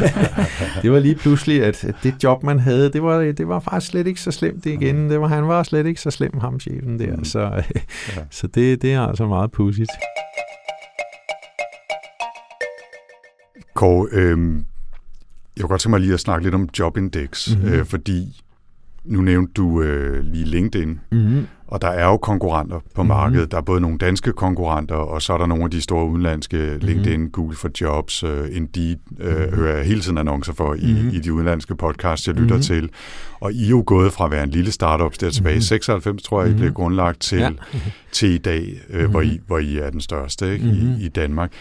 det 0.82 0.92
var 0.92 0.98
lige 0.98 1.14
pludselig, 1.14 1.64
at 1.64 1.86
det 2.02 2.24
job, 2.24 2.42
man 2.42 2.58
havde, 2.58 2.92
det 2.92 3.02
var, 3.02 3.18
det 3.18 3.48
var 3.48 3.60
faktisk 3.60 3.90
slet 3.90 4.06
ikke 4.06 4.20
så 4.20 4.30
slemt 4.30 4.64
det 4.64 4.70
igen. 4.70 5.10
Det 5.10 5.20
var, 5.20 5.26
han 5.26 5.48
var 5.48 5.62
slet 5.62 5.86
ikke 5.86 6.00
så 6.00 6.10
slem, 6.10 6.38
ham 6.38 6.60
chefen 6.60 6.98
der. 6.98 7.16
Mm. 7.16 7.24
Så, 7.24 7.40
ja. 7.40 7.62
så 8.30 8.46
det, 8.46 8.82
det 8.82 8.92
er 8.92 9.00
altså 9.00 9.26
meget 9.26 9.52
pudsigt. 9.52 9.90
Kåre, 13.74 14.08
øh, 14.12 14.62
jeg 15.56 15.62
kunne 15.62 15.68
godt 15.68 15.80
tænke 15.80 15.90
mig 15.90 16.00
lige 16.00 16.14
at 16.14 16.20
snakke 16.20 16.44
lidt 16.44 16.54
om 16.54 16.68
Jobindex, 16.78 17.54
mm-hmm. 17.54 17.72
øh, 17.72 17.86
fordi 17.86 18.42
nu 19.04 19.20
nævnte 19.20 19.52
du 19.52 19.82
øh, 19.82 20.24
lige 20.24 20.44
LinkedIn, 20.44 21.00
mm-hmm. 21.12 21.46
og 21.66 21.82
der 21.82 21.88
er 21.88 22.06
jo 22.06 22.16
konkurrenter 22.16 22.78
på 22.78 23.02
mm-hmm. 23.02 23.08
markedet. 23.08 23.50
Der 23.50 23.56
er 23.56 23.60
både 23.60 23.80
nogle 23.80 23.98
danske 23.98 24.32
konkurrenter, 24.32 24.94
og 24.94 25.22
så 25.22 25.32
er 25.32 25.38
der 25.38 25.46
nogle 25.46 25.64
af 25.64 25.70
de 25.70 25.80
store 25.80 26.08
udenlandske, 26.08 26.56
mm-hmm. 26.56 26.86
LinkedIn, 26.86 27.30
Google 27.30 27.56
for 27.56 27.70
Jobs, 27.80 28.24
uh, 28.24 28.30
Indeed, 28.52 28.96
øh, 29.20 29.36
mm-hmm. 29.36 29.56
hører 29.56 29.76
jeg 29.76 29.86
hele 29.86 30.00
tiden 30.00 30.18
annoncer 30.18 30.52
for 30.52 30.74
i, 30.74 30.92
mm-hmm. 30.92 31.08
i 31.08 31.18
de 31.18 31.32
udenlandske 31.32 31.74
podcasts, 31.74 32.26
jeg 32.26 32.34
lytter 32.34 32.54
mm-hmm. 32.54 32.62
til. 32.62 32.90
Og 33.40 33.52
I 33.52 33.64
er 33.64 33.68
jo 33.68 33.82
gået 33.86 34.12
fra 34.12 34.24
at 34.24 34.30
være 34.30 34.42
en 34.42 34.50
lille 34.50 34.72
startup, 34.72 35.12
der 35.20 35.30
tilbage 35.30 35.54
i 35.54 35.56
mm-hmm. 35.56 35.62
96, 35.62 36.22
tror 36.22 36.42
jeg, 36.42 36.50
I 36.50 36.54
blev 36.54 36.66
mhm. 36.66 36.74
grundlagt, 36.74 37.20
til, 37.20 37.38
ja. 37.38 37.50
til 38.12 38.28
i 38.28 38.38
dag, 38.38 38.80
øh, 38.90 38.98
mm-hmm. 38.98 39.10
hvor, 39.10 39.20
I, 39.20 39.40
hvor 39.46 39.58
I 39.58 39.78
er 39.78 39.90
den 39.90 40.00
største 40.00 40.52
ikke, 40.52 40.64
mm-hmm. 40.64 40.94
i, 41.00 41.04
i 41.04 41.08
Danmark. 41.08 41.52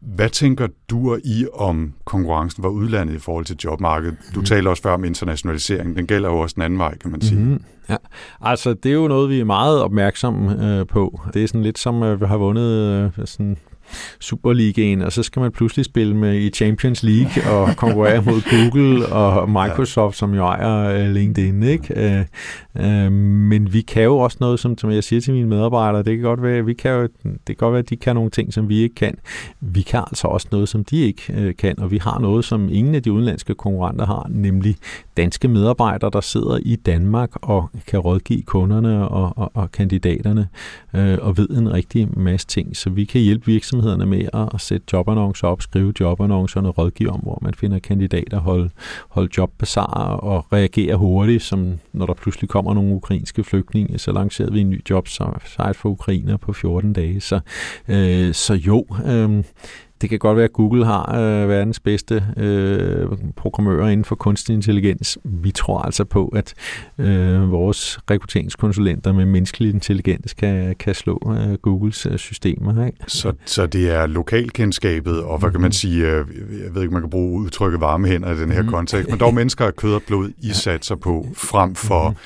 Hvad 0.00 0.28
tænker 0.28 0.66
du 0.90 1.12
og 1.12 1.18
I 1.24 1.46
om 1.54 1.92
konkurrencen 2.04 2.62
var 2.62 2.68
udlandet 2.68 3.14
i 3.14 3.18
forhold 3.18 3.44
til 3.44 3.56
jobmarkedet? 3.64 4.16
Du 4.34 4.40
mm. 4.40 4.46
taler 4.46 4.70
også 4.70 4.82
før 4.82 4.92
om 4.92 5.04
internationalisering. 5.04 5.96
Den 5.96 6.06
gælder 6.06 6.28
jo 6.28 6.38
også 6.38 6.54
den 6.54 6.62
anden 6.62 6.78
vej, 6.78 6.98
kan 6.98 7.10
man 7.10 7.20
sige. 7.20 7.40
Mm. 7.40 7.62
Ja, 7.88 7.96
altså 8.40 8.74
det 8.74 8.90
er 8.90 8.94
jo 8.94 9.08
noget, 9.08 9.30
vi 9.30 9.40
er 9.40 9.44
meget 9.44 9.82
opmærksomme 9.82 10.78
øh, 10.78 10.86
på. 10.86 11.20
Det 11.34 11.44
er 11.44 11.48
sådan 11.48 11.62
lidt 11.62 11.78
som, 11.78 12.02
øh, 12.02 12.20
vi 12.20 12.26
har 12.26 12.36
vundet 12.36 12.70
øh, 13.18 13.26
sådan 13.26 13.56
Superligaen, 14.20 15.02
og 15.02 15.12
så 15.12 15.22
skal 15.22 15.40
man 15.40 15.52
pludselig 15.52 15.84
spille 15.84 16.16
med 16.16 16.34
i 16.34 16.50
Champions 16.50 17.02
League 17.02 17.52
og 17.52 17.76
konkurrere 17.76 18.22
mod 18.22 18.40
Google 18.50 19.06
og 19.06 19.50
Microsoft, 19.50 20.16
som 20.16 20.34
jo 20.34 20.44
ejer 20.44 21.04
øh, 21.04 21.10
LinkedIn. 21.10 21.62
Ikke? 21.62 22.16
Øh, 22.16 22.24
øh, 22.76 23.12
men 23.12 23.72
vi 23.72 23.80
kan 23.80 24.02
jo 24.02 24.18
også 24.18 24.36
noget, 24.40 24.60
som, 24.60 24.78
som 24.78 24.90
jeg 24.90 25.04
siger 25.04 25.20
til 25.20 25.34
mine 25.34 25.48
medarbejdere, 25.48 26.02
det 26.02 26.16
kan 26.16 26.22
godt 26.22 26.42
være, 26.42 26.64
vi 26.64 26.74
kan 26.74 26.90
jo, 26.90 27.02
det 27.02 27.46
kan 27.46 27.56
godt 27.56 27.72
være, 27.72 27.78
at 27.78 27.90
de 27.90 27.96
kan 27.96 28.14
nogle 28.14 28.30
ting, 28.30 28.54
som 28.54 28.68
vi 28.68 28.78
ikke 28.78 28.94
kan. 28.94 29.14
Vi 29.60 29.82
kan 29.82 30.00
altså 30.00 30.26
også 30.28 30.48
noget, 30.52 30.68
som 30.68 30.84
de 30.84 30.96
ikke 30.96 31.22
øh, 31.36 31.56
kan, 31.56 31.78
og 31.78 31.90
vi 31.90 31.98
har 31.98 32.18
noget, 32.18 32.44
som 32.44 32.68
ingen 32.72 32.94
af 32.94 33.02
de 33.02 33.12
udenlandske 33.12 33.54
konkurrenter 33.54 34.06
har, 34.06 34.26
nemlig 34.30 34.76
danske 35.16 35.48
medarbejdere, 35.48 36.10
der 36.12 36.20
sidder 36.20 36.58
i 36.62 36.76
Danmark 36.76 37.30
og 37.42 37.70
kan 37.86 38.00
rådgive 38.00 38.42
kunderne 38.42 39.08
og, 39.08 39.32
og, 39.38 39.50
og 39.54 39.72
kandidaterne 39.72 40.48
øh, 40.94 41.18
og 41.20 41.36
ved 41.36 41.48
en 41.48 41.72
rigtig 41.72 42.18
masse 42.18 42.46
ting, 42.46 42.76
så 42.76 42.90
vi 42.90 43.04
kan 43.04 43.20
hjælpe 43.20 43.46
virksomheder 43.46 43.75
virksomhederne 43.76 44.06
med 44.06 44.52
at 44.54 44.60
sætte 44.60 44.86
jobannoncer 44.92 45.48
op, 45.48 45.62
skrive 45.62 45.92
jobannoncerne, 46.00 46.68
rådgive 46.68 47.10
om, 47.10 47.20
hvor 47.20 47.38
man 47.42 47.54
finder 47.54 47.78
kandidater, 47.78 48.38
holde, 48.38 48.70
holde 49.08 49.28
jobbasar 49.38 50.16
og 50.22 50.52
reagere 50.52 50.96
hurtigt, 50.96 51.42
som 51.42 51.78
når 51.92 52.06
der 52.06 52.14
pludselig 52.14 52.50
kommer 52.50 52.74
nogle 52.74 52.94
ukrainske 52.94 53.44
flygtninge, 53.44 53.98
så 53.98 54.12
lancerede 54.12 54.52
vi 54.52 54.60
en 54.60 54.70
ny 54.70 54.82
jobsite 54.90 55.74
for 55.74 55.88
ukrainer 55.88 56.36
på 56.36 56.52
14 56.52 56.92
dage. 56.92 57.20
Så, 57.20 57.40
øh, 57.88 58.34
så 58.34 58.54
jo, 58.54 58.86
øh, 59.06 59.44
det 60.00 60.10
kan 60.10 60.18
godt 60.18 60.36
være, 60.36 60.44
at 60.44 60.52
Google 60.52 60.84
har 60.84 61.14
øh, 61.14 61.48
verdens 61.48 61.80
bedste 61.80 62.24
øh, 62.36 63.06
programmører 63.36 63.88
inden 63.88 64.04
for 64.04 64.14
kunstig 64.14 64.54
intelligens. 64.54 65.18
Vi 65.24 65.50
tror 65.50 65.78
altså 65.78 66.04
på, 66.04 66.28
at 66.28 66.54
øh, 66.98 67.50
vores 67.50 67.98
rekrutteringskonsulenter 68.10 69.12
med 69.12 69.26
menneskelig 69.26 69.74
intelligens 69.74 70.34
kan, 70.34 70.74
kan 70.78 70.94
slå 70.94 71.34
øh, 71.38 71.54
Googles 71.54 72.06
øh, 72.06 72.18
systemer. 72.18 72.86
Ikke? 72.86 72.98
Så, 73.06 73.32
så 73.44 73.66
det 73.66 73.90
er 73.90 74.06
lokalkendskabet, 74.06 75.22
og 75.22 75.38
hvad 75.38 75.50
kan 75.50 75.60
man 75.60 75.68
mhm. 75.68 75.72
sige, 75.72 76.06
øh, 76.06 76.26
jeg 76.64 76.74
ved 76.74 76.82
ikke, 76.82 76.92
man 76.92 77.02
kan 77.02 77.10
bruge 77.10 77.42
udtrykket 77.42 77.80
varme 77.80 78.08
hænder 78.08 78.32
i 78.32 78.40
den 78.40 78.52
her 78.52 78.62
mm. 78.62 78.68
kontekst, 78.68 79.10
men 79.10 79.20
dog 79.20 79.34
mennesker 79.34 79.66
af 79.66 79.76
kød 79.76 79.94
og 79.94 80.02
blod, 80.06 80.30
I 80.38 80.50
satser 80.52 80.94
på, 80.94 81.26
frem 81.34 81.74
for 81.74 82.08
mm. 82.08 82.16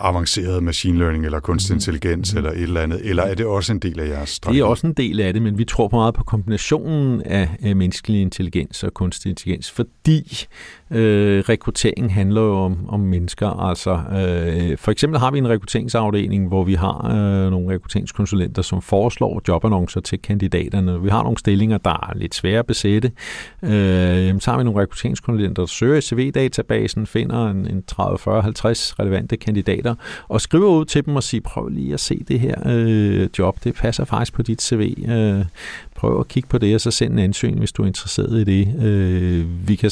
Avanceret 0.00 0.62
machine 0.62 0.98
learning 0.98 1.24
eller 1.24 1.40
kunstig 1.40 1.74
mhm. 1.74 1.76
intelligens 1.76 2.34
mm. 2.34 2.38
eller 2.38 2.50
et 2.50 2.62
eller 2.62 2.80
andet, 2.80 3.00
eller 3.04 3.22
er 3.22 3.34
det 3.34 3.46
også 3.46 3.72
en 3.72 3.78
del 3.78 4.00
af 4.00 4.08
jeres 4.08 4.28
strategi? 4.28 4.58
Det 4.58 4.64
er 4.64 4.68
også 4.68 4.86
en 4.86 4.92
del 4.92 5.20
af 5.20 5.32
det, 5.32 5.42
men 5.42 5.58
vi 5.58 5.64
tror 5.64 5.88
på 5.88 5.96
meget 5.96 6.14
på 6.14 6.24
kombinationen 6.24 7.22
af, 7.22 7.48
af 7.62 7.76
menneskelig 7.76 8.20
intelligens 8.20 8.82
og 8.84 8.94
kunstig 8.94 9.30
intelligens, 9.30 9.70
fordi 9.70 10.46
øh, 10.90 11.44
rekruttering 11.48 12.14
handler 12.14 12.40
jo 12.40 12.54
om, 12.54 12.88
om 12.88 13.00
mennesker. 13.00 13.48
Altså, 13.48 13.90
øh, 13.90 14.78
for 14.78 14.90
eksempel 14.90 15.18
har 15.20 15.30
vi 15.30 15.38
en 15.38 15.48
rekrutteringsafdeling, 15.48 16.48
hvor 16.48 16.64
vi 16.64 16.74
har 16.74 17.06
øh, 17.06 17.50
nogle 17.50 17.74
rekrutteringskonsulenter, 17.74 18.62
som 18.62 18.82
foreslår 18.82 19.42
jobannoncer 19.48 20.00
til 20.00 20.22
kandidaterne. 20.22 21.02
Vi 21.02 21.08
har 21.08 21.22
nogle 21.22 21.38
stillinger, 21.38 21.78
der 21.78 22.10
er 22.10 22.12
lidt 22.16 22.34
svære 22.34 22.58
at 22.58 22.66
besætte. 22.66 23.12
Øh, 23.62 24.40
så 24.40 24.50
har 24.50 24.58
vi 24.58 24.64
nogle 24.64 24.82
rekrutteringskonsulenter, 24.82 25.62
der 25.62 25.66
søger 25.66 25.96
i 25.96 26.00
CV-databasen, 26.00 27.06
finder 27.06 27.50
en, 27.50 27.66
en 27.66 27.82
30, 27.82 28.18
40, 28.18 28.42
50 28.42 28.98
relevante 29.00 29.36
kandidater, 29.36 29.69
og 30.28 30.40
skriver 30.40 30.70
ud 30.70 30.84
til 30.84 31.06
dem 31.06 31.16
og 31.16 31.22
siger, 31.22 31.40
prøv 31.40 31.68
lige 31.68 31.94
at 31.94 32.00
se 32.00 32.24
det 32.28 32.40
her 32.40 32.54
øh, 32.66 33.28
job, 33.38 33.64
det 33.64 33.74
passer 33.74 34.04
faktisk 34.04 34.32
på 34.32 34.42
dit 34.42 34.62
CV. 34.62 34.94
Øh, 35.08 35.44
prøv 35.94 36.20
at 36.20 36.28
kigge 36.28 36.48
på 36.48 36.58
det, 36.58 36.74
og 36.74 36.80
så 36.80 36.90
send 36.90 37.12
en 37.12 37.18
ansøgning, 37.18 37.58
hvis 37.58 37.72
du 37.72 37.82
er 37.82 37.86
interesseret 37.86 38.40
i 38.40 38.44
det. 38.44 38.84
Øh, 38.84 39.68
vi 39.68 39.74
kan 39.74 39.90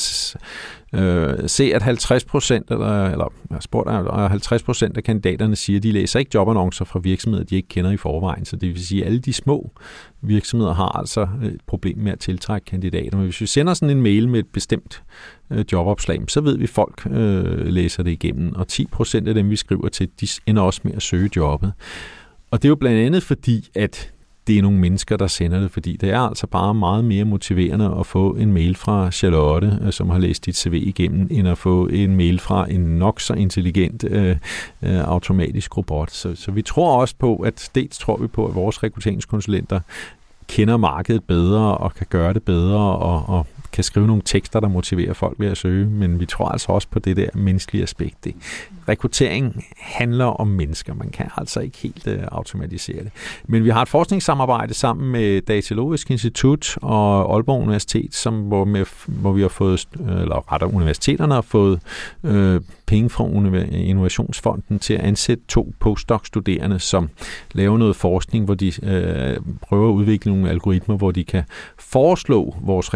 øh, 0.93 1.49
se, 1.49 1.75
at 1.75 1.83
50 1.83 2.25
procent, 2.25 2.71
eller, 2.71 3.07
eller 3.07 3.33
jeg 3.51 3.63
spurgte, 3.63 3.93
50 3.93 4.63
procent 4.63 4.97
af 4.97 5.05
kandidaterne 5.05 5.57
siger, 5.57 5.79
at 5.79 5.83
de 5.83 5.93
læser 5.93 6.19
ikke 6.19 6.31
jobannoncer 6.35 6.85
fra 6.85 6.99
virksomheder, 6.99 7.45
de 7.45 7.57
ikke 7.57 7.69
kender 7.69 7.91
i 7.91 7.97
forvejen. 7.97 8.45
Så 8.45 8.57
det 8.57 8.69
vil 8.69 8.87
sige, 8.87 9.01
at 9.01 9.07
alle 9.07 9.19
de 9.19 9.33
små 9.33 9.71
virksomheder 10.21 10.75
har 10.75 10.99
altså 10.99 11.29
et 11.43 11.61
problem 11.67 11.99
med 11.99 12.13
at 12.13 12.19
tiltrække 12.19 12.65
kandidater. 12.65 13.17
Men 13.17 13.25
hvis 13.25 13.41
vi 13.41 13.47
sender 13.47 13.75
sådan 13.75 13.97
en 13.97 14.03
mail 14.03 14.29
med 14.29 14.39
et 14.39 14.49
bestemt 14.53 15.03
øh, 15.51 15.65
jobopslag, 15.73 16.21
så 16.29 16.41
ved 16.41 16.57
vi, 16.57 16.65
at 16.65 16.71
folk 16.71 17.07
øh, 17.11 17.67
læser 17.67 18.03
det 18.03 18.11
igennem. 18.11 18.55
Og 18.55 18.69
10 18.69 18.87
procent 18.87 19.29
af 19.29 19.35
dem, 19.35 19.51
vi 19.51 19.57
skriver 19.57 19.89
til, 19.89 20.09
de 20.21 20.29
ender 20.47 20.63
også 20.63 20.81
med 20.85 20.93
at 20.93 21.03
søge 21.03 21.31
jobbet. 21.37 21.73
Og 22.51 22.63
det 22.63 22.69
er 22.69 22.71
jo 22.71 22.77
blandt 22.77 23.01
andet 23.01 23.23
fordi, 23.23 23.69
at 23.75 24.13
det 24.49 24.59
er 24.59 24.63
nogle 24.63 24.79
mennesker, 24.79 25.17
der 25.17 25.27
sender 25.27 25.61
det, 25.61 25.71
fordi 25.71 25.97
det 25.97 26.11
er 26.11 26.21
altså 26.21 26.47
bare 26.47 26.75
meget 26.75 27.05
mere 27.05 27.25
motiverende 27.25 27.97
at 28.01 28.07
få 28.07 28.31
en 28.31 28.53
mail 28.53 28.75
fra 28.75 29.11
Charlotte, 29.11 29.79
øh, 29.83 29.93
som 29.93 30.11
har 30.11 30.19
læst 30.19 30.47
dit 30.47 30.57
CV 30.57 30.75
igennem, 30.75 31.29
end 31.31 31.49
at 31.49 31.59
få 31.59 31.87
en 31.87 32.17
mail 32.17 32.39
fra 32.39 32.71
en 32.71 32.81
nok 32.81 33.21
så 33.21 33.35
intelligent 33.35 34.05
øh, 34.05 34.37
øh, 34.83 34.99
automatisk 35.01 35.77
robot. 35.77 36.11
Så, 36.11 36.35
så 36.35 36.51
vi 36.51 36.63
tror 36.63 37.01
også 37.01 37.15
på, 37.19 37.37
at 37.37 37.71
dels 37.75 37.99
tror 37.99 38.17
vi 38.17 38.27
på, 38.27 38.47
at 38.47 38.55
vores 38.55 38.83
rekrutteringskonsulenter 38.83 39.81
kender 40.49 40.77
markedet 40.77 41.25
bedre 41.25 41.79
og 41.79 41.95
kan 41.95 42.07
gøre 42.11 42.33
det 42.33 42.43
bedre 42.43 42.79
og, 42.79 43.29
og 43.29 43.47
kan 43.73 43.85
skrive 43.85 44.07
nogle 44.07 44.23
tekster, 44.25 44.61
der 44.61 44.69
motiverer 44.69 45.13
folk 45.13 45.35
ved 45.41 45.49
at 45.49 45.57
søge, 45.57 45.87
men 45.87 46.21
vi 46.21 46.27
tror 46.27 46.49
altså 46.49 46.73
også 46.73 46.89
på 46.91 46.99
det 46.99 47.17
der 47.17 47.29
menneskelige 47.35 47.83
aspekt. 47.83 48.25
Det. 48.25 48.35
Rekruttering 48.89 49.65
handler 49.77 50.25
om 50.25 50.47
mennesker, 50.47 50.95
man 50.95 51.11
kan 51.11 51.27
altså 51.37 51.61
ikke 51.61 51.79
helt 51.79 52.07
uh, 52.07 52.13
automatisere 52.33 53.05
det. 53.05 53.13
Men 53.47 53.65
vi 53.65 53.71
har 53.71 53.83
et 53.83 53.89
forskningssamarbejde 53.89 54.75
sammen 54.75 55.13
med 55.13 55.41
Datalogisk 55.41 56.11
Institut 56.11 56.79
og 56.83 57.35
Aalborg 57.35 57.63
Universitet, 57.63 58.15
som, 58.15 58.41
hvor, 58.41 58.65
med, 58.65 58.85
hvor 59.07 59.33
vi 59.33 59.41
har 59.41 59.49
fået, 59.49 59.89
øh, 60.01 60.21
eller 60.21 60.53
rettere 60.53 60.75
universiteterne 60.75 61.35
har 61.35 61.41
fået 61.41 61.81
øh, 62.25 62.61
penge 62.87 63.11
fra 63.11 63.25
Innovationsfonden 63.71 64.79
til 64.79 64.95
at 64.95 65.01
ansætte 65.01 65.45
to 65.49 65.75
postdoc-studerende, 65.81 66.79
som 66.79 67.09
laver 67.53 67.79
noget 67.79 67.97
forskning, 67.97 68.45
hvor 68.45 68.55
de 68.55 68.73
øh, 68.83 69.37
prøver 69.63 69.89
at 69.89 69.93
udvikle 69.93 70.33
nogle 70.33 70.51
algoritmer, 70.51 70.97
hvor 70.97 71.11
de 71.11 71.25
kan 71.25 71.45
foreslå 71.79 72.55
vores 72.61 72.95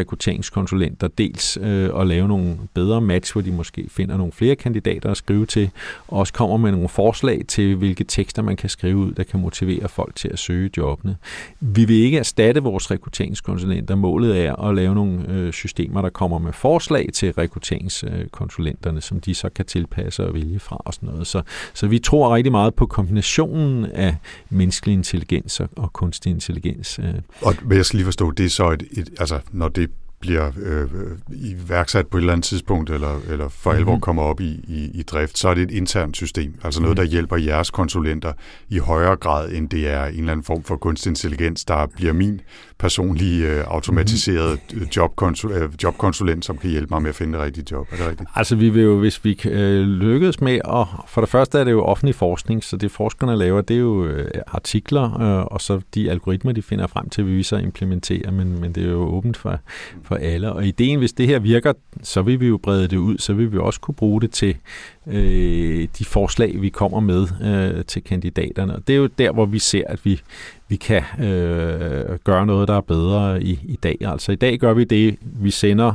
konsulenter, 0.62 1.08
dels 1.08 1.58
øh, 1.60 2.00
at 2.00 2.06
lave 2.06 2.28
nogle 2.28 2.58
bedre 2.74 3.00
match, 3.00 3.32
hvor 3.32 3.42
de 3.42 3.52
måske 3.52 3.86
finder 3.88 4.16
nogle 4.16 4.32
flere 4.32 4.56
kandidater 4.56 5.10
at 5.10 5.16
skrive 5.16 5.46
til, 5.46 5.70
og 6.08 6.18
også 6.18 6.32
kommer 6.32 6.56
med 6.56 6.72
nogle 6.72 6.88
forslag 6.88 7.42
til, 7.48 7.74
hvilke 7.74 8.04
tekster 8.04 8.42
man 8.42 8.56
kan 8.56 8.68
skrive 8.68 8.96
ud, 8.96 9.12
der 9.12 9.22
kan 9.22 9.40
motivere 9.40 9.88
folk 9.88 10.16
til 10.16 10.28
at 10.28 10.38
søge 10.38 10.70
jobbene. 10.76 11.16
Vi 11.60 11.84
vil 11.84 11.96
ikke 11.96 12.18
erstatte 12.18 12.62
vores 12.62 12.90
rekrutteringskonsulenter. 12.90 13.94
Målet 13.94 14.46
er 14.46 14.56
at 14.56 14.74
lave 14.74 14.94
nogle 14.94 15.28
øh, 15.28 15.52
systemer, 15.52 16.02
der 16.02 16.10
kommer 16.10 16.38
med 16.38 16.52
forslag 16.52 17.08
til 17.14 17.32
rekrutteringskonsulenterne, 17.32 19.00
som 19.00 19.20
de 19.20 19.34
så 19.34 19.48
kan 19.48 19.64
tilpasse 19.64 20.26
og 20.26 20.34
vælge 20.34 20.58
fra 20.58 20.76
og 20.84 20.94
sådan 20.94 21.08
noget. 21.08 21.26
Så, 21.26 21.42
så 21.74 21.86
vi 21.86 21.98
tror 21.98 22.34
rigtig 22.34 22.52
meget 22.52 22.74
på 22.74 22.86
kombinationen 22.86 23.84
af 23.84 24.16
menneskelig 24.50 24.92
intelligens 24.92 25.60
og, 25.60 25.68
og 25.76 25.92
kunstig 25.92 26.30
intelligens. 26.30 26.98
Øh. 26.98 27.14
Og 27.42 27.54
hvad 27.62 27.76
jeg 27.76 27.86
skal 27.86 27.96
lige 27.96 28.04
forstå, 28.04 28.30
det 28.30 28.46
er 28.46 28.50
så 28.50 28.70
et, 28.70 28.82
et 28.92 29.10
altså 29.18 29.38
når 29.52 29.68
det 29.68 29.90
bliver 30.22 30.50
øh, 30.56 30.88
iværksat 31.28 32.06
på 32.06 32.16
et 32.16 32.20
eller 32.20 32.32
andet 32.32 32.44
tidspunkt, 32.44 32.90
eller, 32.90 33.20
eller 33.28 33.48
for 33.48 33.72
alvor 33.72 33.92
mm-hmm. 33.92 34.00
kommer 34.00 34.22
op 34.22 34.40
i, 34.40 34.64
i, 34.68 34.90
i 34.94 35.02
drift, 35.02 35.38
så 35.38 35.48
er 35.48 35.54
det 35.54 35.62
et 35.62 35.70
internt 35.70 36.16
system, 36.16 36.54
altså 36.64 36.82
noget, 36.82 36.96
der 36.96 37.02
hjælper 37.02 37.36
jeres 37.36 37.70
konsulenter 37.70 38.32
i 38.68 38.78
højere 38.78 39.16
grad, 39.16 39.52
end 39.52 39.68
det 39.68 39.88
er 39.88 40.04
en 40.04 40.18
eller 40.18 40.32
anden 40.32 40.44
form 40.44 40.62
for 40.62 40.76
kunstig 40.76 41.10
intelligens, 41.10 41.64
der 41.64 41.86
bliver 41.86 42.12
min 42.12 42.40
personlige 42.82 43.48
øh, 43.48 43.64
automatiserede 43.66 44.58
mm-hmm. 44.72 44.88
jobkonsul, 44.96 45.52
øh, 45.52 45.70
jobkonsulent, 45.82 46.44
som 46.44 46.58
kan 46.58 46.70
hjælpe 46.70 46.94
mig 46.94 47.02
med 47.02 47.08
at 47.08 47.14
finde 47.14 47.38
det 47.38 47.44
rigtige 47.44 47.64
job. 47.70 47.86
Er 47.92 47.96
det 47.96 48.08
rigtigt? 48.08 48.28
Altså 48.34 48.56
vi 48.56 48.68
vil 48.68 48.82
jo, 48.82 48.98
hvis 48.98 49.24
vi 49.24 49.40
øh, 49.44 49.80
lykkes 49.86 50.40
med, 50.40 50.60
og 50.64 50.86
for 51.08 51.20
det 51.20 51.30
første 51.30 51.58
er 51.58 51.64
det 51.64 51.70
jo 51.70 51.84
offentlig 51.84 52.14
forskning, 52.14 52.64
så 52.64 52.76
det 52.76 52.90
forskerne 52.90 53.36
laver, 53.36 53.60
det 53.60 53.74
er 53.74 53.80
jo 53.80 54.04
øh, 54.06 54.30
artikler, 54.46 55.20
øh, 55.20 55.46
og 55.46 55.60
så 55.60 55.80
de 55.94 56.10
algoritmer, 56.10 56.52
de 56.52 56.62
finder 56.62 56.86
frem 56.86 57.08
til, 57.08 57.26
vil 57.26 57.36
vi 57.36 57.42
så 57.42 57.56
implementere, 57.56 58.30
men, 58.30 58.60
men 58.60 58.72
det 58.72 58.84
er 58.84 58.90
jo 58.90 59.02
åbent 59.16 59.36
for, 59.36 59.58
for 60.02 60.14
alle. 60.14 60.52
Og 60.52 60.66
ideen, 60.66 60.98
hvis 60.98 61.12
det 61.12 61.26
her 61.26 61.38
virker, 61.38 61.72
så 62.02 62.22
vil 62.22 62.40
vi 62.40 62.46
jo 62.46 62.56
brede 62.62 62.88
det 62.88 62.96
ud, 62.96 63.18
så 63.18 63.32
vil 63.32 63.52
vi 63.52 63.58
også 63.58 63.80
kunne 63.80 63.94
bruge 63.94 64.20
det 64.20 64.30
til 64.30 64.56
øh, 65.06 65.88
de 65.98 66.04
forslag, 66.04 66.62
vi 66.62 66.68
kommer 66.68 67.00
med 67.00 67.26
øh, 67.42 67.84
til 67.84 68.04
kandidaterne. 68.04 68.76
Og 68.76 68.86
det 68.86 68.92
er 68.92 68.96
jo 68.96 69.06
der, 69.06 69.32
hvor 69.32 69.46
vi 69.46 69.58
ser, 69.58 69.82
at 69.86 70.04
vi, 70.04 70.20
vi 70.68 70.76
kan 70.76 71.02
øh, 71.20 72.18
gøre 72.24 72.46
noget, 72.46 72.68
der 72.68 72.74
er 72.74 72.80
bedre 72.80 73.42
i, 73.42 73.60
i 73.64 73.76
dag. 73.82 73.96
Altså 74.00 74.32
i 74.32 74.36
dag 74.36 74.58
gør 74.58 74.72
vi 74.72 74.84
det, 74.84 75.18
vi 75.22 75.50
sender 75.50 75.94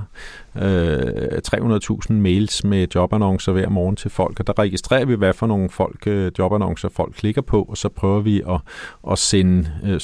øh, 0.55 1.39
300.000 1.53 2.13
mails 2.13 2.63
med 2.63 2.87
jobannoncer 2.95 3.51
hver 3.51 3.69
morgen 3.69 3.95
til 3.95 4.11
folk, 4.11 4.39
og 4.39 4.47
der 4.47 4.59
registrerer 4.59 5.05
vi, 5.05 5.15
hvad 5.15 5.33
for 5.33 5.47
nogle 5.47 5.69
folk, 5.69 6.07
øh, 6.07 6.31
jobannoncer 6.39 6.89
folk 6.89 7.13
klikker 7.13 7.41
på, 7.41 7.63
og 7.63 7.77
så 7.77 7.89
prøver 7.89 8.19
vi 8.19 8.41
at, 8.49 8.61
at 9.11 9.19
sende, 9.19 9.71
øh, 9.83 9.99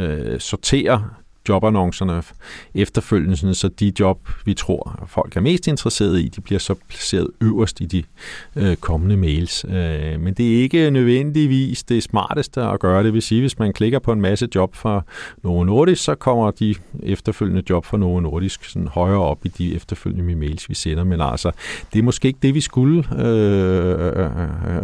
øh, 0.00 0.40
sortere 0.40 1.04
jobannoncerne 1.48 2.22
efterfølgende, 2.74 3.54
så 3.54 3.68
de 3.68 3.92
job, 4.00 4.28
vi 4.44 4.54
tror, 4.54 5.04
folk 5.08 5.36
er 5.36 5.40
mest 5.40 5.68
interesserede 5.68 6.22
i, 6.22 6.28
de 6.28 6.40
bliver 6.40 6.58
så 6.58 6.74
placeret 6.88 7.28
øverst 7.40 7.80
i 7.80 7.86
de 7.86 8.02
øh, 8.56 8.76
kommende 8.76 9.16
mails. 9.16 9.64
Øh, 9.68 10.20
men 10.20 10.34
det 10.34 10.56
er 10.56 10.62
ikke 10.62 10.90
nødvendigvis 10.90 11.82
det 11.82 12.02
smarteste 12.02 12.62
at 12.62 12.80
gøre. 12.80 13.04
Det 13.04 13.12
vil 13.12 13.22
sige, 13.22 13.40
hvis 13.40 13.58
man 13.58 13.72
klikker 13.72 13.98
på 13.98 14.12
en 14.12 14.20
masse 14.20 14.48
job 14.54 14.74
fra 14.74 15.02
Novo 15.42 15.64
Nordisk, 15.64 16.04
så 16.04 16.14
kommer 16.14 16.50
de 16.50 16.74
efterfølgende 17.02 17.62
job 17.70 17.84
fra 17.84 17.96
Novo 17.96 18.20
Nordisk 18.20 18.64
sådan 18.64 18.88
højere 18.88 19.20
op 19.20 19.44
i 19.44 19.48
de 19.48 19.74
efterfølgende 19.74 20.34
mails, 20.34 20.68
vi 20.68 20.74
sender. 20.74 21.04
Men 21.04 21.20
altså, 21.20 21.50
det 21.92 21.98
er 21.98 22.02
måske 22.02 22.28
ikke 22.28 22.38
det, 22.42 22.54
vi 22.54 22.60
skulle 22.60 23.04
øh, 23.18 24.16
øh, 24.16 24.26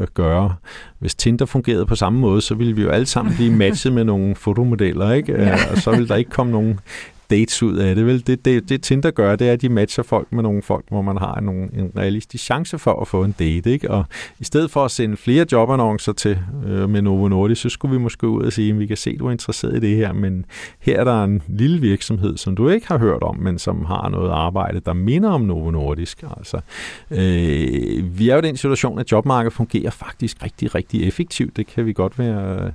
øh, 0.01 0.07
gøre. 0.15 0.55
Hvis 0.99 1.15
Tinder 1.15 1.47
fungerede 1.47 1.87
på 1.87 1.95
samme 1.95 2.21
måde, 2.21 2.41
så 2.41 2.55
ville 2.55 2.77
vi 2.77 2.83
jo 2.83 2.89
alle 2.89 3.07
sammen 3.07 3.35
blive 3.35 3.53
matchet 3.53 3.93
med 3.93 4.05
nogle 4.05 4.35
fotomodeller, 4.35 5.13
ikke? 5.13 5.33
Ja. 5.33 5.53
Øh, 5.53 5.59
og 5.73 5.79
så 5.79 5.91
ville 5.91 6.09
der 6.09 6.17
ikke 6.17 6.31
komme 6.31 6.48
nogen 6.49 6.81
dates 7.31 7.63
ud 7.63 7.77
af 7.77 7.95
det. 7.95 8.07
Vel? 8.07 8.27
Det, 8.27 8.45
det, 8.45 8.69
det 8.69 8.83
Tinder 8.83 9.11
gør, 9.11 9.37
det 9.37 9.49
er, 9.49 9.53
at 9.53 9.63
de 9.63 9.69
matcher 9.69 10.03
folk 10.03 10.33
med 10.33 10.43
nogle 10.43 10.63
folk, 10.63 10.85
hvor 10.89 11.03
man 11.03 11.17
har 11.17 11.41
nogle, 11.41 11.69
en 11.75 11.93
realistisk 11.97 12.45
chance 12.45 12.79
for 12.79 13.01
at 13.01 13.09
få 13.09 13.25
en 13.25 13.35
date. 13.39 13.71
Ikke? 13.71 13.91
Og 13.91 14.05
i 14.39 14.45
stedet 14.45 14.71
for 14.71 14.85
at 14.85 14.91
sende 14.91 15.17
flere 15.17 15.47
jobannoncer 15.53 16.13
til 16.13 16.39
øh, 16.67 16.91
med 16.91 17.03
Novo 17.03 17.29
Nordisk, 17.29 17.63
så 17.63 17.69
skulle 17.69 17.93
vi 17.93 18.03
måske 18.03 18.29
ud 18.29 18.43
og 18.43 18.53
sige, 18.53 18.73
at 18.73 18.79
vi 18.79 18.87
kan 18.87 18.97
se, 18.97 19.11
at 19.11 19.19
du 19.19 19.27
er 19.27 19.31
interesseret 19.31 19.77
i 19.77 19.81
det 19.81 19.97
her, 19.97 20.13
men 20.13 20.45
her 20.81 21.01
er 21.01 21.05
der 21.05 21.25
en 21.25 21.43
lille 21.49 21.81
virksomhed, 21.81 22.37
som 22.37 22.57
du 22.57 22.69
ikke 22.69 22.89
har 22.89 22.99
hørt 22.99 23.23
om, 23.23 23.37
men 23.37 23.59
som 23.59 23.85
har 23.85 24.09
noget 24.09 24.31
arbejde, 24.31 24.81
der 24.81 24.93
minder 24.93 25.31
om 25.31 25.41
Novo 25.41 25.71
Nordisk. 25.71 26.25
Altså, 26.37 26.61
øh, 27.11 28.19
vi 28.19 28.29
er 28.29 28.35
jo 28.35 28.39
i 28.39 28.43
den 28.43 28.57
situation, 28.57 28.99
at 28.99 29.13
jobmarkedet 29.13 29.53
fungerer 29.53 29.91
faktisk 29.91 30.43
rigtig, 30.43 30.75
rigtig 30.75 31.09
effektivt. 31.09 31.57
Det 31.57 31.67
kan 31.67 31.87
vi 31.87 31.93
godt 31.93 32.19
være 32.19 32.73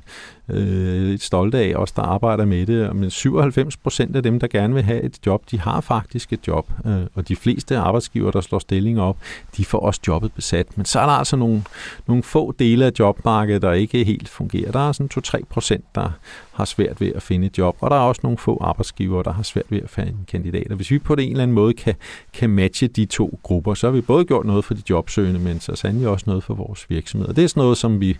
øh, 0.49 1.19
stolte 1.19 1.57
af, 1.57 1.73
os 1.75 1.91
der 1.91 2.01
arbejder 2.01 2.45
med 2.45 2.65
det. 2.65 2.95
Men 2.95 3.09
97 3.09 3.77
procent 3.77 4.15
af 4.15 4.23
dem, 4.23 4.39
der 4.39 4.47
gerne 4.47 4.73
vil 4.73 4.83
have 4.83 5.01
et 5.01 5.19
job, 5.25 5.43
de 5.51 5.59
har 5.59 5.81
faktisk 5.81 6.33
et 6.33 6.47
job. 6.47 6.71
Øh, 6.85 7.01
og 7.15 7.27
de 7.27 7.35
fleste 7.35 7.77
arbejdsgiver, 7.77 8.31
der 8.31 8.41
slår 8.41 8.59
stillinger 8.59 9.03
op, 9.03 9.17
de 9.57 9.65
får 9.65 9.79
også 9.79 10.01
jobbet 10.07 10.33
besat. 10.33 10.77
Men 10.77 10.85
så 10.85 10.99
er 10.99 11.05
der 11.05 11.13
altså 11.13 11.35
nogle, 11.35 11.63
nogle 12.07 12.23
få 12.23 12.51
dele 12.59 12.85
af 12.85 12.91
jobmarkedet, 12.99 13.61
der 13.61 13.71
ikke 13.71 14.03
helt 14.03 14.29
fungerer. 14.29 14.71
Der 14.71 14.87
er 14.87 14.91
sådan 14.91 15.09
2-3 15.17 15.41
procent, 15.49 15.85
der 15.95 16.09
har 16.53 16.65
svært 16.65 17.01
ved 17.01 17.11
at 17.15 17.21
finde 17.21 17.47
et 17.47 17.57
job, 17.57 17.77
og 17.79 17.91
der 17.91 17.95
er 17.95 18.01
også 18.01 18.21
nogle 18.23 18.37
få 18.37 18.57
arbejdsgivere, 18.61 19.23
der 19.23 19.33
har 19.33 19.43
svært 19.43 19.65
ved 19.69 19.81
at 19.83 19.89
finde 19.89 20.13
kandidater. 20.27 20.75
Hvis 20.75 20.91
vi 20.91 20.99
på 20.99 21.13
en 21.13 21.19
eller 21.19 21.43
anden 21.43 21.55
måde 21.55 21.73
kan, 21.73 21.95
kan 22.33 22.49
matche 22.49 22.87
de 22.87 23.05
to 23.05 23.39
grupper, 23.43 23.73
så 23.73 23.87
har 23.87 23.91
vi 23.91 24.01
både 24.01 24.25
gjort 24.25 24.45
noget 24.45 24.65
for 24.65 24.73
de 24.73 24.81
jobsøgende, 24.89 25.39
men 25.39 25.59
så 25.59 25.75
sandelig 25.75 26.07
også 26.07 26.23
noget 26.27 26.43
for 26.43 26.53
vores 26.53 26.89
virksomheder. 26.89 27.33
Det 27.33 27.43
er 27.43 27.47
sådan 27.47 27.61
noget, 27.61 27.77
som 27.77 28.01
vi 28.01 28.17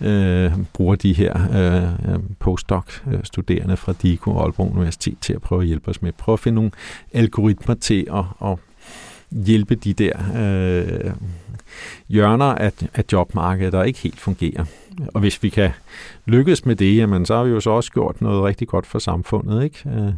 øh, 0.00 0.52
bruger 0.72 0.94
de 0.94 1.12
her 1.12 1.34
øh, 2.14 2.18
postdoc-studerende 2.38 3.76
fra 3.76 3.92
DIKO 3.92 4.30
og 4.30 4.42
Aalborg 4.42 4.72
Universitet 4.72 5.18
til 5.20 5.32
at 5.32 5.42
prøve 5.42 5.60
at 5.60 5.66
hjælpe 5.66 5.88
os 5.88 6.02
med. 6.02 6.12
Prøve 6.12 6.34
at 6.34 6.40
finde 6.40 6.56
nogle 6.56 6.70
algoritmer 7.12 7.74
til 7.74 8.06
at, 8.12 8.48
at 8.48 8.58
hjælpe 9.34 9.74
de 9.74 9.92
der 9.92 10.12
øh, 10.36 11.12
hjørner 12.08 12.44
af, 12.44 12.72
af 12.94 13.04
jobmarkedet, 13.12 13.72
der 13.72 13.82
ikke 13.82 13.98
helt 13.98 14.20
fungerer. 14.20 14.64
Og 15.14 15.20
hvis 15.20 15.42
vi 15.42 15.48
kan 15.48 15.70
lykkes 16.26 16.66
med 16.66 16.76
det, 16.76 16.96
jamen, 16.96 17.26
så 17.26 17.36
har 17.36 17.44
vi 17.44 17.50
jo 17.50 17.60
så 17.60 17.70
også 17.70 17.92
gjort 17.92 18.20
noget 18.20 18.44
rigtig 18.44 18.68
godt 18.68 18.86
for 18.86 18.98
samfundet. 18.98 19.64
Ikke? 19.64 20.14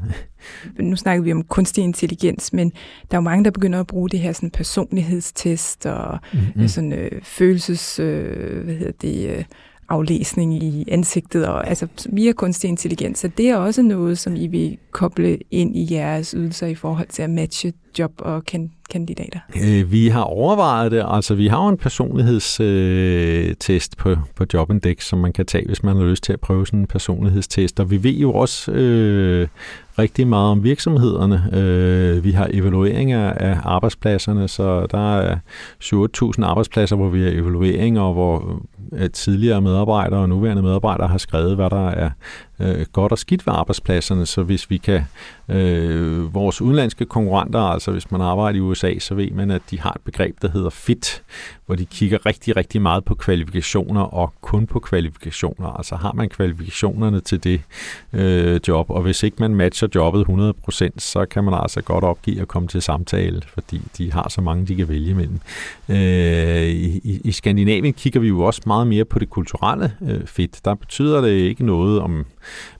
Nu 0.79 0.97
snakker 0.97 1.25
vi 1.25 1.33
om 1.33 1.43
kunstig 1.43 1.85
intelligens, 1.85 2.53
men 2.53 2.71
der 3.11 3.17
er 3.17 3.21
jo 3.21 3.21
mange, 3.21 3.45
der 3.45 3.51
begynder 3.51 3.81
at 3.81 3.87
bruge 3.87 4.09
det 4.09 4.21
her 4.21 4.33
sådan 4.33 4.51
personlighedstest 4.51 5.87
og 5.87 6.19
mm-hmm. 6.33 6.69
sådan 6.69 6.93
øh, 6.93 7.11
følelses... 7.23 7.99
Øh, 7.99 8.65
hvad 8.65 8.75
hedder 8.75 8.93
det... 9.03 9.31
Øh, 9.31 9.45
aflæsning 9.89 10.63
i 10.63 10.85
ansigtet, 10.91 11.47
og 11.47 11.69
altså 11.69 11.87
via 12.13 12.33
kunstig 12.33 12.69
intelligens. 12.69 13.19
Så 13.19 13.29
det 13.29 13.49
er 13.49 13.57
også 13.57 13.83
noget, 13.83 14.19
som 14.19 14.37
I 14.37 14.47
vil 14.47 14.79
koble 14.91 15.39
ind 15.51 15.77
i 15.77 15.95
jeres 15.95 16.31
ydelser 16.31 16.67
i 16.67 16.75
forhold 16.75 17.09
til 17.09 17.23
at 17.23 17.31
matche 17.31 17.73
job 17.99 18.13
og 18.19 18.45
kandidater? 18.91 19.41
Øh, 19.65 19.93
vi 19.93 20.09
har 20.09 20.23
overvejet 20.23 20.93
det. 20.93 21.05
Altså, 21.09 21.35
vi 21.35 21.47
har 21.47 21.63
jo 21.63 21.69
en 21.69 21.77
personlighedstest 21.77 23.95
øh, 23.99 24.01
på, 24.03 24.17
på 24.35 24.45
Jobindex, 24.55 25.05
som 25.05 25.19
man 25.19 25.33
kan 25.33 25.47
tage, 25.47 25.67
hvis 25.67 25.83
man 25.83 25.97
har 25.97 26.05
lyst 26.05 26.25
til 26.25 26.33
at 26.33 26.41
prøve 26.41 26.67
sådan 26.67 26.81
en 26.81 26.87
personlighedstest. 26.87 27.81
Og 27.81 27.91
vi 27.91 28.03
ved 28.03 28.15
jo 28.15 28.33
også 28.33 28.73
øh, 28.73 29.49
rigtig 29.99 30.27
meget 30.27 30.51
om 30.51 30.65
virksomhederne. 30.65 31.51
Øh, 31.53 32.25
vi 32.25 32.31
har 32.31 32.49
evalueringer 32.51 33.33
af 33.33 33.59
arbejdspladserne, 33.65 34.49
så 34.49 34.87
der 34.87 35.19
er 35.19 35.37
7.000 35.83 36.45
arbejdspladser, 36.45 36.97
hvor 36.97 37.09
vi 37.09 37.23
har 37.23 37.31
evalueringer, 37.31 38.13
hvor 38.13 38.63
at 38.93 39.13
tidligere 39.13 39.61
medarbejdere 39.61 40.21
og 40.21 40.29
nuværende 40.29 40.63
medarbejdere 40.63 41.09
har 41.09 41.19
skrevet, 41.19 41.57
hvad 41.57 41.71
der 41.71 41.89
er 41.89 42.11
øh, 42.61 42.87
godt 42.93 43.13
og 43.13 43.19
skidt 43.19 43.47
ved 43.47 43.55
arbejdspladserne, 43.57 44.27
så 44.27 44.43
hvis 44.43 44.71
vi 44.71 44.77
kan, 44.77 45.05
øh, 45.49 46.35
vores 46.35 46.63
udenlandske 46.63 47.05
konkurrenter, 47.05 47.61
altså 47.61 47.91
hvis 47.91 48.11
man 48.11 48.21
arbejder 48.21 48.59
i 48.59 48.61
USA, 48.61 48.99
så 48.99 49.15
ved 49.15 49.31
man, 49.31 49.51
at 49.51 49.63
de 49.71 49.81
har 49.81 49.93
et 49.93 50.01
begreb, 50.05 50.43
der 50.43 50.49
hedder 50.49 50.71
FIT, 50.71 51.23
hvor 51.67 51.75
de 51.75 51.87
kigger 51.87 52.27
rigtig, 52.27 52.57
rigtig 52.57 52.83
meget 52.83 53.05
på 53.05 53.15
kvalifikationer 53.15 54.01
og 54.01 54.33
kun 54.41 54.67
på 54.67 54.81
kvalifikationer. 54.81 55.69
Altså 55.69 55.97
har 55.97 56.13
man 56.13 56.29
kvalifikationerne 56.29 57.21
til 57.21 57.45
det 57.45 57.61
øh, 58.13 58.61
job, 58.69 58.91
og 58.91 59.03
hvis 59.03 59.23
ikke 59.23 59.37
man 59.41 59.55
matcher 59.55 59.89
jobbet 59.95 60.27
100%, 60.71 60.89
så 60.99 61.27
kan 61.31 61.45
man 61.45 61.55
altså 61.55 61.83
godt 61.83 62.05
opgive 62.05 62.41
at 62.41 62.49
komme 62.49 62.69
til 62.69 62.83
samtale, 62.83 63.43
fordi 63.55 63.81
de 63.99 64.13
har 64.13 64.29
så 64.29 64.41
mange, 64.41 64.67
de 64.67 64.77
kan 64.77 64.89
vælge 64.89 65.15
mellem. 65.15 65.41
Øh, 65.89 66.69
i, 66.69 67.21
I 67.25 67.33
Skandinavien 67.33 67.95
kigger 67.95 68.21
vi 68.21 68.29
jo 68.29 68.41
også 68.41 68.63
meget 68.67 68.87
mere 68.87 69.05
på 69.05 69.19
det 69.19 69.31
kulturelle 69.31 69.93
øh, 70.03 70.27
fit. 70.27 70.61
Der 70.65 70.75
betyder 70.75 71.21
det 71.21 71.31
ikke 71.31 71.67
noget 71.67 72.01
om 72.01 72.27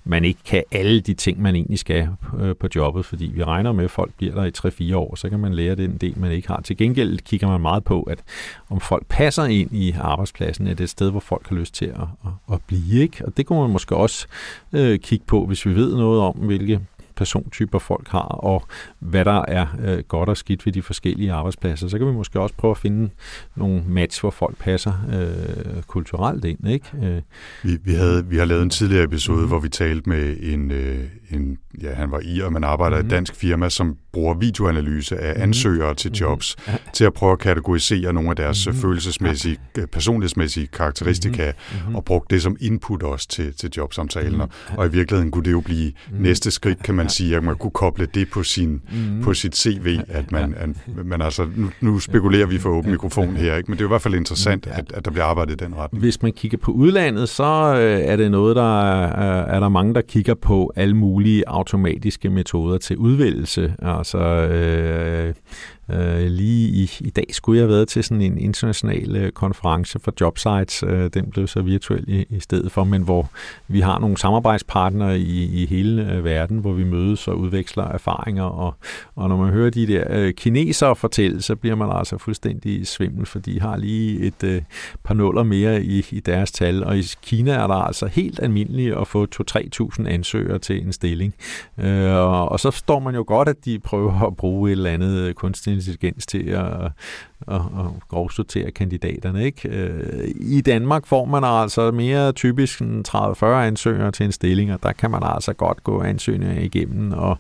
man 0.05 0.25
ikke 0.25 0.41
kan 0.45 0.65
alle 0.73 1.01
de 1.01 1.15
ting, 1.15 1.43
man 1.43 1.55
egentlig 1.55 1.79
skal 1.79 2.09
øh, 2.41 2.57
på 2.57 2.69
jobbet, 2.77 3.05
fordi 3.05 3.27
vi 3.35 3.45
regner 3.45 3.73
med, 3.73 3.85
at 3.85 3.91
folk 3.91 4.15
bliver 4.17 4.35
der 4.35 4.45
i 4.45 4.91
3-4 4.93 4.97
år, 4.97 5.15
så 5.15 5.29
kan 5.29 5.39
man 5.39 5.55
lære 5.55 5.75
den 5.75 5.97
del, 5.97 6.19
man 6.19 6.33
ikke 6.33 6.49
har. 6.49 6.61
Til 6.61 6.77
gengæld 6.77 7.19
kigger 7.19 7.49
man 7.49 7.61
meget 7.61 7.85
på, 7.85 8.03
at 8.03 8.23
om 8.71 8.81
folk 8.81 9.07
passer 9.09 9.45
ind 9.45 9.73
i 9.73 9.95
arbejdspladsen, 10.01 10.67
er 10.67 10.75
det 10.75 10.85
et 10.85 10.91
sted, 10.91 11.11
hvor 11.11 11.21
folk 11.21 11.49
har 11.49 11.57
lyst 11.57 11.75
til 11.75 11.87
at, 11.87 12.01
at, 12.01 12.53
at 12.53 12.63
blive. 12.67 13.03
Ikke? 13.03 13.25
Og 13.25 13.37
det 13.37 13.47
kunne 13.47 13.61
man 13.61 13.71
måske 13.71 13.97
også 13.97 14.27
øh, 14.73 14.99
kigge 14.99 15.25
på, 15.27 15.47
hvis 15.47 15.67
vi 15.67 15.75
ved 15.75 15.97
noget 15.97 16.21
om, 16.21 16.35
hvilke 16.35 16.81
persontyper 17.17 17.79
folk 17.79 18.09
har, 18.09 18.19
og 18.19 18.67
hvad 18.99 19.25
der 19.25 19.45
er 19.49 19.67
øh, 19.85 19.99
godt 19.99 20.29
og 20.29 20.37
skidt 20.37 20.67
ved 20.67 20.73
de 20.73 20.83
forskellige 20.83 21.33
arbejdspladser. 21.33 21.89
Så 21.89 21.99
kan 21.99 22.07
vi 22.07 22.13
måske 22.13 22.41
også 22.41 22.55
prøve 22.55 22.71
at 22.71 22.79
finde 22.79 23.11
nogle 23.57 23.83
match, 23.89 24.21
hvor 24.21 24.31
folk 24.31 24.59
passer 24.59 24.93
øh, 25.13 25.83
kulturelt 25.83 26.45
ind. 26.45 26.69
Ikke? 26.69 26.87
Øh. 27.03 27.23
Vi, 27.63 27.79
vi, 27.85 27.95
havde, 27.95 28.27
vi 28.27 28.37
har 28.37 28.45
lavet 28.45 28.63
en 28.63 28.71
tidligere 28.71 29.05
episode, 29.05 29.37
mm-hmm. 29.37 29.49
hvor 29.49 29.59
vi 29.59 29.69
talte 29.69 30.09
med 30.09 30.37
en, 30.41 30.71
øh, 30.71 31.05
en 31.31 31.59
ja, 31.83 31.95
han 31.95 32.11
var 32.11 32.21
i, 32.25 32.41
og 32.41 32.53
man 32.53 32.65
arbejder 32.65 32.97
mm-hmm. 32.97 33.07
i 33.07 33.07
et 33.07 33.13
mhm. 33.13 33.17
dansk 33.17 33.35
firma, 33.35 33.69
som 33.69 33.97
bruger 34.13 34.35
videoanalyse 34.35 35.19
af 35.19 35.35
mhm. 35.35 35.43
ansøgere 35.43 35.87
mm-hmm. 35.87 35.97
til 35.97 36.11
mhm. 36.11 36.19
jobs, 36.21 36.57
mm-hmm. 36.59 36.81
til 36.93 37.05
at 37.05 37.13
prøve 37.13 37.33
at 37.33 37.39
kategorisere 37.39 38.13
nogle 38.13 38.31
af 38.31 38.37
deres 38.37 38.67
mm-hmm. 38.67 38.83
følelsesmæssige. 38.83 39.59
Øh, 39.79 39.87
personlighedsmæssige 39.87 40.67
karakteristika, 40.67 41.53
mm-hmm. 41.73 41.95
og 41.95 42.05
bruge 42.05 42.21
det 42.31 42.43
som 42.43 42.57
input 42.61 43.03
også 43.03 43.29
til, 43.29 43.55
til 43.55 43.71
jobsamtalen. 43.77 44.33
Mm-hmm. 44.33 44.79
Og 44.79 44.87
i 44.87 44.91
virkeligheden 44.91 45.31
kunne 45.31 45.45
det 45.45 45.53
jo 45.53 45.61
blive 45.61 45.91
mm-hmm. 45.91 46.23
næste 46.23 46.51
skridt, 46.51 46.83
kan 46.83 46.95
man 46.95 47.06
man 47.07 47.11
sige, 47.11 47.37
at 47.37 47.45
man 47.45 47.57
kunne 47.57 47.71
koble 47.71 48.07
det 48.15 48.31
på, 48.31 48.43
sin, 48.43 48.83
mm. 48.93 49.23
på 49.23 49.35
sit 49.35 49.57
CV, 49.57 49.99
at 50.09 50.33
man, 50.33 50.55
at, 50.57 50.69
man 51.05 51.23
altså, 51.23 51.49
nu, 51.57 51.71
nu 51.81 51.99
spekulerer 51.99 52.47
vi 52.47 52.59
for 52.59 52.71
åben 52.71 52.91
mikrofon 52.91 53.37
her, 53.37 53.57
ikke? 53.57 53.71
men 53.71 53.79
det 53.79 53.85
er 53.85 53.89
i 53.89 53.89
hvert 53.89 54.03
fald 54.03 54.15
interessant, 54.15 54.67
at, 54.67 54.93
at 54.95 55.05
der 55.05 55.11
bliver 55.11 55.25
arbejdet 55.25 55.63
i 55.63 55.65
den 55.65 55.75
retning. 55.75 56.01
Hvis 56.01 56.23
man 56.23 56.33
kigger 56.33 56.59
på 56.59 56.73
udlandet, 56.73 57.29
så 57.29 57.75
øh, 57.77 58.01
er 58.01 58.17
det 58.17 58.31
noget, 58.31 58.57
der 58.57 58.83
er, 58.83 59.45
er 59.45 59.61
der 59.61 59.69
mange, 59.69 59.95
der 59.95 60.01
kigger 60.01 60.35
på 60.35 60.73
alle 60.77 60.97
mulige 60.97 61.49
automatiske 61.49 62.31
metoder 62.31 62.79
til 62.79 62.97
udvælgelse. 62.97 63.75
Altså 63.79 64.19
øh, 64.19 65.35
Øh, 65.91 66.27
lige 66.27 66.69
i, 66.69 66.91
i 67.01 67.11
dag 67.11 67.27
skulle 67.31 67.59
jeg 67.59 67.63
have 67.63 67.75
været 67.75 67.89
til 67.89 68.05
sådan 68.05 68.23
en 68.23 68.39
international 68.39 69.17
øh, 69.17 69.33
konference 69.33 69.99
for 69.99 70.13
jobsites. 70.21 70.83
Øh, 70.83 71.11
den 71.15 71.31
blev 71.31 71.47
så 71.47 71.63
virtuel 71.63 72.05
i, 72.09 72.27
i 72.31 72.41
stedet 72.41 72.73
for, 72.73 72.85
men 72.85 73.03
hvor 73.03 73.31
vi 73.69 73.81
har 73.81 73.99
nogle 73.99 74.17
samarbejdspartnere 74.17 75.19
i, 75.19 75.63
i 75.63 75.67
hele 75.67 76.13
øh, 76.13 76.25
verden, 76.25 76.59
hvor 76.59 76.73
vi 76.73 76.85
mødes 76.85 77.29
og 77.29 77.39
udveksler 77.39 77.85
erfaringer. 77.85 78.45
Og, 78.45 78.75
og 79.15 79.29
når 79.29 79.37
man 79.37 79.53
hører 79.53 79.71
de 79.71 79.87
der 79.87 80.05
øh, 80.11 80.35
kinesere 80.35 80.97
fortælle, 80.97 81.43
så 81.43 81.57
bliver 81.57 81.77
man 81.77 81.91
altså 81.93 82.19
fuldstændig 82.19 82.87
svimmel, 82.87 83.27
for 83.27 83.39
de 83.39 83.61
har 83.61 83.77
lige 83.77 84.21
et 84.21 84.45
øh, 84.45 84.63
par 85.05 85.15
nuller 85.15 85.43
mere 85.43 85.83
i, 85.83 86.07
i 86.11 86.21
deres 86.21 86.53
tal. 86.53 86.85
Og 86.85 86.99
i 86.99 87.03
Kina 87.23 87.53
er 87.53 87.67
der 87.67 87.75
altså 87.75 88.07
helt 88.07 88.41
almindeligt 88.43 88.97
at 88.97 89.09
få 89.09 89.27
2-3.000 89.51 90.09
ansøgere 90.09 90.59
til 90.59 90.87
en 90.87 90.93
stilling. 90.93 91.35
Øh, 91.79 92.15
og, 92.15 92.49
og 92.49 92.61
så 92.61 92.71
står 92.71 92.99
man 92.99 93.15
jo 93.15 93.25
godt, 93.27 93.49
at 93.49 93.65
de 93.65 93.79
prøver 93.79 94.27
at 94.27 94.37
bruge 94.37 94.71
et 94.71 94.73
eller 94.73 94.91
andet 94.91 95.19
øh, 95.19 95.35
kunstig 95.35 95.76
intelligens 95.77 96.27
til 96.27 96.49
at, 96.49 96.67
at, 97.49 97.55
at 97.55 97.61
grovsortere 98.09 98.71
kandidaterne. 98.71 99.45
Ikke? 99.45 99.69
Øh, 99.69 100.29
I 100.41 100.61
Danmark 100.61 101.07
får 101.07 101.25
man 101.25 101.45
altså 101.45 101.91
mere 101.91 102.33
typisk 102.33 102.81
30-40 102.81 103.45
ansøgere 103.45 104.13
til 104.13 104.27
en 104.27 104.33
stilling, 104.33 104.73
og 104.73 104.83
der 104.83 104.93
kan 104.93 105.11
man 105.11 105.21
altså 105.25 105.53
godt 105.53 105.85
gå 105.85 106.03
ansøgninger 106.03 106.63
igennem 106.63 107.13
og, 107.13 107.39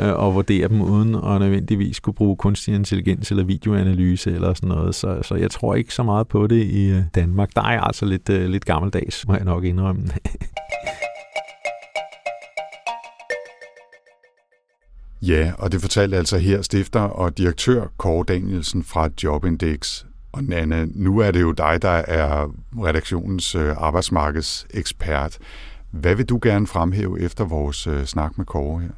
øh, 0.00 0.12
og 0.12 0.34
vurdere 0.34 0.68
dem 0.68 0.80
uden 0.80 1.14
at 1.14 1.40
nødvendigvis 1.40 1.96
skulle 1.96 2.16
bruge 2.16 2.36
kunstig 2.36 2.74
intelligens 2.74 3.30
eller 3.30 3.44
videoanalyse 3.44 4.30
eller 4.30 4.54
sådan 4.54 4.68
noget. 4.68 4.94
Så, 4.94 5.18
så 5.22 5.34
jeg 5.34 5.50
tror 5.50 5.74
ikke 5.74 5.94
så 5.94 6.02
meget 6.02 6.28
på 6.28 6.46
det 6.46 6.64
i 6.64 6.90
øh, 6.90 7.02
Danmark. 7.14 7.50
Der 7.56 7.62
er 7.62 7.80
altså 7.80 8.06
lidt, 8.06 8.28
lidt 8.28 8.64
gammeldags, 8.64 9.26
må 9.28 9.34
jeg 9.34 9.44
nok 9.44 9.64
indrømme. 9.64 10.08
Ja, 15.22 15.52
og 15.58 15.72
det 15.72 15.80
fortalte 15.80 16.16
altså 16.16 16.38
her 16.38 16.62
stifter 16.62 17.00
og 17.00 17.38
direktør 17.38 17.86
Kåre 17.96 18.24
Danielsen 18.28 18.84
fra 18.84 19.08
Jobindex. 19.24 20.04
Og 20.32 20.44
Nana, 20.44 20.86
nu 20.94 21.18
er 21.18 21.30
det 21.30 21.40
jo 21.40 21.52
dig, 21.52 21.82
der 21.82 21.88
er 21.88 22.54
redaktionens 22.76 23.54
øh, 23.54 23.74
arbejdsmarkedsekspert. 23.76 25.38
Hvad 25.90 26.14
vil 26.14 26.26
du 26.26 26.38
gerne 26.42 26.66
fremhæve 26.66 27.20
efter 27.20 27.44
vores 27.44 27.86
øh, 27.86 28.04
snak 28.04 28.38
med 28.38 28.46
Kåre 28.46 28.80
her? 28.80 28.90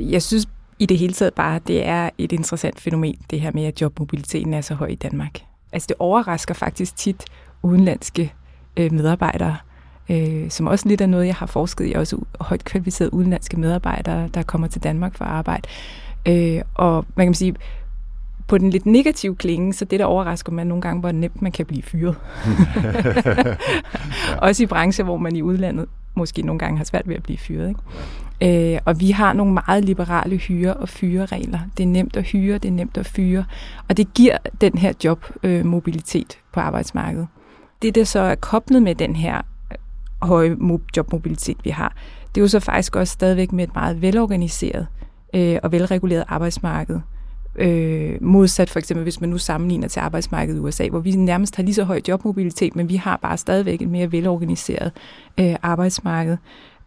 Jeg 0.00 0.22
synes 0.22 0.48
i 0.78 0.86
det 0.86 0.98
hele 0.98 1.12
taget 1.12 1.34
bare, 1.34 1.60
det 1.66 1.86
er 1.86 2.10
et 2.18 2.32
interessant 2.32 2.80
fænomen, 2.80 3.18
det 3.30 3.40
her 3.40 3.50
med, 3.54 3.64
at 3.64 3.80
jobmobiliteten 3.80 4.54
er 4.54 4.60
så 4.60 4.74
høj 4.74 4.88
i 4.88 4.94
Danmark. 4.94 5.40
Altså 5.72 5.86
det 5.86 5.96
overrasker 5.98 6.54
faktisk 6.54 6.96
tit 6.96 7.24
udenlandske 7.62 8.32
øh, 8.76 8.92
medarbejdere, 8.92 9.56
øh, 10.08 10.50
som 10.50 10.66
også 10.66 10.88
lidt 10.88 11.00
er 11.00 11.06
noget, 11.06 11.26
jeg 11.26 11.34
har 11.34 11.46
forsket 11.46 11.90
i, 11.90 11.92
også 11.92 12.18
højt 12.40 12.64
kvalificerede 12.64 13.14
udenlandske 13.14 13.60
medarbejdere, 13.60 14.28
der 14.34 14.42
kommer 14.42 14.66
til 14.66 14.82
Danmark 14.82 15.16
for 15.16 15.24
at 15.24 15.30
arbejde. 15.30 15.68
Øh, 16.28 16.62
og 16.74 17.06
man 17.16 17.26
kan 17.26 17.34
sige, 17.34 17.54
på 18.46 18.58
den 18.58 18.70
lidt 18.70 18.86
negative 18.86 19.36
klinge, 19.36 19.72
så 19.72 19.84
det, 19.84 20.00
der 20.00 20.06
overrasker 20.06 20.52
mig 20.52 20.64
nogle 20.64 20.82
gange, 20.82 21.00
hvor 21.00 21.12
nemt 21.12 21.42
man 21.42 21.52
kan 21.52 21.66
blive 21.66 21.82
fyret. 21.82 22.16
Også 24.46 24.62
i 24.62 24.66
brancher, 24.66 25.04
hvor 25.04 25.16
man 25.16 25.36
i 25.36 25.42
udlandet 25.42 25.86
måske 26.14 26.42
nogle 26.42 26.58
gange 26.58 26.76
har 26.76 26.84
svært 26.84 27.08
ved 27.08 27.16
at 27.16 27.22
blive 27.22 27.38
fyret. 27.38 27.68
Ikke? 27.68 28.74
Øh, 28.74 28.80
og 28.84 29.00
vi 29.00 29.10
har 29.10 29.32
nogle 29.32 29.52
meget 29.66 29.84
liberale 29.84 30.36
hyre- 30.36 30.74
og 30.74 30.88
fyreregler. 30.88 31.58
Det 31.76 31.82
er 31.82 31.88
nemt 31.88 32.16
at 32.16 32.24
hyre, 32.24 32.58
det 32.58 32.68
er 32.68 32.72
nemt 32.72 32.96
at 32.96 33.06
fyre, 33.06 33.44
og 33.88 33.96
det 33.96 34.14
giver 34.14 34.36
den 34.60 34.78
her 34.78 34.92
jobmobilitet 35.04 36.32
øh, 36.32 36.52
på 36.52 36.60
arbejdsmarkedet. 36.60 37.26
Det, 37.82 37.94
der 37.94 38.04
så 38.04 38.20
er 38.20 38.34
koblet 38.34 38.82
med 38.82 38.94
den 38.94 39.16
her 39.16 39.42
høje 40.26 40.56
jobmobilitet, 40.96 41.56
vi 41.64 41.70
har, 41.70 41.96
det 42.34 42.40
er 42.40 42.42
jo 42.42 42.48
så 42.48 42.60
faktisk 42.60 42.96
også 42.96 43.12
stadigvæk 43.12 43.52
med 43.52 43.64
et 43.64 43.74
meget 43.74 44.02
velorganiseret 44.02 44.86
øh, 45.34 45.58
og 45.62 45.72
velreguleret 45.72 46.24
arbejdsmarked. 46.28 47.00
Øh, 47.56 48.22
modsat 48.22 48.70
for 48.70 48.78
eksempel, 48.78 49.02
hvis 49.02 49.20
man 49.20 49.30
nu 49.30 49.38
sammenligner 49.38 49.88
til 49.88 50.00
arbejdsmarkedet 50.00 50.58
i 50.58 50.60
USA, 50.60 50.88
hvor 50.88 50.98
vi 50.98 51.10
nærmest 51.10 51.56
har 51.56 51.62
lige 51.62 51.74
så 51.74 51.84
høj 51.84 52.00
jobmobilitet, 52.08 52.76
men 52.76 52.88
vi 52.88 52.96
har 52.96 53.16
bare 53.16 53.36
stadigvæk 53.36 53.82
et 53.82 53.88
mere 53.88 54.12
velorganiseret 54.12 54.92
øh, 55.40 55.56
arbejdsmarked, 55.62 56.36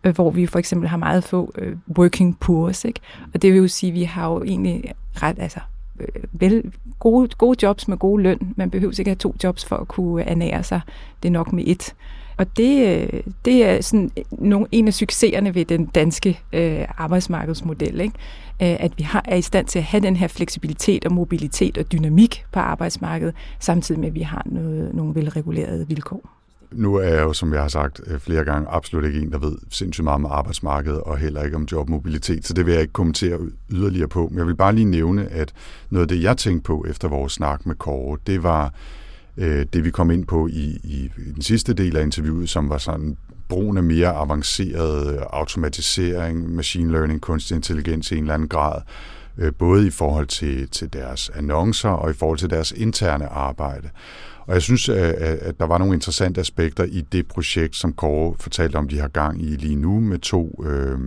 øh, 0.04 0.16
hvor 0.16 0.32
vi 0.32 0.46
for 0.46 0.60
eksempel 0.60 0.90
har 0.90 0.98
meget 0.98 1.24
få 1.24 1.54
øh, 1.58 1.76
working 1.98 2.40
poors. 2.40 2.86
Ikke? 2.86 3.00
Og 3.34 3.42
det 3.42 3.54
vil 3.54 3.62
jo 3.62 3.68
sige, 3.68 3.90
at 3.90 3.96
vi 3.96 4.04
har 4.04 4.30
jo 4.30 4.44
egentlig 4.44 4.94
ret, 5.16 5.40
altså, 5.40 5.60
øh, 6.00 6.24
vel, 6.32 6.74
gode, 7.00 7.28
gode 7.38 7.58
jobs 7.64 7.88
med 7.88 7.98
god 7.98 8.20
løn. 8.20 8.54
Man 8.56 8.70
behøver 8.70 9.00
ikke 9.00 9.10
have 9.10 9.16
to 9.16 9.36
jobs 9.44 9.66
for 9.66 9.76
at 9.76 9.88
kunne 9.88 10.24
ernære 10.24 10.64
sig. 10.64 10.82
Det 11.24 11.30
er 11.30 11.34
nok 11.34 11.54
med 11.54 11.64
et. 11.68 11.96
Og 12.38 12.58
det, 12.58 12.88
øh, 12.88 13.22
det 13.46 13.66
er 13.66 13.82
sådan 13.82 14.12
øh, 14.18 14.24
nogle, 14.32 14.68
en 14.72 14.88
af 14.88 14.94
succeserne 14.94 15.56
ved 15.56 15.66
den 15.66 15.86
danske 15.86 16.40
øh, 16.54 16.86
arbejdsmarkedsmodel, 16.98 18.02
ikke? 18.02 18.16
Øh, 18.62 18.78
at 18.80 18.92
vi 18.98 19.04
har, 19.04 19.22
er 19.26 19.36
i 19.36 19.42
stand 19.42 19.68
til 19.68 19.80
at 19.80 19.86
have 19.86 20.02
den 20.02 20.16
her 20.16 20.28
fleksibilitet 20.28 21.06
og 21.06 21.12
mobilitet 21.12 21.78
og 21.78 21.92
dynamik 21.92 22.46
på 22.52 22.60
arbejdsmarkedet, 22.60 23.36
samtidig 23.60 24.00
med, 24.00 24.08
at 24.08 24.16
vi 24.16 24.22
har 24.22 24.44
noget, 24.46 24.96
nogle 24.96 25.16
velregulerede 25.16 25.88
vilkår. 25.88 26.30
Nu 26.72 26.96
er 26.96 27.08
jeg 27.08 27.22
jo, 27.24 27.34
som 27.34 27.54
jeg 27.54 27.62
har 27.62 27.68
sagt 27.68 28.02
flere 28.20 28.44
gange, 28.44 28.70
absolut 28.70 29.06
ikke 29.06 29.20
en, 29.20 29.32
der 29.32 29.40
ved 29.40 29.58
sindssygt 29.70 30.04
meget 30.04 30.16
om 30.16 30.26
arbejdsmarkedet 30.26 31.02
og 31.02 31.18
heller 31.18 31.44
ikke 31.44 31.56
om 31.56 31.68
jobmobilitet, 31.72 32.46
så 32.46 32.54
det 32.54 32.66
vil 32.66 32.72
jeg 32.72 32.82
ikke 32.82 32.94
kommentere 32.94 33.40
yderligere 33.72 34.08
på. 34.08 34.28
Men 34.28 34.38
jeg 34.38 34.48
vil 34.48 34.56
bare 34.56 34.76
lige 34.76 34.86
nævne, 34.86 35.28
at 35.28 35.54
noget 35.90 36.02
af 36.02 36.08
det, 36.08 36.24
jeg 36.24 36.38
tænkte 36.38 36.64
på 36.64 36.86
efter 36.90 37.08
vores 37.08 37.34
snak 37.34 37.66
med 37.66 37.76
Kåre, 37.76 38.18
det 38.28 38.44
var 38.44 38.74
øh, 39.38 39.66
det, 39.74 39.86
vi 39.86 39.92
kom 39.92 40.12
ind 40.12 40.26
på 40.26 40.48
i, 40.48 40.80
i, 40.84 41.12
i 41.18 41.32
den 41.34 41.42
sidste 41.42 41.74
del 41.74 41.98
af 41.98 42.04
interviewet, 42.04 42.50
som 42.50 42.70
var 42.70 42.78
sådan 42.78 43.18
brugen 43.50 43.78
af 43.78 43.84
mere 43.84 44.10
avanceret 44.10 45.14
øh, 45.14 45.22
automatisering, 45.30 46.56
machine 46.56 46.92
learning, 46.92 47.22
kunstig 47.22 47.56
intelligens 47.56 48.12
i 48.12 48.16
en 48.16 48.24
eller 48.24 48.34
anden 48.34 48.50
grad, 48.50 48.82
øh, 49.38 49.54
både 49.54 49.88
i 49.88 49.90
forhold 49.90 50.28
til, 50.28 50.70
til 50.70 50.94
deres 50.94 51.32
annoncer 51.36 51.90
og 51.90 52.10
i 52.10 52.14
forhold 52.14 52.38
til 52.38 52.50
deres 52.50 52.72
interne 52.72 53.28
arbejde. 53.28 53.90
Og 54.48 54.54
jeg 54.54 54.62
synes, 54.62 54.90
øh, 54.90 54.98
at, 54.98 55.18
at 55.18 55.60
der 55.60 55.66
var 55.66 55.78
nogle 55.78 55.94
interessante 55.94 56.42
aspekter 56.42 56.84
i 56.84 57.02
det 57.12 57.28
projekt, 57.28 57.76
som 57.76 57.94
Kåre 57.94 58.36
fortalte 58.40 58.76
om, 58.76 58.88
de 58.88 59.00
har 59.00 59.08
gang 59.08 59.42
i 59.42 59.56
lige 59.56 59.76
nu 59.76 60.00
med 60.00 60.20
to 60.20 60.64
øh, 60.66 61.00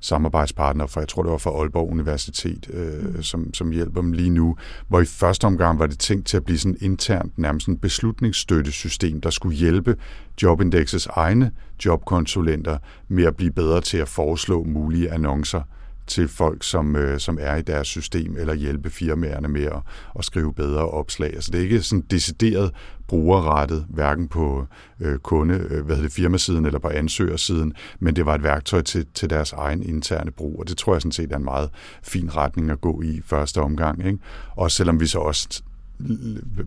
samarbejdspartner, 0.00 0.86
for 0.86 1.00
jeg 1.00 1.08
tror, 1.08 1.22
det 1.22 1.32
var 1.32 1.38
fra 1.38 1.50
Aalborg 1.50 1.90
Universitet, 1.90 2.70
øh, 2.72 3.22
som, 3.22 3.54
som 3.54 3.70
hjælper 3.70 4.00
dem 4.00 4.12
lige 4.12 4.30
nu, 4.30 4.56
hvor 4.88 5.00
i 5.00 5.04
første 5.04 5.44
omgang 5.44 5.78
var 5.78 5.86
det 5.86 5.98
tænkt 5.98 6.26
til 6.26 6.36
at 6.36 6.44
blive 6.44 6.58
sådan 6.58 6.76
internt 6.80 7.38
nærmest 7.38 7.66
en 7.66 7.78
beslutningsstøttesystem, 7.78 9.20
der 9.20 9.30
skulle 9.30 9.56
hjælpe 9.56 9.96
Jobindexes 10.42 11.06
egne 11.06 11.50
jobkonsulenter 11.84 12.78
med 13.08 13.24
at 13.24 13.36
blive 13.36 13.52
bedre 13.52 13.80
til 13.80 13.98
at 13.98 14.08
foreslå 14.08 14.64
mulige 14.64 15.12
annoncer 15.12 15.62
til 16.08 16.28
folk, 16.28 16.64
som, 16.64 16.96
øh, 16.96 17.20
som 17.20 17.38
er 17.40 17.56
i 17.56 17.62
deres 17.62 17.88
system, 17.88 18.36
eller 18.38 18.54
hjælpe 18.54 18.90
firmaerne 18.90 19.48
med 19.48 19.64
at, 19.64 19.80
at 20.18 20.24
skrive 20.24 20.54
bedre 20.54 20.88
opslag. 20.88 21.34
Altså 21.34 21.50
det 21.50 21.58
er 21.58 21.62
ikke 21.62 21.82
sådan 21.82 22.04
decideret 22.10 22.70
brugerrettet, 23.06 23.86
hverken 23.88 24.28
på 24.28 24.66
øh, 25.00 25.18
kunde, 25.18 25.54
øh, 25.54 25.84
hvad 25.84 25.96
hedder 25.96 26.08
det, 26.08 26.12
firmasiden 26.12 26.66
eller 26.66 26.78
på 26.78 26.88
ansøgersiden, 26.88 27.72
men 28.00 28.16
det 28.16 28.26
var 28.26 28.34
et 28.34 28.42
værktøj 28.42 28.82
til, 28.82 29.06
til 29.14 29.30
deres 29.30 29.52
egen 29.52 29.82
interne 29.82 30.30
brug, 30.30 30.60
og 30.60 30.68
det 30.68 30.76
tror 30.76 30.94
jeg 30.94 31.02
sådan 31.02 31.12
set 31.12 31.32
er 31.32 31.36
en 31.36 31.44
meget 31.44 31.70
fin 32.02 32.36
retning 32.36 32.70
at 32.70 32.80
gå 32.80 33.02
i 33.02 33.20
første 33.24 33.60
omgang. 33.60 34.06
Ikke? 34.06 34.18
Og 34.56 34.70
selvom 34.70 35.00
vi 35.00 35.06
så 35.06 35.18
også 35.18 35.62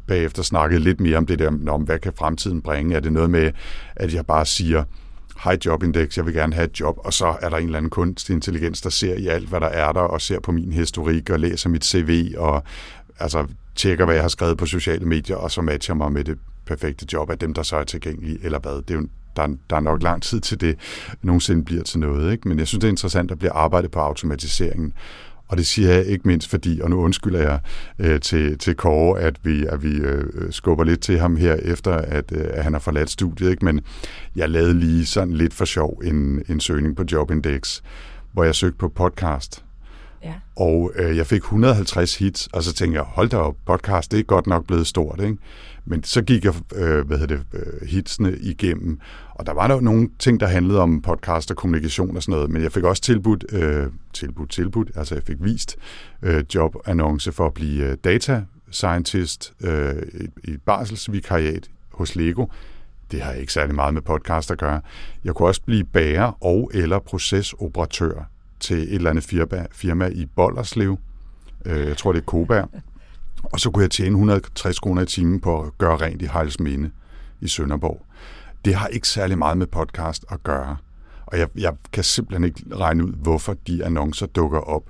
bagefter 0.07 0.43
snakkede 0.43 0.79
lidt 0.79 0.99
mere 0.99 1.17
om 1.17 1.25
det 1.25 1.39
der, 1.39 1.51
om 1.67 1.81
hvad 1.81 1.99
kan 1.99 2.13
fremtiden 2.15 2.61
bringe, 2.61 2.95
er 2.95 2.99
det 2.99 3.13
noget 3.13 3.29
med, 3.29 3.51
at 3.95 4.13
jeg 4.13 4.25
bare 4.25 4.45
siger, 4.45 4.83
high 5.43 5.57
job 5.65 5.83
index, 5.83 6.17
jeg 6.17 6.25
vil 6.25 6.33
gerne 6.33 6.55
have 6.55 6.65
et 6.65 6.79
job, 6.79 6.97
og 6.97 7.13
så 7.13 7.35
er 7.41 7.49
der 7.49 7.57
en 7.57 7.65
eller 7.65 7.77
anden 7.77 7.89
kunstig 7.89 8.33
intelligens, 8.33 8.81
der 8.81 8.89
ser 8.89 9.15
i 9.15 9.27
alt, 9.27 9.49
hvad 9.49 9.59
der 9.59 9.67
er 9.67 9.91
der, 9.91 10.01
og 10.01 10.21
ser 10.21 10.39
på 10.39 10.51
min 10.51 10.71
historik, 10.71 11.29
og 11.29 11.39
læser 11.39 11.69
mit 11.69 11.85
CV, 11.85 12.33
og 12.37 12.63
altså 13.19 13.47
tjekker, 13.75 14.05
hvad 14.05 14.15
jeg 14.15 14.23
har 14.23 14.29
skrevet 14.29 14.57
på 14.57 14.65
sociale 14.65 15.05
medier, 15.05 15.35
og 15.35 15.51
så 15.51 15.61
matcher 15.61 15.95
mig 15.95 16.11
med 16.11 16.23
det 16.23 16.37
perfekte 16.65 17.05
job 17.13 17.29
af 17.29 17.39
dem, 17.39 17.53
der 17.53 17.63
så 17.63 17.75
er 17.75 17.83
tilgængelige, 17.83 18.39
eller 18.43 18.59
hvad. 18.59 18.81
Det 18.81 18.91
er 18.91 18.95
jo, 18.95 19.07
der, 19.35 19.47
der 19.69 19.75
er 19.75 19.79
nok 19.79 20.03
lang 20.03 20.23
tid 20.23 20.39
til 20.39 20.61
det 20.61 20.77
nogensinde 21.21 21.63
bliver 21.65 21.83
til 21.83 21.99
noget. 21.99 22.31
Ikke? 22.31 22.47
Men 22.47 22.59
jeg 22.59 22.67
synes, 22.67 22.79
det 22.79 22.87
er 22.87 22.91
interessant, 22.91 23.25
at 23.25 23.29
der 23.29 23.35
bliver 23.35 23.53
arbejdet 23.53 23.91
på 23.91 23.99
automatiseringen. 23.99 24.93
Og 25.51 25.57
det 25.57 25.65
siger 25.65 25.93
jeg 25.93 26.05
ikke 26.05 26.27
mindst 26.27 26.49
fordi, 26.49 26.79
og 26.79 26.89
nu 26.89 27.01
undskylder 27.03 27.39
jeg 27.39 27.59
øh, 27.99 28.19
til, 28.19 28.57
til 28.57 28.75
Kåre, 28.75 29.19
at 29.19 29.35
vi, 29.43 29.65
at 29.65 29.83
vi 29.83 29.95
øh, 29.95 30.51
skubber 30.51 30.83
lidt 30.83 31.01
til 31.01 31.19
ham 31.19 31.35
her 31.35 31.53
efter, 31.53 31.91
at, 31.91 32.31
øh, 32.31 32.45
at 32.53 32.63
han 32.63 32.73
har 32.73 32.79
forladt 32.79 33.09
studiet. 33.09 33.49
Ikke? 33.49 33.65
Men 33.65 33.81
jeg 34.35 34.49
lavede 34.49 34.79
lige 34.79 35.05
sådan 35.05 35.33
lidt 35.33 35.53
for 35.53 35.65
sjov 35.65 36.01
en, 36.03 36.43
en 36.49 36.59
søgning 36.59 36.95
på 36.95 37.03
Jobindex, 37.11 37.81
hvor 38.33 38.43
jeg 38.43 38.55
søgte 38.55 38.77
på 38.77 38.89
podcast. 38.89 39.63
Ja. 40.23 40.33
Og 40.55 40.91
øh, 40.95 41.17
jeg 41.17 41.27
fik 41.27 41.41
150 41.41 42.17
hits, 42.17 42.47
og 42.53 42.63
så 42.63 42.73
tænkte 42.73 42.97
jeg, 42.97 43.03
hold 43.03 43.29
da 43.29 43.37
op, 43.37 43.55
podcast, 43.65 44.11
det 44.11 44.19
er 44.19 44.23
godt 44.23 44.47
nok 44.47 44.67
blevet 44.67 44.87
stort, 44.87 45.19
ikke? 45.23 45.37
Men 45.85 46.03
så 46.03 46.21
gik 46.21 46.45
jeg, 46.45 46.53
øh, 46.75 47.07
hvad 47.07 47.17
hedder 47.17 47.37
det, 47.37 47.45
øh, 47.53 47.87
hitsene 47.87 48.37
igennem, 48.37 48.99
og 49.35 49.45
der 49.45 49.53
var 49.53 49.67
der 49.67 49.79
nogle 49.79 50.09
ting, 50.19 50.39
der 50.39 50.47
handlede 50.47 50.79
om 50.79 51.01
podcast 51.01 51.51
og 51.51 51.57
kommunikation 51.57 52.15
og 52.15 52.23
sådan 52.23 52.35
noget, 52.35 52.49
men 52.49 52.63
jeg 52.63 52.71
fik 52.71 52.83
også 52.83 53.01
tilbudt, 53.01 53.45
øh, 53.51 53.87
tilbudt, 54.13 54.49
tilbudt, 54.49 54.91
altså 54.95 55.15
jeg 55.15 55.23
fik 55.23 55.37
vist 55.39 55.77
øh, 56.21 56.43
jobannonce 56.55 57.31
for 57.31 57.45
at 57.45 57.53
blive 57.53 57.85
øh, 57.85 57.97
data 58.03 58.43
scientist 58.71 59.53
øh, 59.61 59.95
i, 60.13 60.51
i 60.51 60.57
barselsvikariat 60.57 61.69
hos 61.91 62.15
Lego. 62.15 62.45
Det 63.11 63.21
har 63.21 63.31
ikke 63.31 63.53
særlig 63.53 63.75
meget 63.75 63.93
med 63.93 64.01
podcast 64.01 64.51
at 64.51 64.57
gøre. 64.57 64.81
Jeg 65.23 65.35
kunne 65.35 65.47
også 65.47 65.61
blive 65.61 65.83
bager 65.83 66.43
og 66.43 66.71
eller 66.73 66.99
procesoperatør 66.99 68.30
til 68.61 68.77
et 68.77 68.93
eller 68.93 69.09
andet 69.09 69.23
firma, 69.23 69.65
firma 69.71 70.07
i 70.07 70.25
Bollerslev. 70.25 70.97
Øh, 71.65 71.87
jeg 71.87 71.97
tror, 71.97 72.11
det 72.11 72.19
er 72.19 72.25
Kobær. 72.25 72.65
Og 73.43 73.59
så 73.59 73.71
kunne 73.71 73.83
jeg 73.83 73.91
tjene 73.91 74.09
160 74.09 74.79
kroner 74.79 75.01
i 75.01 75.05
timen 75.05 75.39
på 75.39 75.61
at 75.61 75.77
gøre 75.77 75.97
rent 75.97 76.21
i 76.21 76.25
Hejlsminde 76.25 76.91
i 77.41 77.47
Sønderborg. 77.47 78.05
Det 78.65 78.75
har 78.75 78.87
ikke 78.87 79.07
særlig 79.07 79.37
meget 79.37 79.57
med 79.57 79.67
podcast 79.67 80.25
at 80.29 80.43
gøre. 80.43 80.77
Og 81.25 81.39
jeg, 81.39 81.47
jeg 81.57 81.73
kan 81.93 82.03
simpelthen 82.03 82.43
ikke 82.43 82.63
regne 82.75 83.05
ud, 83.05 83.13
hvorfor 83.13 83.53
de 83.67 83.85
annoncer 83.85 84.25
dukker 84.25 84.59
op, 84.59 84.83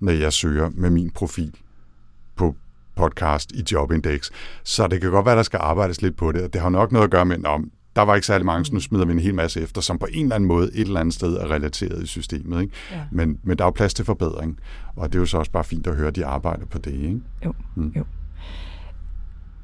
når 0.00 0.12
jeg 0.12 0.32
søger 0.32 0.70
med 0.74 0.90
min 0.90 1.10
profil 1.10 1.54
på 2.36 2.56
podcast 2.96 3.52
i 3.52 3.64
Jobindex. 3.72 4.30
Så 4.64 4.86
det 4.86 5.00
kan 5.00 5.10
godt 5.10 5.26
være, 5.26 5.36
der 5.36 5.42
skal 5.42 5.60
arbejdes 5.62 6.02
lidt 6.02 6.16
på 6.16 6.32
det, 6.32 6.42
og 6.42 6.52
det 6.52 6.60
har 6.60 6.68
nok 6.68 6.92
noget 6.92 7.04
at 7.04 7.10
gøre 7.10 7.24
med, 7.24 7.44
om 7.44 7.70
der 7.98 8.04
var 8.04 8.14
ikke 8.14 8.26
særlig 8.26 8.46
mange, 8.46 8.64
så 8.64 8.74
nu 8.74 8.80
smider 8.80 9.04
vi 9.04 9.12
en 9.12 9.18
hel 9.18 9.34
masse 9.34 9.60
efter, 9.60 9.80
som 9.80 9.98
på 9.98 10.06
en 10.12 10.22
eller 10.22 10.34
anden 10.34 10.48
måde 10.48 10.70
et 10.74 10.80
eller 10.80 11.00
andet 11.00 11.14
sted 11.14 11.36
er 11.36 11.50
relateret 11.50 12.02
i 12.02 12.06
systemet. 12.06 12.62
Ikke? 12.62 12.74
Ja. 12.92 13.00
Men, 13.12 13.38
men 13.42 13.58
der 13.58 13.64
er 13.64 13.66
jo 13.66 13.70
plads 13.70 13.94
til 13.94 14.04
forbedring, 14.04 14.58
og 14.96 15.08
det 15.08 15.14
er 15.14 15.18
jo 15.18 15.26
så 15.26 15.38
også 15.38 15.50
bare 15.50 15.64
fint 15.64 15.86
at 15.86 15.96
høre, 15.96 16.08
at 16.08 16.16
de 16.16 16.26
arbejder 16.26 16.66
på 16.66 16.78
det. 16.78 16.92
Ikke? 16.92 17.20
Jo, 17.44 17.54
mm. 17.76 17.92
jo. 17.96 18.04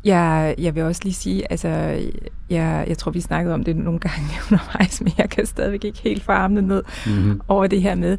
Jeg, 0.05 0.55
jeg 0.59 0.75
vil 0.75 0.83
også 0.83 1.01
lige 1.05 1.15
sige, 1.15 1.53
altså, 1.53 1.69
jeg, 2.51 2.85
jeg 2.89 2.99
tror, 2.99 3.11
vi 3.11 3.21
snakkede 3.21 3.55
om 3.55 3.65
det 3.65 3.77
nogle 3.77 4.01
gange 4.01 4.27
undervejs, 4.51 5.01
men 5.01 5.13
jeg 5.19 5.31
kan 5.31 5.47
stadigvæk 5.47 5.85
ikke 5.85 6.01
helt 6.01 6.23
farme 6.23 6.63
ned 6.63 6.83
mm-hmm. 7.07 7.41
over 7.49 7.67
det 7.67 7.83
her 7.83 7.95
med. 7.95 8.19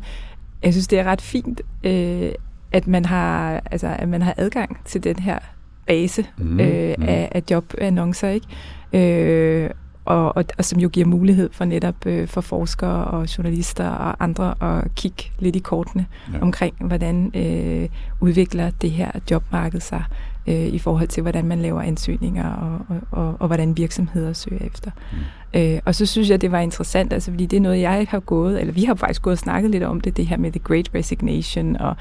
Jeg 0.63 0.74
synes, 0.74 0.88
det 0.88 0.99
er 0.99 1.03
ret 1.03 1.22
fint, 1.22 1.61
øh, 1.84 2.32
at, 2.72 2.88
man 2.88 3.05
har, 3.05 3.61
altså, 3.72 3.88
at 3.99 4.09
man 4.09 4.22
har 4.22 4.34
adgang 4.38 4.78
til 4.86 5.03
den 5.03 5.20
her 5.20 5.39
base 5.88 6.26
mm-hmm. 6.38 6.59
øh, 6.59 6.95
af, 7.01 7.32
af 7.32 7.43
jobannoncer, 7.51 8.30
ikke? 8.30 8.47
Øh, 8.93 9.70
og, 10.05 10.37
og, 10.37 10.45
og 10.57 10.65
som 10.65 10.79
jo 10.79 10.89
giver 10.89 11.05
mulighed 11.05 11.49
for 11.51 11.65
netop 11.65 12.05
øh, 12.05 12.27
for 12.27 12.41
forskere 12.41 13.05
og 13.05 13.37
journalister 13.37 13.89
og 13.89 14.23
andre 14.23 14.53
at 14.61 14.95
kigge 14.95 15.23
lidt 15.39 15.55
i 15.55 15.59
kortene 15.59 16.05
ja. 16.33 16.39
omkring, 16.41 16.75
hvordan 16.79 17.31
øh, 17.35 17.89
udvikler 18.19 18.69
det 18.69 18.91
her 18.91 19.11
jobmarked 19.31 19.79
sig 19.79 20.03
øh, 20.47 20.65
i 20.65 20.79
forhold 20.79 21.07
til, 21.07 21.21
hvordan 21.21 21.45
man 21.45 21.61
laver 21.61 21.81
ansøgninger 21.81 22.53
og, 22.53 22.79
og, 22.89 23.25
og, 23.25 23.35
og 23.39 23.47
hvordan 23.47 23.77
virksomheder 23.77 24.33
søger 24.33 24.65
efter. 24.65 24.91
Mm. 25.11 25.59
Øh, 25.59 25.79
og 25.85 25.95
så 25.95 26.05
synes 26.05 26.29
jeg, 26.29 26.41
det 26.41 26.51
var 26.51 26.59
interessant, 26.59 27.13
altså, 27.13 27.31
fordi 27.31 27.45
det 27.45 27.57
er 27.57 27.61
noget, 27.61 27.81
jeg 27.81 28.07
har 28.09 28.19
gået, 28.19 28.61
eller 28.61 28.73
vi 28.73 28.83
har 28.83 28.95
faktisk 28.95 29.21
gået 29.21 29.33
og 29.33 29.39
snakket 29.39 29.71
lidt 29.71 29.83
om 29.83 30.01
det, 30.01 30.17
det 30.17 30.27
her 30.27 30.37
med 30.37 30.51
The 30.51 30.59
Great 30.59 30.89
Resignation 30.95 31.75
og 31.75 31.95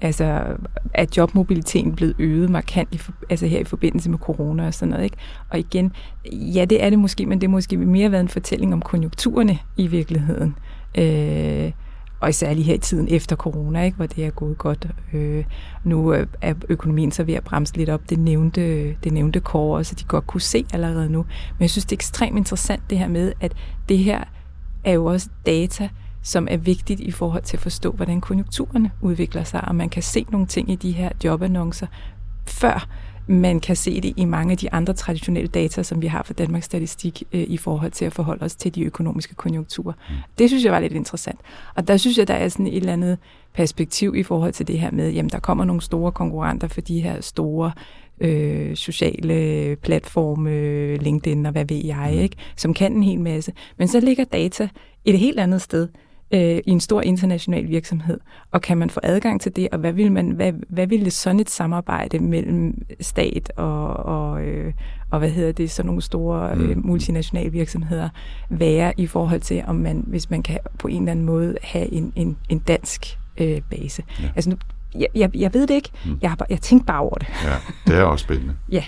altså, 0.00 0.56
er 0.94 1.06
jobmobiliteten 1.16 1.94
blevet 1.94 2.14
øget 2.18 2.50
markant 2.50 2.94
i, 2.94 3.00
altså 3.30 3.46
her 3.46 3.58
i 3.58 3.64
forbindelse 3.64 4.10
med 4.10 4.18
corona 4.18 4.66
og 4.66 4.74
sådan 4.74 4.90
noget. 4.90 5.04
Ikke? 5.04 5.16
Og 5.50 5.58
igen, 5.58 5.92
ja, 6.32 6.64
det 6.64 6.84
er 6.84 6.90
det 6.90 6.98
måske, 6.98 7.26
men 7.26 7.40
det 7.40 7.46
er 7.46 7.50
måske 7.50 7.76
mere 7.76 8.12
været 8.12 8.22
en 8.22 8.28
fortælling 8.28 8.72
om 8.72 8.82
konjunkturerne 8.82 9.58
i 9.76 9.86
virkeligheden. 9.86 10.54
Øh, 10.98 11.72
og 12.20 12.28
især 12.28 12.54
lige 12.54 12.64
her 12.64 12.74
i 12.74 12.78
tiden 12.78 13.08
efter 13.10 13.36
corona, 13.36 13.82
ikke, 13.82 13.96
hvor 13.96 14.06
det 14.06 14.24
er 14.24 14.30
gået 14.30 14.58
godt. 14.58 14.86
Øh, 15.12 15.44
nu 15.84 16.08
er 16.42 16.54
økonomien 16.68 17.12
så 17.12 17.24
ved 17.24 17.34
at 17.34 17.44
bremse 17.44 17.76
lidt 17.76 17.90
op. 17.90 18.10
Det 18.10 18.18
nævnte, 18.18 18.92
det 18.94 19.12
nævnte 19.12 19.40
Kåre, 19.40 19.84
så 19.84 19.94
de 19.94 20.04
godt 20.04 20.26
kunne 20.26 20.40
se 20.40 20.64
allerede 20.72 21.10
nu. 21.10 21.18
Men 21.58 21.60
jeg 21.60 21.70
synes, 21.70 21.84
det 21.84 21.92
er 21.92 21.96
ekstremt 21.96 22.36
interessant 22.36 22.82
det 22.90 22.98
her 22.98 23.08
med, 23.08 23.32
at 23.40 23.52
det 23.88 23.98
her 23.98 24.24
er 24.84 24.92
jo 24.92 25.04
også 25.04 25.28
data, 25.46 25.88
som 26.26 26.48
er 26.50 26.56
vigtigt 26.56 27.00
i 27.00 27.10
forhold 27.10 27.42
til 27.42 27.56
at 27.56 27.60
forstå, 27.60 27.92
hvordan 27.92 28.20
konjunkturerne 28.20 28.90
udvikler 29.02 29.44
sig, 29.44 29.64
og 29.68 29.74
man 29.74 29.88
kan 29.88 30.02
se 30.02 30.26
nogle 30.30 30.46
ting 30.46 30.70
i 30.70 30.74
de 30.74 30.92
her 30.92 31.10
jobannoncer, 31.24 31.86
før 32.46 32.88
man 33.26 33.60
kan 33.60 33.76
se 33.76 34.00
det 34.00 34.12
i 34.16 34.24
mange 34.24 34.52
af 34.52 34.58
de 34.58 34.72
andre 34.72 34.92
traditionelle 34.92 35.48
data, 35.48 35.82
som 35.82 36.02
vi 36.02 36.06
har 36.06 36.22
fra 36.22 36.34
Danmarks 36.34 36.66
Statistik 36.66 37.22
øh, 37.32 37.40
i 37.48 37.56
forhold 37.56 37.90
til 37.90 38.04
at 38.04 38.12
forholde 38.12 38.44
os 38.44 38.56
til 38.56 38.74
de 38.74 38.84
økonomiske 38.84 39.34
konjunkturer. 39.34 39.92
Mm. 40.08 40.14
Det 40.38 40.50
synes 40.50 40.64
jeg 40.64 40.72
var 40.72 40.80
lidt 40.80 40.92
interessant. 40.92 41.40
Og 41.74 41.88
der 41.88 41.96
synes 41.96 42.18
jeg, 42.18 42.28
der 42.28 42.34
er 42.34 42.48
sådan 42.48 42.66
et 42.66 42.76
eller 42.76 42.92
andet 42.92 43.18
perspektiv 43.54 44.14
i 44.16 44.22
forhold 44.22 44.52
til 44.52 44.68
det 44.68 44.78
her 44.78 44.90
med, 44.90 45.12
jamen 45.12 45.30
der 45.30 45.38
kommer 45.38 45.64
nogle 45.64 45.82
store 45.82 46.12
konkurrenter 46.12 46.68
for 46.68 46.80
de 46.80 47.00
her 47.00 47.20
store 47.20 47.72
øh, 48.20 48.76
sociale 48.76 49.76
platforme, 49.76 50.96
LinkedIn 50.96 51.46
og 51.46 51.52
hvad 51.52 51.64
ved 51.64 51.84
jeg, 51.84 52.10
mm. 52.12 52.18
ikke, 52.18 52.36
som 52.56 52.74
kan 52.74 52.92
en 52.92 53.02
hel 53.02 53.20
masse. 53.20 53.52
Men 53.78 53.88
så 53.88 54.00
ligger 54.00 54.24
data 54.24 54.68
et 55.04 55.18
helt 55.18 55.40
andet 55.40 55.62
sted 55.62 55.88
øh, 56.30 56.58
i 56.66 56.70
en 56.70 56.80
stor 56.80 57.00
international 57.00 57.68
virksomhed, 57.68 58.20
og 58.50 58.62
kan 58.62 58.78
man 58.78 58.90
få 58.90 59.00
adgang 59.02 59.40
til 59.40 59.56
det, 59.56 59.68
og 59.72 59.78
hvad 59.78 59.92
vil 59.92 60.12
man, 60.12 60.30
hvad, 60.30 60.52
hvad 60.68 60.86
vil 60.86 61.04
det 61.04 61.12
sådan 61.12 61.40
et 61.40 61.50
samarbejde 61.50 62.18
mellem 62.18 62.86
stat 63.00 63.52
og, 63.56 63.96
og, 63.96 64.42
øh, 64.42 64.72
og 65.10 65.18
hvad 65.18 65.30
hedder 65.30 65.52
det, 65.52 65.70
sådan 65.70 65.86
nogle 65.86 66.02
store 66.02 66.50
øh, 66.52 66.76
mm. 66.76 66.82
multinationale 66.86 67.52
virksomheder 67.52 68.08
være 68.48 68.92
i 68.96 69.06
forhold 69.06 69.40
til, 69.40 69.64
om 69.66 69.76
man, 69.76 70.04
hvis 70.06 70.30
man 70.30 70.42
kan 70.42 70.58
på 70.78 70.88
en 70.88 71.02
eller 71.02 71.10
anden 71.10 71.24
måde 71.24 71.56
have 71.62 71.92
en, 71.92 72.12
en, 72.16 72.36
en 72.48 72.58
dansk 72.58 73.18
øh, 73.38 73.60
base. 73.70 74.02
Ja. 74.22 74.28
Altså 74.36 74.50
nu, 74.50 74.56
jeg, 74.94 75.08
jeg, 75.14 75.36
jeg 75.36 75.54
ved 75.54 75.66
det 75.66 75.74
ikke, 75.74 75.90
mm. 76.04 76.18
jeg, 76.22 76.30
har 76.30 76.46
jeg 76.50 76.60
tænkte 76.60 76.86
bare 76.86 77.00
over 77.00 77.14
det. 77.14 77.28
Ja, 77.44 77.56
det 77.86 77.98
er 77.98 78.02
også 78.02 78.22
spændende. 78.22 78.54
ja. 78.72 78.84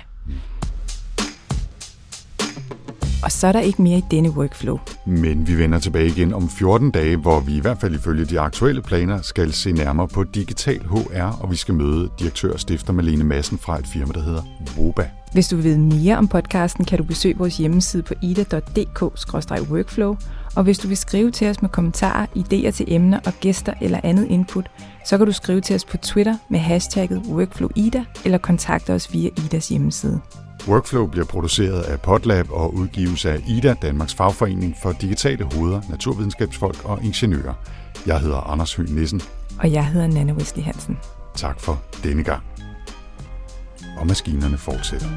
Og 3.23 3.33
så 3.33 3.47
er 3.47 3.53
der 3.53 3.61
ikke 3.61 3.83
mere 3.83 3.99
i 3.99 4.05
denne 4.11 4.31
workflow. 4.31 4.79
Men 5.05 5.49
vi 5.49 5.59
vender 5.59 5.79
tilbage 5.79 6.07
igen 6.07 6.35
om 6.35 6.49
14 6.49 6.91
dage, 6.91 7.17
hvor 7.17 7.41
vi 7.41 7.57
i 7.57 7.61
hvert 7.61 7.81
fald 7.81 7.95
ifølge 7.95 8.25
de 8.25 8.41
aktuelle 8.41 8.83
planer 8.83 9.23
skal 9.23 9.53
se 9.53 9.73
nærmere 9.73 10.09
på 10.09 10.25
digital 10.25 10.81
HR, 10.81 11.43
og 11.43 11.51
vi 11.51 11.57
skal 11.57 11.75
møde 11.75 12.11
direktør 12.19 12.53
og 12.53 12.61
stifter 12.61 12.93
Malene 12.93 13.25
Madsen 13.25 13.59
fra 13.59 13.79
et 13.79 13.87
firma, 13.87 14.13
der 14.13 14.23
hedder 14.23 14.43
Woba. 14.79 15.11
Hvis 15.33 15.49
du 15.49 15.57
vil 15.57 15.65
vide 15.65 15.79
mere 15.79 16.19
om 16.19 16.29
podcasten, 16.29 16.85
kan 16.85 16.99
du 16.99 17.05
besøge 17.05 17.39
vores 17.39 17.57
hjemmeside 17.57 18.03
på 18.03 18.15
ida.dk-workflow, 18.23 20.17
og 20.57 20.65
hvis 20.65 20.79
du 20.79 20.89
vil 20.89 20.97
skrive 20.97 21.31
til 21.31 21.49
os 21.49 21.63
med 21.63 21.71
kommentarer, 21.71 22.27
idéer 22.27 22.71
til 22.71 22.87
emner 22.89 23.21
og 23.27 23.33
gæster 23.41 23.75
eller 23.81 24.01
andet 24.03 24.27
input, 24.27 24.71
så 25.07 25.19
kan 25.19 25.27
du 25.27 25.33
skrive 25.33 25.61
til 25.61 25.77
os 25.77 25.85
på 25.85 25.97
Twitter 25.97 26.37
med 26.51 26.59
hashtagget 26.61 27.23
WorkflowIda 27.29 28.05
eller 28.25 28.39
kontakte 28.39 28.95
os 28.95 29.13
via 29.13 29.29
Idas 29.37 29.69
hjemmeside. 29.69 30.21
Workflow 30.69 31.07
bliver 31.07 31.27
produceret 31.27 31.83
af 31.83 32.01
Podlab 32.01 32.51
og 32.51 32.75
udgives 32.75 33.25
af 33.25 33.41
IDA, 33.49 33.75
Danmarks 33.83 34.15
fagforening 34.15 34.77
for 34.83 34.93
digitale 34.93 35.45
hoveder, 35.45 35.81
naturvidenskabsfolk 35.91 36.85
og 36.85 37.05
ingeniører. 37.05 37.55
Jeg 38.07 38.21
hedder 38.21 38.51
Anders 38.51 38.75
Høgh 38.75 38.91
Nissen. 38.91 39.21
Og 39.59 39.73
jeg 39.73 39.87
hedder 39.87 40.07
Nanne 40.07 40.35
Wesley 40.35 40.63
Hansen. 40.63 40.99
Tak 41.35 41.61
for 41.61 41.83
denne 42.03 42.25
gang. 42.25 42.43
Og 43.99 44.07
maskinerne 44.07 44.59
fortsætter. 44.59 45.09